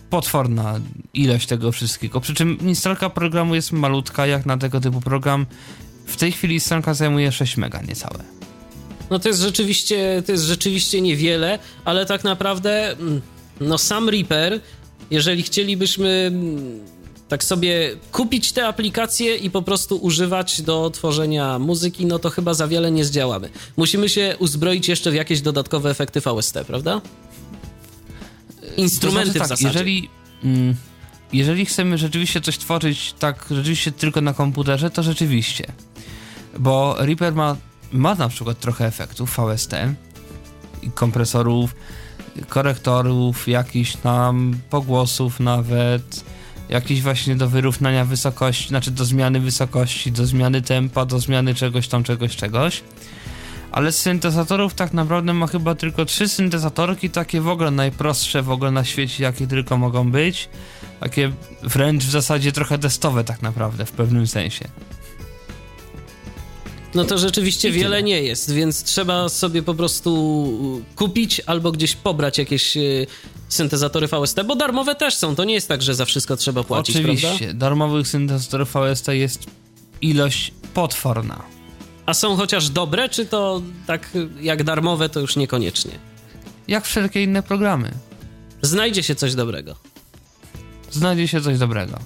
[0.09, 0.79] potworna
[1.13, 5.45] ilość tego wszystkiego, przy czym instalka programu jest malutka, jak na tego typu program.
[6.05, 8.23] W tej chwili stronka zajmuje 6 mega niecałe.
[9.09, 13.21] No to jest rzeczywiście, to jest rzeczywiście niewiele, ale tak naprawdę mm,
[13.61, 14.59] no sam Reaper,
[15.11, 16.79] jeżeli chcielibyśmy mm,
[17.27, 22.53] tak sobie kupić te aplikacje i po prostu używać do tworzenia muzyki, no to chyba
[22.53, 23.49] za wiele nie zdziałamy.
[23.77, 27.01] Musimy się uzbroić jeszcze w jakieś dodatkowe efekty VST, prawda?
[28.77, 29.67] Instrumenty to znaczy, w tak, zasadzie.
[29.67, 30.09] Jeżeli,
[30.43, 30.75] mm,
[31.33, 35.65] jeżeli chcemy rzeczywiście coś tworzyć tak rzeczywiście tylko na komputerze, to rzeczywiście.
[36.59, 37.55] Bo Reaper ma,
[37.91, 39.73] ma na przykład trochę efektów VST,
[40.83, 41.75] i kompresorów,
[42.47, 46.23] korektorów, jakichś tam pogłosów nawet,
[46.69, 51.87] jakiś właśnie do wyrównania wysokości, znaczy do zmiany wysokości, do zmiany tempa, do zmiany czegoś
[51.87, 52.83] tam, czegoś, czegoś.
[53.79, 58.49] Ale z syntezatorów tak naprawdę ma chyba tylko trzy syntezatorki, takie w ogóle najprostsze w
[58.51, 60.49] ogóle na świecie, jakie tylko mogą być.
[60.99, 61.31] Takie
[61.63, 64.67] wręcz w zasadzie trochę testowe tak naprawdę, w pewnym sensie.
[66.95, 72.37] No to rzeczywiście wiele nie jest, więc trzeba sobie po prostu kupić albo gdzieś pobrać
[72.37, 72.81] jakieś e,
[73.49, 75.35] syntezatory VST, bo darmowe też są.
[75.35, 77.53] To nie jest tak, że za wszystko trzeba płacić, Oczywiście, prawda?
[77.53, 79.45] darmowych syntezatorów VST jest
[80.01, 81.58] ilość potworna.
[82.09, 84.09] A są chociaż dobre, czy to tak
[84.41, 85.91] jak darmowe, to już niekoniecznie?
[86.67, 87.91] Jak wszelkie inne programy.
[88.61, 89.75] Znajdzie się coś dobrego.
[90.91, 91.99] Znajdzie się coś dobrego.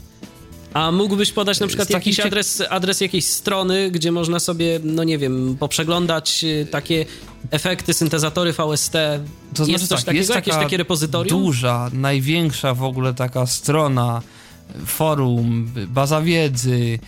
[0.73, 5.17] A mógłbyś podać na przykład jakiś adres, adres jakiejś strony, gdzie można sobie, no nie
[5.17, 7.05] wiem, poprzeglądać y, takie
[7.51, 8.93] efekty, syntezatory VST?
[8.93, 11.43] To jest znaczy coś tak, takiego, jest jakieś takie repozytorium?
[11.43, 14.21] Duża, największa w ogóle taka strona,
[14.85, 16.99] forum, baza wiedzy,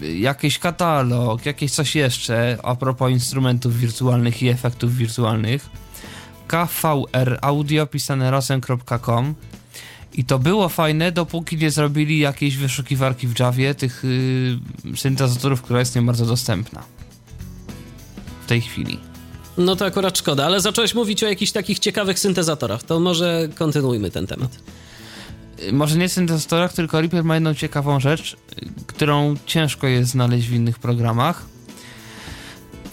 [0.00, 5.70] jakiś katalog, jakieś coś jeszcze a propos instrumentów wirtualnych i efektów wirtualnych.
[6.46, 9.34] KVR audio pisane razem.com
[10.14, 14.02] i to było fajne, dopóki nie zrobili jakiejś wyszukiwarki w Javie tych
[14.84, 16.82] yy, syntezatorów, która jest nie bardzo dostępna
[18.44, 18.98] w tej chwili.
[19.58, 24.10] No to akurat szkoda, ale zacząłeś mówić o jakichś takich ciekawych syntezatorach, to może kontynuujmy
[24.10, 24.58] ten temat.
[25.72, 28.36] Może nie syntezatorach, tylko Reaper ma jedną ciekawą rzecz,
[28.86, 31.46] którą ciężko jest znaleźć w innych programach.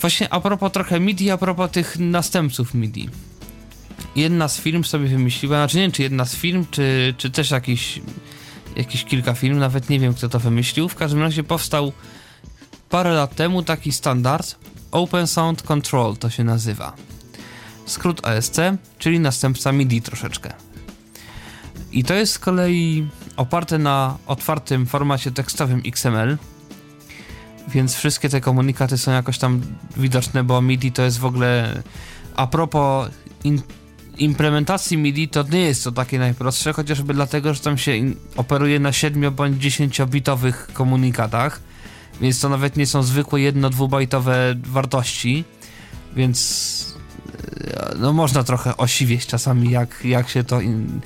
[0.01, 3.09] Właśnie a propos trochę MIDI, a propos tych następców MIDI.
[4.15, 7.51] Jedna z firm sobie wymyśliła, znaczy nie wiem, czy jedna z firm, czy, czy też
[7.51, 8.01] jakiś,
[8.75, 10.89] jakiś kilka firm, nawet nie wiem, kto to wymyślił.
[10.89, 11.91] W każdym razie powstał
[12.89, 14.55] parę lat temu taki standard
[14.91, 16.93] Open Sound Control to się nazywa.
[17.85, 18.57] Skrót OSC,
[18.99, 20.53] czyli następca MIDI troszeczkę.
[21.91, 23.07] I to jest z kolei
[23.37, 26.37] oparte na otwartym formacie tekstowym XML,
[27.67, 29.61] więc wszystkie te komunikaty są jakoś tam
[29.97, 31.83] widoczne, bo MIDI to jest w ogóle
[32.35, 33.09] a propos
[33.43, 33.61] in,
[34.17, 38.79] implementacji MIDI to nie jest to takie najprostsze, chociażby dlatego, że tam się in, operuje
[38.79, 41.61] na 7 bądź 10-bitowych komunikatach,
[42.21, 45.43] więc to nawet nie są zwykłe 1-2-bajtowe wartości,
[46.15, 46.95] więc
[47.63, 51.01] e, no można trochę osiwieć czasami jak, jak się to in,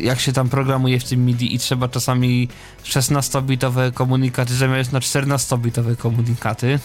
[0.00, 2.48] jak się tam programuje w tym MIDI i trzeba czasami
[2.84, 6.78] 16-bitowe komunikaty zamiast na 14-bitowe komunikaty.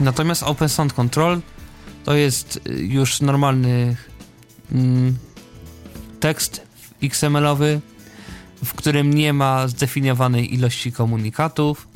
[0.00, 1.40] Natomiast Open Sound Control
[2.04, 3.96] to jest y, już normalny
[4.72, 5.16] mm,
[6.20, 6.66] tekst
[7.02, 7.80] XML-owy,
[8.64, 11.88] w którym nie ma zdefiniowanej ilości komunikatów,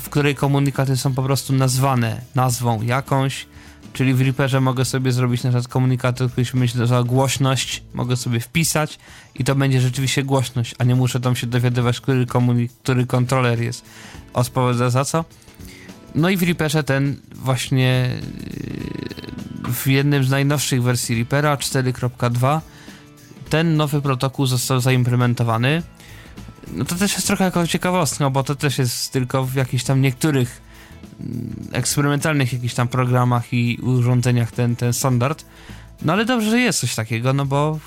[0.00, 3.46] w której komunikaty są po prostu nazwane nazwą jakąś,
[3.92, 8.40] Czyli w Reaperze mogę sobie zrobić na przykład komunikator, który się myśli głośność, mogę sobie
[8.40, 8.98] wpisać
[9.34, 12.26] i to będzie rzeczywiście głośność, a nie muszę tam się dowiadywać, który,
[12.82, 13.84] który kontroler jest
[14.34, 15.24] odpowiada za co.
[16.14, 18.10] No i w Reaperze ten właśnie
[19.64, 22.60] yy, w jednym z najnowszych wersji Reapera 4.2
[23.48, 25.82] ten nowy protokół został zaimplementowany.
[26.72, 30.00] No to też jest trochę jako ciekawostka, bo to też jest tylko w jakichś tam
[30.00, 30.67] niektórych
[31.72, 35.44] eksperymentalnych jakichś tam programach i urządzeniach ten, ten standard.
[36.02, 37.78] No ale dobrze, że jest coś takiego, no bo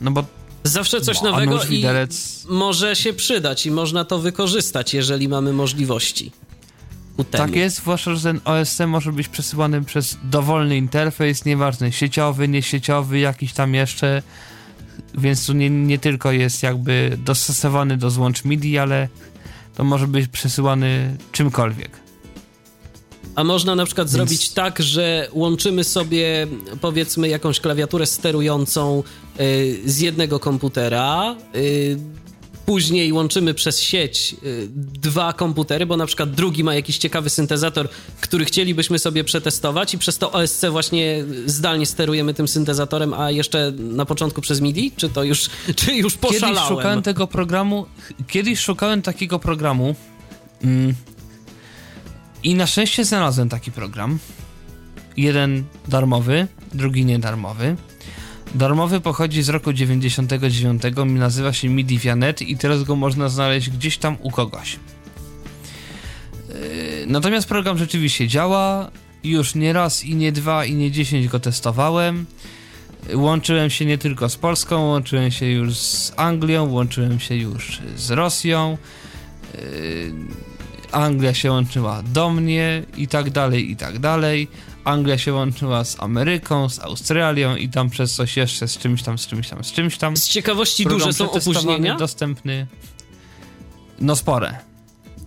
[0.00, 0.24] no bo
[0.64, 1.84] Zawsze coś a nowego i
[2.48, 6.32] może się przydać i można to wykorzystać, jeżeli mamy możliwości.
[7.30, 13.18] Tak jest, zwłaszcza, że ten OSC może być przesyłany przez dowolny interfejs, nieważny, sieciowy, niesieciowy,
[13.18, 14.22] jakiś tam jeszcze,
[15.14, 19.08] więc tu nie, nie tylko jest jakby dostosowany do złącz MIDI, ale
[19.74, 21.90] to może być przesyłany czymkolwiek.
[23.34, 26.46] A można na przykład Więc- zrobić tak, że łączymy sobie
[26.80, 29.02] powiedzmy jakąś klawiaturę sterującą
[29.40, 31.36] y, z jednego komputera.
[31.56, 31.98] Y,
[32.66, 37.88] Później łączymy przez sieć y, dwa komputery, bo na przykład drugi ma jakiś ciekawy syntezator,
[38.20, 43.72] który chcielibyśmy sobie przetestować i przez to OSC właśnie zdalnie sterujemy tym syntezatorem, a jeszcze
[43.78, 44.92] na początku przez MIDI?
[44.96, 46.68] Czy to już, czy już Kiedyś poszalałem?
[46.76, 47.86] szukałem tego programu,
[48.28, 49.94] kiedyś szukałem takiego programu
[50.64, 50.94] mm,
[52.42, 54.18] i na szczęście znalazłem taki program.
[55.16, 57.76] Jeden darmowy, drugi niedarmowy.
[58.54, 63.98] Darmowy pochodzi z roku 99, nazywa się MIDI Vianet i teraz go można znaleźć gdzieś
[63.98, 64.76] tam u kogoś.
[66.48, 66.54] Yy,
[67.06, 68.90] Natomiast program rzeczywiście działa.
[69.24, 72.26] Już nie raz i nie dwa i nie dziesięć go testowałem.
[73.14, 78.10] Łączyłem się nie tylko z Polską, łączyłem się już z Anglią, łączyłem się już z
[78.10, 78.78] Rosją.
[80.92, 84.48] Anglia się łączyła do mnie i tak dalej, i tak dalej.
[84.84, 89.18] Anglia się łączyła z Ameryką, z Australią i tam przez coś jeszcze z czymś tam,
[89.18, 90.16] z czymś tam, z czymś tam.
[90.16, 92.66] Z ciekawości duże są opóźnienia, Dostępny.
[94.00, 94.58] No spore.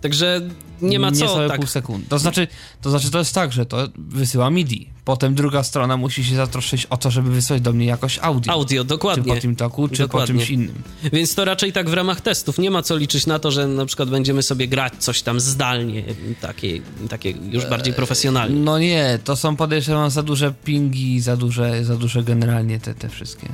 [0.00, 0.40] także
[0.84, 1.56] nie ma co Niecałe tak...
[1.58, 2.06] pół sekundy.
[2.08, 2.48] To znaczy,
[2.82, 4.94] to znaczy, to jest tak, że to wysyła MIDI.
[5.04, 8.52] Potem druga strona musi się zatroszczyć o to, żeby wysłać do mnie jakoś audio.
[8.52, 9.34] Audio, Czy dokładnie.
[9.34, 10.34] po TeamTalku, czy Dokładnie.
[10.34, 10.82] po czymś innym.
[11.12, 12.58] Więc to raczej tak w ramach testów.
[12.58, 16.04] Nie ma co liczyć na to, że na przykład będziemy sobie grać coś tam zdalnie,
[16.40, 18.60] takie, takie już bardziej profesjonalnie.
[18.60, 23.08] No nie, to są podejrzewam za duże pingi, za duże, za duże generalnie te, te
[23.08, 23.48] wszystkie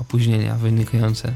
[0.00, 1.32] opóźnienia wynikające.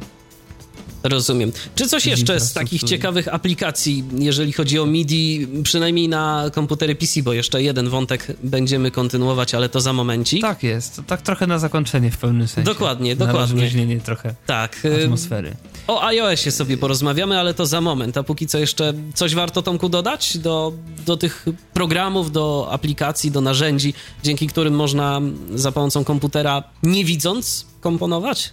[1.05, 1.53] Rozumiem.
[1.75, 7.23] Czy coś jeszcze z takich ciekawych aplikacji, jeżeli chodzi o MIDI, przynajmniej na komputery PC,
[7.23, 10.43] bo jeszcze jeden wątek będziemy kontynuować, ale to za momencik.
[10.43, 12.73] Tak jest, tak trochę na zakończenie w pewnym sensie.
[12.73, 13.41] Dokładnie, na dokładnie.
[13.41, 14.85] rozluźnienie trochę Tak.
[14.85, 15.57] y, atmosfery.
[15.87, 18.17] O iOSie sobie porozmawiamy, ale to za moment.
[18.17, 20.73] A póki co jeszcze coś warto Tomku dodać do,
[21.07, 25.21] do tych programów, do aplikacji, do narzędzi, dzięki którym można
[25.55, 28.53] za pomocą komputera nie widząc komponować?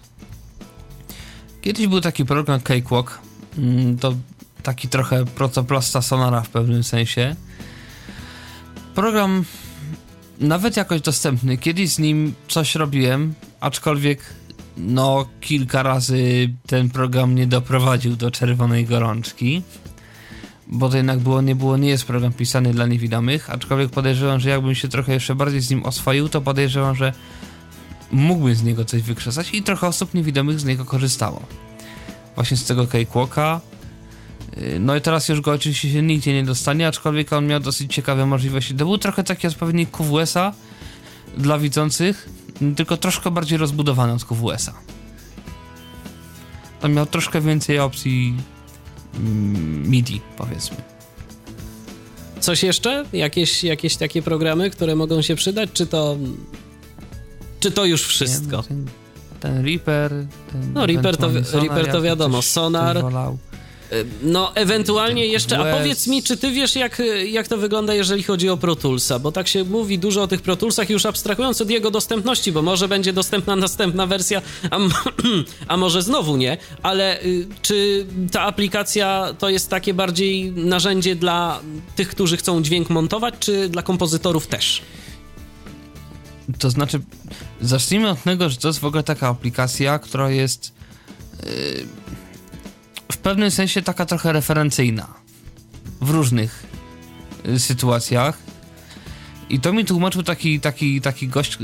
[1.62, 3.20] Kiedyś był taki program Cakewalk,
[3.58, 4.16] mm, to
[4.64, 7.36] taki trochę protoplasta Sonara w pewnym sensie.
[8.96, 9.46] Program
[10.40, 11.58] nawet jakoś dostępny.
[11.58, 14.20] Kiedyś z nim coś robiłem, aczkolwiek
[14.78, 19.62] no kilka razy ten program nie doprowadził do czerwonej gorączki.
[20.68, 24.50] Bo to jednak było, nie było, nie jest program pisany dla niewidomych, aczkolwiek podejrzewam, że
[24.50, 27.14] jakbym się trochę jeszcze bardziej z nim oswoił, to podejrzewam, że
[28.12, 31.42] mógłbym z niego coś wykrzesać i trochę osób niewidomych z niego korzystało.
[32.36, 33.62] Właśnie z tego cakewalka.
[34.58, 37.94] Yy, No i teraz już go oczywiście się nigdzie nie dostanie, aczkolwiek on miał dosyć
[37.94, 38.76] ciekawe możliwości.
[38.76, 40.54] To był trochę taki odpowiednik QWS-a
[41.38, 42.30] dla widzących,
[42.76, 44.74] tylko troszkę bardziej rozbudowany od QWS-a.
[46.82, 48.34] On miał troszkę więcej opcji
[49.16, 50.78] mm, MIDI, powiedzmy.
[52.40, 53.06] Coś jeszcze?
[53.14, 55.70] Jakieś, jakieś takie programy, które mogą się przydać?
[55.74, 56.18] Czy to.
[57.62, 58.64] Czy to już wszystko?
[58.64, 58.86] ten,
[59.40, 60.12] ten Reaper.
[60.52, 63.02] Ten No, Reaper to Sonar, Reaper to wiadomo, Sonar.
[63.02, 63.38] wolał.
[64.24, 68.50] No, ewentualnie jeszcze, a powiedz mi, czy ty wiesz, jak, jak to wygląda, jeżeli chodzi
[68.50, 69.20] o Pro Toolsa?
[69.20, 72.62] Bo tak się mówi dużo o tych Pro Toolsach, już abstrahując od jego dostępności, bo
[72.62, 74.78] może będzie dostępna następna wersja, a,
[75.68, 81.60] a może znowu nie, ale y, czy ta aplikacja to jest takie bardziej narzędzie dla
[81.96, 84.82] tych, którzy chcą dźwięk montować, czy dla kompozytorów też?
[86.60, 87.02] To znaczy,
[87.62, 90.74] zacznijmy od tego, że to jest w ogóle taka aplikacja, która jest
[91.44, 91.86] yy,
[93.12, 95.08] w pewnym sensie taka trochę referencyjna
[96.02, 96.66] w różnych
[97.46, 98.38] yy, sytuacjach.
[99.50, 101.58] I to mi tłumaczył taki, taki, taki gość,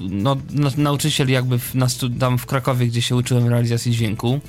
[0.00, 1.86] no, na, nauczyciel jakby w, na
[2.20, 4.40] tam w Krakowie, gdzie się uczyłem realizacji dźwięku,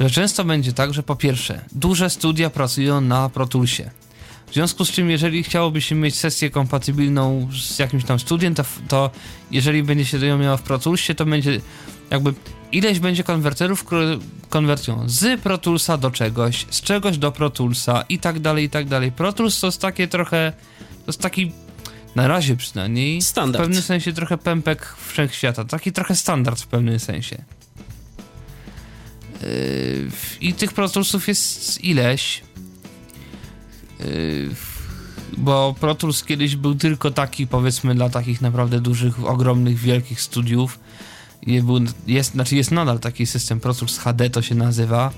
[0.00, 3.90] że często będzie tak, że po pierwsze, duże studia pracują na Pro Toolsie.
[4.54, 8.64] W związku z czym, jeżeli chciałoby się mieć sesję kompatybilną z jakimś tam studiem, to,
[8.88, 9.10] to
[9.50, 11.60] jeżeli będzie się do ją miała w Pro Toolsie, to będzie
[12.10, 12.34] jakby
[12.72, 14.18] ileś będzie konwerterów, które
[14.48, 18.70] konwertują z Pro Toolsa do czegoś, z czegoś do Pro Toolsa i tak dalej, i
[18.70, 19.12] tak dalej.
[19.12, 21.52] Pro Tools to jest takie trochę, to jest taki,
[22.14, 23.64] na razie przynajmniej, Standard.
[23.64, 27.44] w pewnym sensie trochę pępek wszechświata, taki trochę standard w pewnym sensie.
[29.42, 30.10] Yy,
[30.40, 32.42] I tych Pro Toolsów jest ileś.
[34.00, 34.50] Yy,
[35.36, 40.78] bo Pro Tools kiedyś był tylko taki, powiedzmy, dla takich naprawdę dużych, ogromnych, wielkich studiów.
[42.06, 45.10] Jest, znaczy jest nadal taki system Pro Tools HD to się nazywa.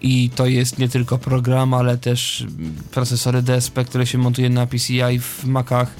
[0.00, 2.46] I to jest nie tylko program, ale też
[2.90, 5.90] procesory DSP, które się montuje na PCI w Macach.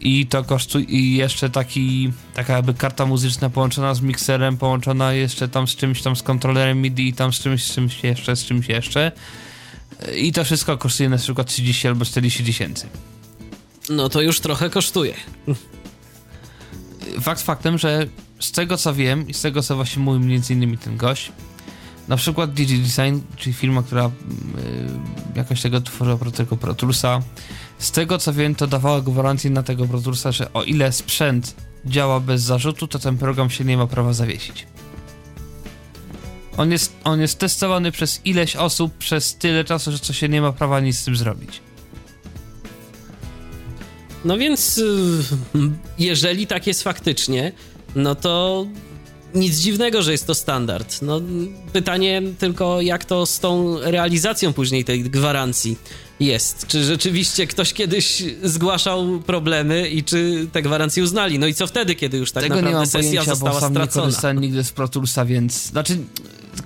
[0.00, 5.48] I to kosztuje, i jeszcze taki, taka jakby karta muzyczna połączona z mikserem, połączona jeszcze
[5.48, 8.44] tam z czymś tam z kontrolerem MIDI i tam z czymś, z czymś jeszcze, z
[8.44, 9.12] czymś jeszcze.
[10.16, 12.86] I to wszystko kosztuje na przykład 30 albo 40 tysięcy.
[13.90, 15.14] No to już trochę kosztuje.
[17.20, 18.06] Fakt faktem, że
[18.40, 21.32] z tego co wiem i z tego co właśnie mówił między innymi ten gość,
[22.08, 24.10] na przykład DigiDesign, czyli firma, która y,
[25.34, 27.22] jakoś tego tworzyła pro tego Pro Toolsa,
[27.78, 31.54] z tego co wiem, to dawała gwarancję na tego Pro Toolsa, że o ile sprzęt
[31.86, 34.66] działa bez zarzutu, to ten program się nie ma prawa zawiesić.
[36.56, 40.42] On jest, on jest testowany przez ileś osób przez tyle czasu, że co się nie
[40.42, 41.60] ma prawa nic z tym zrobić.
[44.24, 45.22] No więc, y,
[45.98, 47.52] jeżeli tak jest faktycznie,
[47.94, 48.66] no to
[49.34, 51.02] nic dziwnego, że jest to standard.
[51.02, 51.20] No,
[51.72, 55.76] pytanie tylko, jak to z tą realizacją później tej gwarancji
[56.20, 56.66] jest.
[56.66, 61.38] Czy rzeczywiście ktoś kiedyś zgłaszał problemy i czy te gwarancje uznali?
[61.38, 63.60] No i co wtedy, kiedy już tak Tego nie naprawdę mam sesja pojęcia, została bo
[63.60, 64.04] sam nie stracona?
[64.06, 65.66] korzystałem nigdy z Pro Toolsa, więc...
[65.66, 65.98] Znaczy,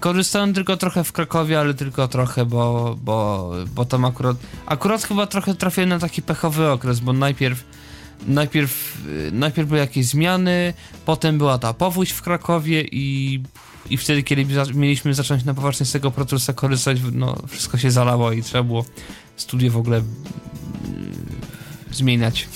[0.00, 4.36] korzystałem tylko trochę w Krakowie, ale tylko trochę, bo, bo, bo tam akurat...
[4.66, 7.64] Akurat chyba trochę trafiłem na taki pechowy okres, bo najpierw
[8.26, 9.02] najpierw,
[9.32, 13.40] najpierw były jakieś zmiany, potem była ta powódź w Krakowie i,
[13.90, 17.90] i wtedy, kiedy mieliśmy zacząć na poważnie z tego Pro Toolsa korzystać, no wszystko się
[17.90, 18.84] zalało i trzeba było
[19.36, 20.02] studio w ogóle y,
[21.92, 22.48] zmieniać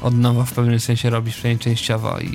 [0.00, 2.26] od nowa w pewnym sensie robić, przynajmniej częściowo i,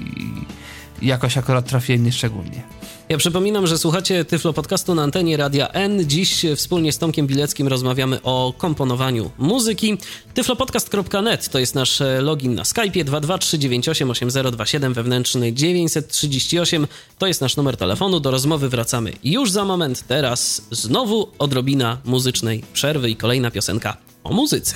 [1.01, 2.63] i jakoś akurat trafiłem nieszczególnie.
[3.09, 6.09] Ja przypominam, że słuchacie Tyflo Podcastu na antenie Radia N.
[6.09, 9.97] Dziś wspólnie z Tomkiem Bileckim rozmawiamy o komponowaniu muzyki.
[10.33, 16.87] tyflopodcast.net to jest nasz login na Skype'ie 223988027 wewnętrzny 938.
[17.17, 18.19] To jest nasz numer telefonu.
[18.19, 20.03] Do rozmowy wracamy już za moment.
[20.07, 24.75] Teraz znowu odrobina muzycznej przerwy i kolejna piosenka o muzyce.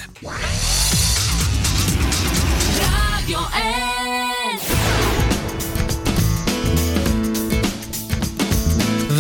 [2.82, 3.91] Radio N.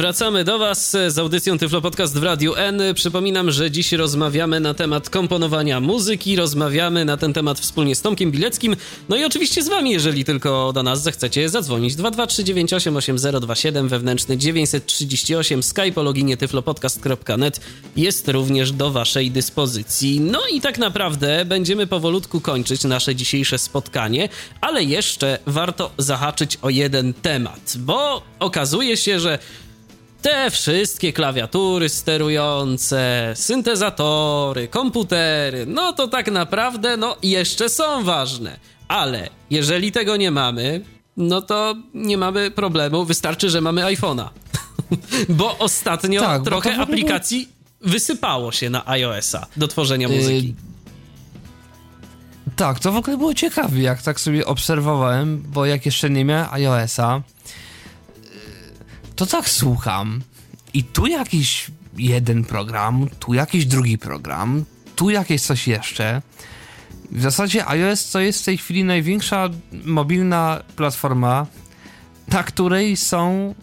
[0.01, 2.81] Wracamy do Was z audycją Tyflo Podcast w Radiu N.
[2.95, 8.31] Przypominam, że dziś rozmawiamy na temat komponowania muzyki, rozmawiamy na ten temat wspólnie z Tomkiem
[8.31, 8.75] Bileckim,
[9.09, 11.95] no i oczywiście z Wami, jeżeli tylko do nas zechcecie zadzwonić.
[11.95, 17.61] 223988027 wewnętrzny 938 Skype o loginie tyflopodcast.net
[17.95, 20.19] jest również do Waszej dyspozycji.
[20.19, 24.29] No i tak naprawdę będziemy powolutku kończyć nasze dzisiejsze spotkanie,
[24.61, 29.39] ale jeszcze warto zahaczyć o jeden temat, bo okazuje się, że
[30.22, 38.60] te wszystkie klawiatury sterujące, syntezatory, komputery, no to tak naprawdę, no jeszcze są ważne.
[38.88, 40.81] Ale jeżeli tego nie mamy,
[41.18, 44.30] no to nie mamy problemu, wystarczy, że mamy iPhone'a.
[45.30, 47.49] bo ostatnio Tak, bo trochę w ogóle aplikacji
[47.81, 50.56] wysypało się na iOS-a do tworzenia muzyki.
[52.56, 56.48] Tak, to w ogóle było ciekawe, jak tak sobie obserwowałem, bo jak jeszcze nie miałem
[56.52, 57.40] iOS-a, y,
[59.22, 60.22] to tak słucham
[60.73, 64.65] i tu jakiś jeden program, tu jakiś drugi program,
[64.95, 66.22] tu jakieś coś jeszcze.
[67.11, 69.49] W zasadzie iOS to jest w tej chwili największa
[69.85, 71.45] mobilna platforma,
[72.27, 73.56] na której są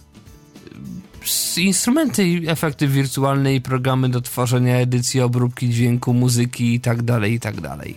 [1.56, 7.40] instrumenty efekty wirtualne i programy do tworzenia edycji, obróbki dźwięku, muzyki i tak dalej, i
[7.40, 7.96] tak dalej.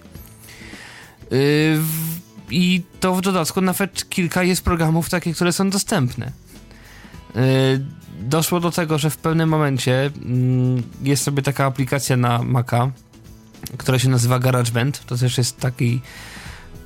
[2.50, 6.41] Yy, to w dodatku nawet kilka jest programów takich, które są dostępne.
[7.36, 7.42] Yy,
[8.22, 12.92] Doszło do tego, że w pewnym momencie mm, jest sobie taka aplikacja na Maca,
[13.78, 15.06] która się nazywa GarageBand.
[15.06, 16.02] To też jest taki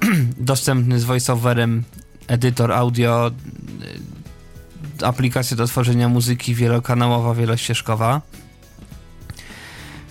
[0.37, 1.83] dostępny z voiceoverem
[2.27, 3.31] edytor audio,
[4.99, 8.21] yy, aplikacja do tworzenia muzyki wielokanałowa, wielościeżkowa.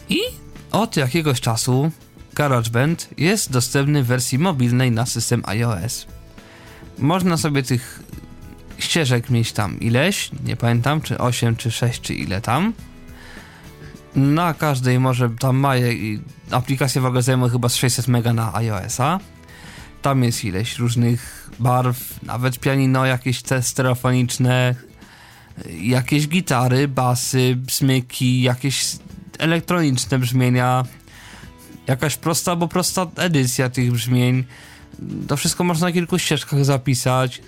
[0.09, 0.21] I
[0.73, 1.91] od jakiegoś czasu
[2.35, 6.07] GarageBand jest dostępny w wersji mobilnej na system iOS.
[6.99, 8.03] Można sobie tych
[8.79, 12.73] ścieżek mieć tam ileś, nie pamiętam, czy 8, czy 6, czy ile tam.
[14.17, 15.73] Na każdej może tam ma
[16.51, 19.21] aplikacja w ogóle zajmuje chyba z 600 mega na iOS-a.
[20.03, 24.75] Tam jest ileś różnych barw, nawet pianino jakieś te stereofoniczne,
[25.81, 28.87] jakieś gitary, basy, smyki, jakieś
[29.39, 30.85] elektroniczne brzmienia,
[31.87, 34.45] jakaś prosta, bo prosta edycja tych brzmień.
[35.29, 37.43] To wszystko można na kilku ścieżkach zapisać.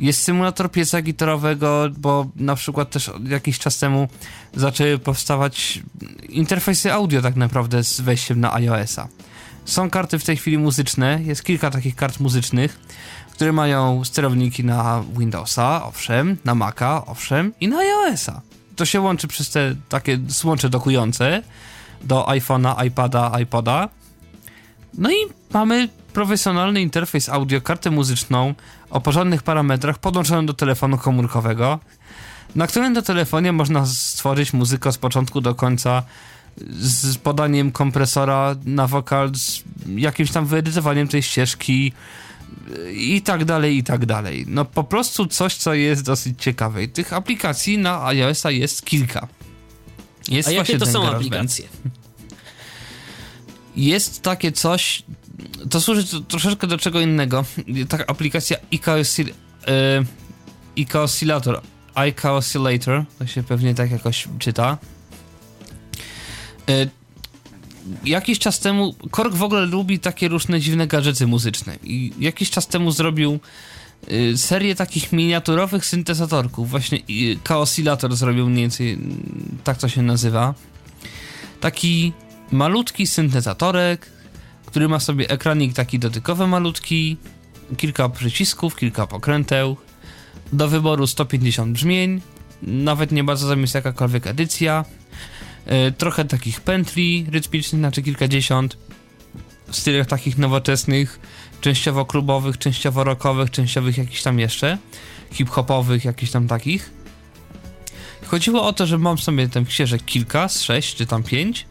[0.00, 4.08] Jest symulator pieca gitarowego, bo na przykład też jakiś czas temu
[4.54, 5.82] zaczęły powstawać
[6.28, 9.08] interfejsy audio tak naprawdę z wejściem na iOS-a.
[9.64, 12.80] Są karty w tej chwili muzyczne, jest kilka takich kart muzycznych,
[13.32, 18.40] które mają sterowniki na Windowsa, owszem, na Maca, owszem, i na iOS-a.
[18.76, 21.42] To się łączy przez te takie złącze dokujące
[22.04, 23.88] do iPhone'a, iPada, iPoda.
[24.94, 25.14] No i
[25.52, 25.88] mamy
[26.18, 28.54] profesjonalny interfejs audio, kartę muzyczną
[28.90, 31.78] o porządnych parametrach podłączoną do telefonu komórkowego,
[32.54, 36.02] na którym to telefonie można stworzyć muzykę z początku do końca
[36.78, 41.92] z podaniem kompresora na wokal, z jakimś tam wyedytowaniem tej ścieżki
[42.92, 44.44] i tak dalej, i tak dalej.
[44.48, 46.82] No po prostu coś, co jest dosyć ciekawe.
[46.82, 49.28] I tych aplikacji na iOS-a jest kilka.
[50.28, 51.68] Jest A jakie to są aplikacje?
[53.76, 55.02] Jest takie coś,
[55.70, 57.44] to służy troszeczkę do czego innego.
[57.88, 59.32] Taka aplikacja Ica Oscill-
[59.66, 60.04] e,
[60.76, 61.60] Ica Oscillator,
[62.08, 64.78] Ica Oscillator, to się pewnie tak jakoś czyta.
[66.68, 66.86] E,
[68.04, 72.66] jakiś czas temu, Korg w ogóle lubi takie różne dziwne gadżety muzyczne i jakiś czas
[72.66, 73.38] temu zrobił
[74.12, 76.70] y, serię takich miniaturowych syntezatorków.
[76.70, 76.98] Właśnie
[77.48, 78.98] Chaosilator zrobił mniej więcej,
[79.64, 80.54] tak to się nazywa.
[81.60, 82.12] Taki
[82.52, 84.10] malutki syntezatorek,
[84.68, 87.16] który ma sobie ekranik taki dotykowy malutki,
[87.76, 89.76] kilka przycisków, kilka pokręteł,
[90.52, 92.20] do wyboru 150 brzmień,
[92.62, 94.84] nawet nie bardzo tam jest jakakolwiek edycja,
[95.66, 98.76] yy, trochę takich pętli rytmicznych, znaczy kilkadziesiąt,
[99.70, 101.20] w stylach takich nowoczesnych,
[101.60, 104.78] częściowo klubowych, częściowo rockowych, częściowych jakichś tam jeszcze,
[105.32, 106.90] hip-hopowych, jakichś tam takich.
[108.26, 111.66] Chodziło o to, że mam sobie tam ścieżek kilka, z sześć czy tam pięć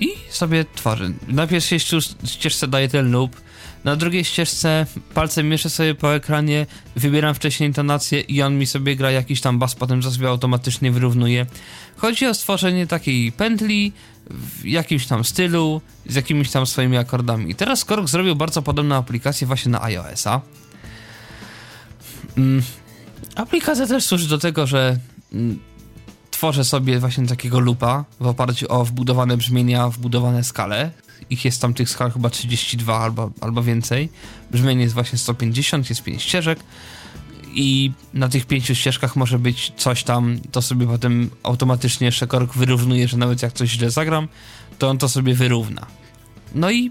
[0.00, 1.10] i sobie tworzę.
[1.28, 1.80] Na pierwszej
[2.24, 3.36] ścieżce daję ten loop,
[3.84, 6.66] na drugiej ścieżce palcem mieszę sobie po ekranie,
[6.96, 11.46] wybieram wcześniej intonację i on mi sobie gra jakiś tam bas, potem sobie automatycznie wyrównuje.
[11.96, 13.92] Chodzi o stworzenie takiej pętli
[14.30, 17.50] w jakimś tam stylu, z jakimiś tam swoimi akordami.
[17.50, 20.40] I teraz Korg zrobił bardzo podobną aplikację właśnie na iOS-a.
[22.36, 22.62] Mm.
[23.34, 24.98] Aplikacja też służy do tego, że
[25.32, 25.58] mm,
[26.44, 30.90] tworzę sobie właśnie takiego loopa w oparciu o wbudowane brzmienia, wbudowane skale.
[31.30, 34.08] Ich jest tam tych skal chyba 32 albo, albo więcej.
[34.50, 36.58] Brzmienie jest właśnie 150, jest 5 ścieżek
[37.54, 42.54] i na tych pięciu ścieżkach może być coś tam, to sobie potem automatycznie jeszcze kork
[42.54, 44.28] wyrównuje, że nawet jak coś źle zagram,
[44.78, 45.86] to on to sobie wyrówna.
[46.54, 46.90] No i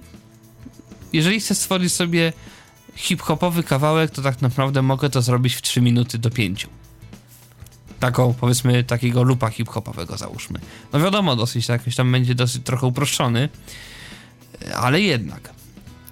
[1.14, 2.34] jeżeli chcę stworzyć sobie
[2.96, 6.68] hip-hopowy kawałek, to tak naprawdę mogę to zrobić w 3 minuty do 5
[8.04, 10.60] taką, powiedzmy, takiego lupa hip-hopowego załóżmy.
[10.94, 13.50] No wiadomo, dosyć jakoś tam będzie dosyć trochę uproszczony,
[14.76, 15.54] ale jednak.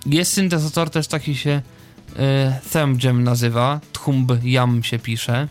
[0.06, 1.62] Jest syntezator też taki się
[2.10, 5.48] y, Thumb Jam nazywa, Thumb Jam się pisze.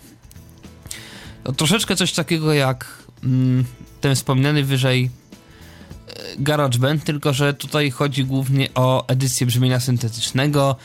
[1.44, 2.86] To troszeczkę coś takiego jak
[3.24, 3.64] mm,
[4.00, 10.76] ten wspomniany wyżej y, GarageBand, tylko że tutaj chodzi głównie o edycję brzmienia syntetycznego.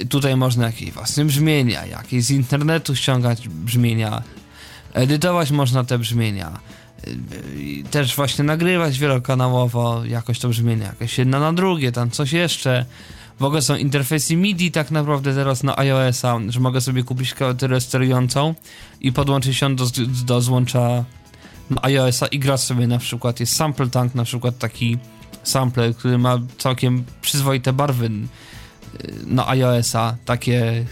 [0.00, 4.22] Y, tutaj można jakieś własne brzmienia, jakieś z internetu ściągać brzmienia,
[4.96, 6.60] edytować można te brzmienia.
[7.90, 12.86] Też właśnie nagrywać wielokanałowo jakoś to brzmienie, jakieś jedna na drugie, tam coś jeszcze.
[13.40, 17.80] W ogóle są interfejsy MIDI tak naprawdę teraz na iOS-a, że mogę sobie kupić klawiaturę
[17.80, 18.54] sterującą
[19.00, 19.86] i podłączyć ją do,
[20.24, 21.04] do złącza
[21.82, 23.40] iOS-a i grać sobie na przykład.
[23.40, 24.98] Jest Sample Tank, na przykład taki
[25.42, 28.10] sampler, który ma całkiem przyzwoite barwy
[29.26, 30.84] na iOS-a, takie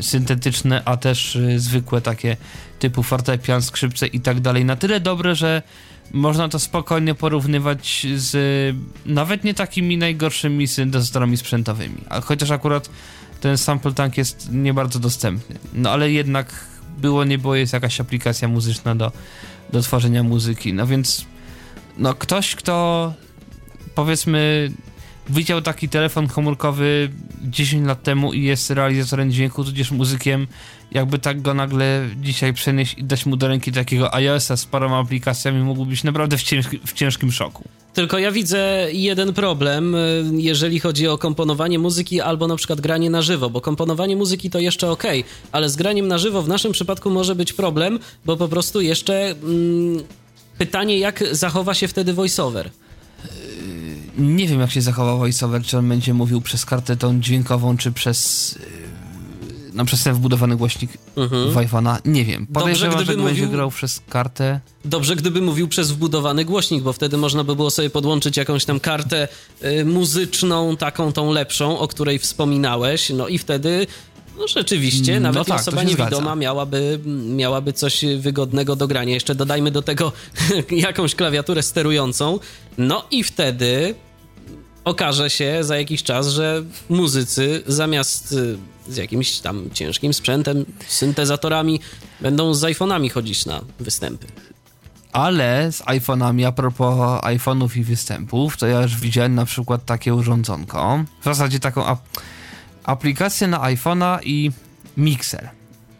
[0.00, 2.36] syntetyczne, a też y, zwykłe takie
[2.78, 5.62] typu fortepian, skrzypce i tak dalej, na tyle dobre, że
[6.12, 8.76] można to spokojnie porównywać z
[9.06, 12.90] nawet nie takimi najgorszymi syntezatorami sprzętowymi, a chociaż akurat
[13.40, 15.56] ten sample tank jest nie bardzo dostępny.
[15.74, 16.66] No ale jednak
[16.98, 19.12] było, nie było, jest jakaś aplikacja muzyczna do,
[19.72, 20.72] do tworzenia muzyki.
[20.72, 21.26] No więc
[21.98, 23.12] no ktoś, kto
[23.94, 24.70] powiedzmy
[25.28, 27.10] wyciął taki telefon komórkowy
[27.42, 30.46] 10 lat temu i jest realizatorem dźwięku, tudzież muzykiem,
[30.92, 34.98] jakby tak go nagle dzisiaj przenieść i dać mu do ręki takiego iOS-a z paroma
[34.98, 37.64] aplikacjami, mógł być naprawdę w, ciężki, w ciężkim szoku.
[37.94, 43.10] Tylko ja widzę jeden problem, y, jeżeli chodzi o komponowanie muzyki albo na przykład granie
[43.10, 45.02] na żywo, bo komponowanie muzyki to jeszcze ok,
[45.52, 49.30] ale z graniem na żywo w naszym przypadku może być problem, bo po prostu jeszcze
[49.30, 50.04] mm,
[50.58, 52.70] pytanie, jak zachowa się wtedy voiceover
[54.18, 57.92] nie wiem, jak się zachował voiceover, czy on będzie mówił przez kartę tą dźwiękową, czy
[57.92, 58.94] przez yy,
[59.74, 61.50] no przez ten wbudowany głośnik mhm.
[61.50, 62.46] w iPhone'a, nie wiem.
[62.46, 63.44] Podejrzewam, Dobrze, gdyby że mówił...
[63.44, 64.60] będzie grał przez kartę.
[64.84, 68.80] Dobrze, gdyby mówił przez wbudowany głośnik, bo wtedy można by było sobie podłączyć jakąś tam
[68.80, 69.28] kartę
[69.64, 73.86] y, muzyczną, taką tą lepszą, o której wspominałeś, no i wtedy
[74.38, 79.14] no rzeczywiście, mm, nawet no tak, osoba niewidoma miałaby, miałaby coś wygodnego do grania.
[79.14, 80.12] Jeszcze dodajmy do tego
[80.70, 82.38] jakąś klawiaturę sterującą.
[82.78, 83.94] No i wtedy
[84.84, 88.58] okaże się za jakiś czas, że muzycy zamiast y,
[88.88, 91.80] z jakimś tam ciężkim sprzętem, syntezatorami,
[92.20, 94.26] będą z iPhone'ami chodzić na występy.
[95.12, 100.14] Ale z iPhone'ami, a propos iPhone'ów i występów, to ja już widziałem na przykład takie
[100.14, 101.04] urządzonko.
[101.20, 102.00] W zasadzie taką ap
[102.84, 104.50] aplikację na iPhone'a i
[104.96, 105.50] mikser.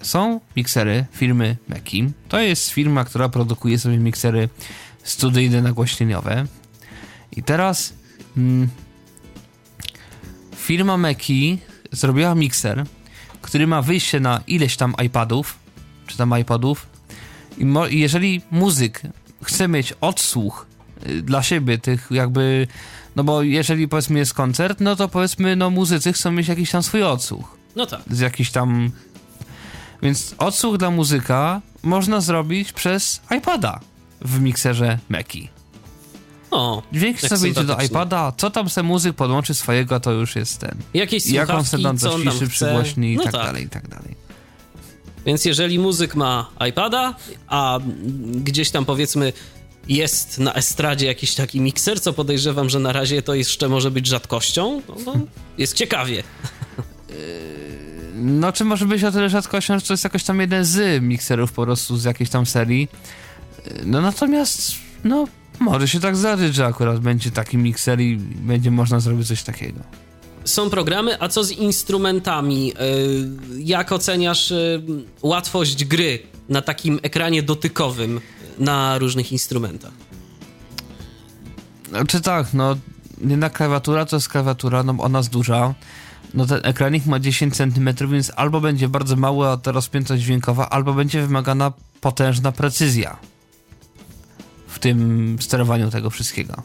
[0.02, 2.12] Są miksery firmy Meki.
[2.28, 4.48] To jest firma, która produkuje sobie miksery
[5.02, 6.46] studyjne nagłośnieniowe.
[7.32, 7.92] I teraz
[8.36, 8.68] mm,
[10.56, 11.58] firma Meki
[11.92, 12.84] zrobiła mikser,
[13.42, 15.58] który ma wyjście na ileś tam iPadów,
[16.06, 16.86] czy tam iPodów.
[17.58, 19.02] I, I jeżeli muzyk
[19.42, 20.66] chce mieć odsłuch
[21.06, 22.66] y, dla siebie tych jakby,
[23.16, 26.82] no bo jeżeli powiedzmy jest koncert, no to powiedzmy no muzycy chcą mieć jakiś tam
[26.82, 27.56] swój odsłuch.
[27.76, 28.00] No tak.
[28.10, 28.90] Z jakiś tam...
[30.02, 33.80] Więc odsłuch dla muzyka można zrobić przez iPada
[34.20, 35.53] w mikserze Meki.
[36.54, 40.36] O, Dźwięki jak sobie idzie do iPada, co tam se muzyk podłączy swojego, to już
[40.36, 40.74] jest ten.
[40.94, 42.66] Jakieś Jak on se tam co to on tam ciszy, chce.
[42.66, 44.16] przygłośni i no tak, tak dalej, i tak dalej.
[45.26, 47.14] Więc jeżeli muzyk ma iPada,
[47.46, 47.78] a
[48.34, 49.32] gdzieś tam powiedzmy
[49.88, 54.06] jest na estradzie jakiś taki mikser, co podejrzewam, że na razie to jeszcze może być
[54.06, 55.12] rzadkością, no, no
[55.58, 56.22] jest ciekawie.
[58.14, 61.52] No, czy może być o tyle rzadkością, że to jest jakoś tam jeden z mikserów
[61.52, 62.88] po prostu z jakiejś tam serii.
[63.84, 64.72] No natomiast,
[65.04, 65.26] no,
[65.60, 69.80] może się tak zdarzyć, że akurat będzie taki mikser i będzie można zrobić coś takiego.
[70.44, 72.66] Są programy, a co z instrumentami?
[72.66, 72.74] Yy,
[73.58, 74.82] Jak oceniasz yy,
[75.22, 76.18] łatwość gry
[76.48, 78.20] na takim ekranie dotykowym
[78.58, 79.92] na różnych instrumentach?
[82.08, 82.76] Czy tak, no,
[83.20, 85.74] jedna klawiatura to jest klawiatura, no ona jest duża.
[86.34, 90.92] No ten ekranik ma 10 cm, więc albo będzie bardzo mała ta rozpiętość dźwiękowa, albo
[90.92, 93.16] będzie wymagana potężna precyzja
[94.74, 96.62] w tym sterowaniu tego wszystkiego.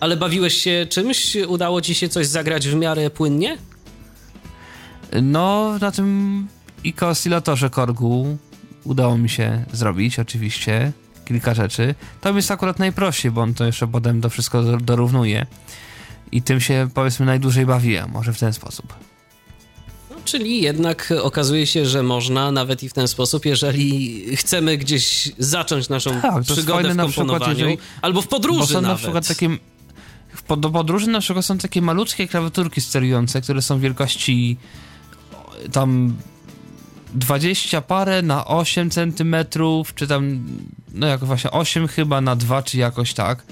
[0.00, 1.36] Ale bawiłeś się czymś?
[1.48, 3.58] Udało ci się coś zagrać w miarę płynnie?
[5.22, 6.46] No, na tym
[6.86, 8.36] IKO oscylatorze Korgu
[8.84, 10.92] udało mi się zrobić oczywiście
[11.24, 11.94] kilka rzeczy.
[12.20, 15.46] To jest akurat najprościej, bo on to jeszcze potem to wszystko do- dorównuje.
[16.32, 18.94] I tym się powiedzmy najdłużej bawiłem, może w ten sposób.
[20.24, 25.88] Czyli jednak okazuje się, że można nawet i w ten sposób, jeżeli chcemy gdzieś zacząć
[25.88, 28.88] naszą Tak, przygodę w na przykład, komponowaniu, jeżeli- albo w podróży nawet.
[28.88, 29.48] na przykład takie.
[30.58, 34.56] Do podróży na przykład są takie malutkie klawiaturki sterujące, które są wielkości
[35.72, 36.16] tam
[37.14, 40.44] 20 parę na 8 centymetrów, czy tam,
[40.94, 43.44] no jak właśnie 8 chyba na 2, czy jakoś tak.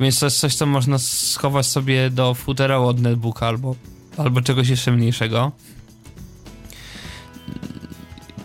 [0.00, 3.74] Więc to jest coś, co można schować sobie do futera od netbooka albo,
[4.16, 5.52] albo czegoś jeszcze mniejszego.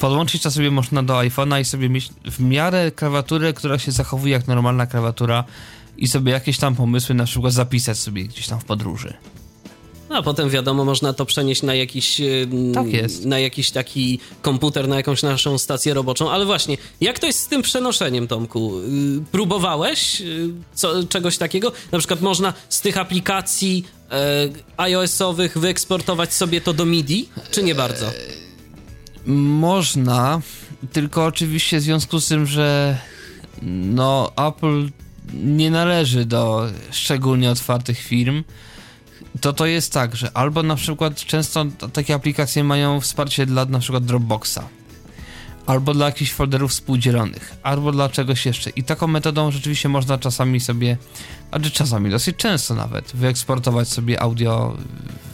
[0.06, 4.34] Podłączyć to sobie można do iPhone'a i sobie mieć w miarę klawiaturę, która się zachowuje
[4.34, 5.44] jak normalna klawiatura
[5.98, 9.14] i sobie jakieś tam pomysły na przykład zapisać sobie gdzieś tam w podróży.
[10.10, 13.26] No, a potem wiadomo, można to przenieść na jakiś, em, Tak jest.
[13.26, 16.32] na jakiś taki komputer, na jakąś naszą stację roboczą.
[16.32, 18.80] Ale właśnie, jak to jest z tym przenoszeniem, Tomku?
[18.80, 18.84] Y,
[19.32, 21.72] Próbowałeś y, co, czegoś takiego?
[21.92, 27.76] Na przykład można z tych aplikacji e, iOS-owych wyeksportować sobie to do MIDI, czy nie
[27.76, 28.12] bardzo?
[29.28, 30.42] Można,
[30.94, 32.98] tylko oczywiście w związku z tym, że
[33.62, 34.90] no Apple
[35.34, 38.44] nie należy do szczególnie otwartych firm,
[39.42, 43.80] to to jest tak, że albo na przykład często takie aplikacje mają wsparcie dla na
[43.80, 44.60] przykład Dropboxa,
[45.66, 48.70] albo dla jakichś folderów współdzielonych, albo dla czegoś jeszcze.
[48.70, 50.98] I taką metodą rzeczywiście można czasami sobie,
[51.52, 54.78] a czy czasami dosyć często nawet, wyeksportować sobie audio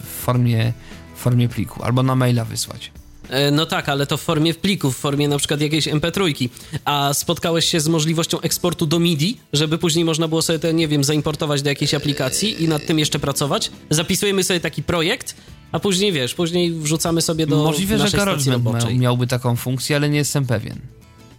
[0.03, 0.73] w formie,
[1.15, 2.91] w formie pliku, albo na maila wysłać.
[3.29, 6.49] E, No tak, ale to w formie plików, w formie na przykład jakiejś MP3.
[6.85, 10.87] A spotkałeś się z możliwością eksportu do MIDI, żeby później można było sobie to, nie
[10.87, 13.71] wiem, zaimportować do jakiejś aplikacji i nad tym jeszcze pracować?
[13.89, 15.35] Zapisujemy sobie taki projekt,
[15.71, 19.95] a później wiesz, później wrzucamy sobie do Możliwe, że naszej stacji GarageBand miałby taką funkcję,
[19.95, 20.79] ale nie jestem pewien.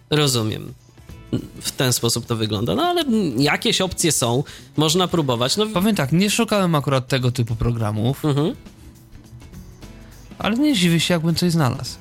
[0.09, 0.73] Rozumiem.
[1.61, 2.75] W ten sposób to wygląda.
[2.75, 3.03] No ale
[3.37, 4.43] jakieś opcje są,
[4.77, 5.57] można próbować.
[5.57, 8.55] No, Powiem tak, nie szukałem akurat tego typu programów, mhm.
[10.43, 11.95] Ale nie dziwię się, jakbym coś znalazł.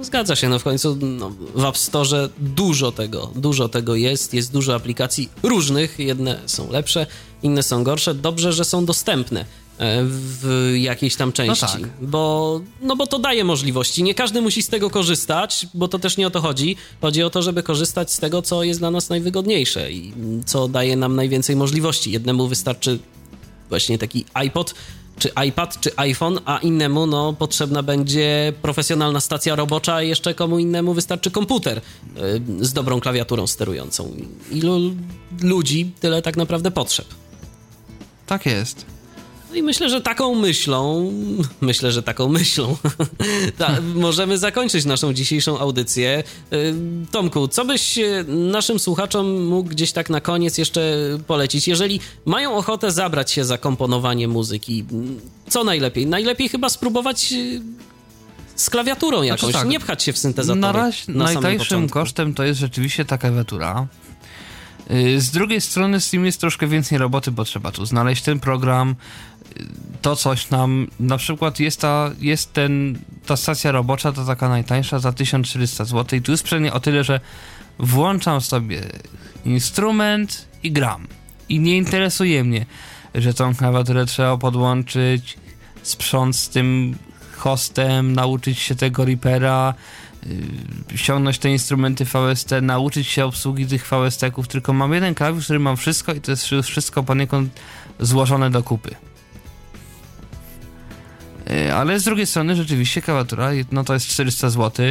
[0.00, 4.52] Zgadza się, no w końcu no, w App Store dużo tego, dużo tego jest, jest
[4.52, 7.06] dużo aplikacji różnych, jedne są lepsze,
[7.42, 8.14] inne są gorsze.
[8.14, 9.44] Dobrze, że są dostępne e,
[10.04, 11.90] w jakiejś tam części, tak.
[12.00, 14.02] bo, no bo to daje możliwości.
[14.02, 16.76] Nie każdy musi z tego korzystać, bo to też nie o to chodzi.
[17.00, 20.12] Chodzi o to, żeby korzystać z tego, co jest dla nas najwygodniejsze i
[20.46, 22.12] co daje nam najwięcej możliwości.
[22.12, 22.98] Jednemu wystarczy
[23.68, 24.74] właśnie taki iPod,
[25.22, 30.58] czy iPad, czy iPhone, a innemu no, potrzebna będzie profesjonalna stacja robocza, a jeszcze komu
[30.58, 34.12] innemu wystarczy komputer y, z dobrą klawiaturą sterującą.
[34.50, 34.94] Ilu
[35.42, 37.06] ludzi, tyle tak naprawdę potrzeb.
[38.26, 38.91] Tak jest.
[39.52, 41.12] No i myślę, że taką myślą,
[41.60, 42.76] myślę, że taką myślą,
[43.58, 46.24] ta, możemy zakończyć naszą dzisiejszą audycję.
[46.52, 46.74] Y,
[47.10, 50.96] Tomku, co byś y, naszym słuchaczom mógł gdzieś tak na koniec jeszcze
[51.26, 51.68] polecić?
[51.68, 54.84] Jeżeli mają ochotę zabrać się za komponowanie muzyki,
[55.48, 56.06] co najlepiej?
[56.06, 57.62] Najlepiej chyba spróbować y,
[58.56, 60.60] z klawiaturą jakąś, tak, nie pchać się w syntezatory.
[60.60, 63.86] Na razie na najtańszym kosztem to jest rzeczywiście ta klawiatura.
[65.18, 68.94] Z drugiej strony z tym jest troszkę więcej roboty, bo trzeba tu znaleźć ten program,
[70.02, 74.98] to coś nam, na przykład jest ta, jest ten, ta stacja robocza, to taka najtańsza
[74.98, 77.20] za 1400 zł i tu jest przynajmniej o tyle, że
[77.78, 78.82] włączam sobie
[79.44, 81.06] instrument i gram.
[81.48, 82.66] I nie interesuje mnie,
[83.14, 85.36] że tą klawiaturę trzeba podłączyć,
[85.82, 86.96] sprząc z tym
[87.36, 89.74] hostem, nauczyć się tego Reapera,
[90.90, 95.58] yy, ściągnąć te instrumenty VST, nauczyć się obsługi tych VST-ków, tylko mam jeden klawisz, który
[95.58, 97.60] mam wszystko i to jest wszystko poniekąd
[98.00, 98.94] złożone do kupy.
[101.50, 104.86] Yy, ale z drugiej strony rzeczywiście klawiatura, no to jest 400 zł,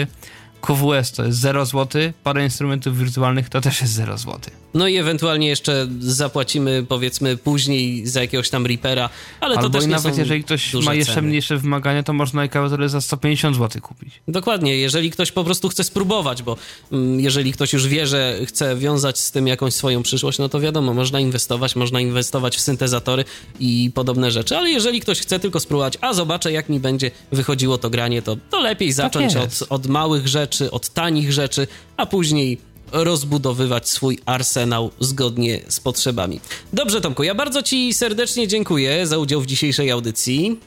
[0.62, 4.40] QWS to jest 0 zł, parę instrumentów wirtualnych to też jest 0 zł.
[4.74, 9.10] No i ewentualnie jeszcze zapłacimy powiedzmy później za jakiegoś tam Reapera,
[9.40, 11.28] ale Albo to też i nie nawet jeżeli ktoś ma jeszcze ceny.
[11.28, 14.22] mniejsze wymagania, to można klawiaturę za 150 zł kupić.
[14.28, 16.58] Dokładnie, jeżeli ktoś po prostu chce spróbować, bo
[16.92, 20.60] mm, jeżeli ktoś już wie, że chce wiązać z tym jakąś swoją przyszłość, no to
[20.60, 23.26] wiadomo, można inwestować, można inwestować w syntezatory
[23.60, 27.78] i podobne rzeczy, ale jeżeli ktoś chce tylko spróbować, a zobaczę jak mi będzie wychodziło
[27.78, 29.66] to granie, to, to lepiej zacząć od, jest.
[29.70, 31.68] od małych rzeczy, od tanich rzeczy,
[31.98, 32.58] a później
[32.92, 36.40] rozbudowywać swój arsenał zgodnie z potrzebami.
[36.74, 40.60] Dobrze, Tomku, ja bardzo Ci serdecznie dziękuję za udział w dzisiejszej audycji.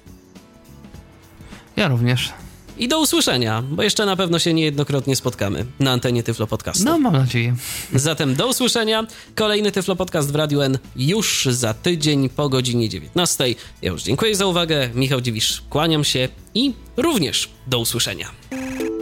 [1.77, 2.44] Ja również.
[2.79, 6.85] I do usłyszenia, bo jeszcze na pewno się niejednokrotnie spotkamy na antenie Tyflo Podcastu.
[6.85, 7.57] No, mam nadzieję.
[7.95, 9.07] Zatem do usłyszenia.
[9.35, 13.45] Kolejny Tyflo Podcast w Radiu N już za tydzień po godzinie 19.
[13.83, 14.91] Ja już dziękuję za uwagę.
[14.95, 18.31] Michał Dziwisz, kłaniam się i również do usłyszenia.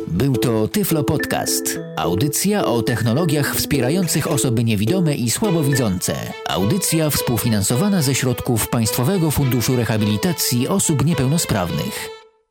[0.08, 1.78] Był to Tyflo Podcast.
[1.96, 6.16] Audycja o technologiach wspierających osoby niewidome i słabowidzące.
[6.48, 12.21] Audycja współfinansowana ze środków Państwowego Funduszu Rehabilitacji Osób Niepełnosprawnych.